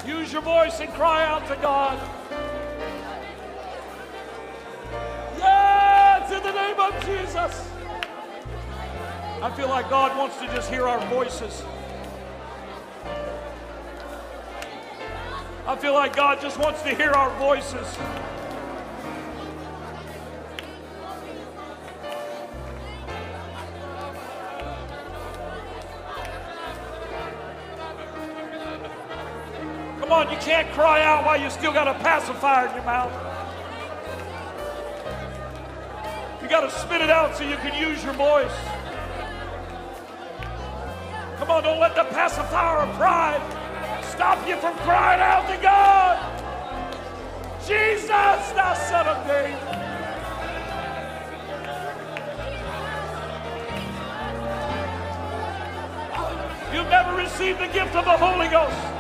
Use 0.07 0.31
your 0.31 0.43
voice 0.43 0.81
and 0.81 0.93
cry 0.93 1.25
out 1.25 1.49
to 1.49 1.57
God. 1.63 1.99
Yes, 5.39 6.31
in 6.31 6.43
the 6.43 6.53
name 6.53 6.79
of 6.79 6.93
Jesus. 7.07 7.67
I 9.41 9.51
feel 9.57 9.71
like 9.71 9.89
God 9.89 10.19
wants 10.19 10.37
to 10.41 10.47
just 10.49 10.69
hear 10.69 10.87
our 10.87 11.01
voices. 11.07 11.65
I 15.67 15.77
feel 15.77 15.95
like 15.95 16.15
God 16.15 16.43
just 16.43 16.59
wants 16.59 16.83
to 16.83 16.95
hear 16.95 17.13
our 17.13 17.35
voices. 17.39 17.97
Can't 30.45 30.71
cry 30.73 31.03
out 31.03 31.25
while 31.25 31.41
you 31.41 31.49
still 31.49 31.73
got 31.73 31.89
a 31.89 31.95
pacifier 32.05 32.69
in 32.69 32.75
your 32.75 32.85
mouth. 32.85 33.13
You 36.43 36.49
got 36.51 36.61
to 36.61 36.71
spit 36.71 37.01
it 37.01 37.09
out 37.09 37.35
so 37.35 37.45
you 37.45 37.57
can 37.57 37.73
use 37.81 38.05
your 38.05 38.13
voice. 38.13 38.53
Come 41.39 41.51
on, 41.51 41.63
don't 41.63 41.81
let 41.81 41.95
the 41.95 42.05
pacifier 42.05 42.81
of 42.81 42.95
pride 42.97 43.41
stop 44.05 44.47
you 44.47 44.57
from 44.57 44.77
crying 44.79 45.23
out 45.23 45.49
to 45.49 45.57
God. 45.63 46.21
Jesus, 47.67 48.09
thou 48.09 48.75
son 48.75 49.07
of 49.09 49.27
David. 49.27 49.59
You've 56.75 56.91
never 56.91 57.17
received 57.17 57.61
the 57.61 57.69
gift 57.69 57.97
of 57.97 58.05
the 58.05 58.19
Holy 58.19 58.49
Ghost. 58.49 58.94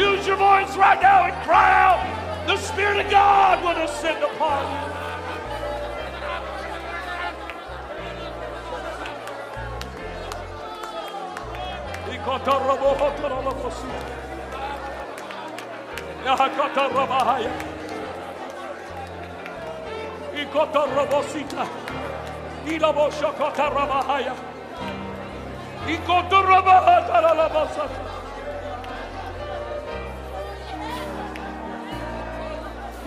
Use 0.00 0.26
your 0.26 0.36
voice 0.36 0.74
right 0.78 0.98
now 1.02 1.24
and 1.24 1.34
cry 1.44 1.70
out. 1.84 2.46
The 2.46 2.56
Spirit 2.56 3.04
of 3.04 3.10
God 3.10 3.62
will 3.62 3.86
descend 3.86 4.24
upon 4.24 4.64
you. 4.72 4.90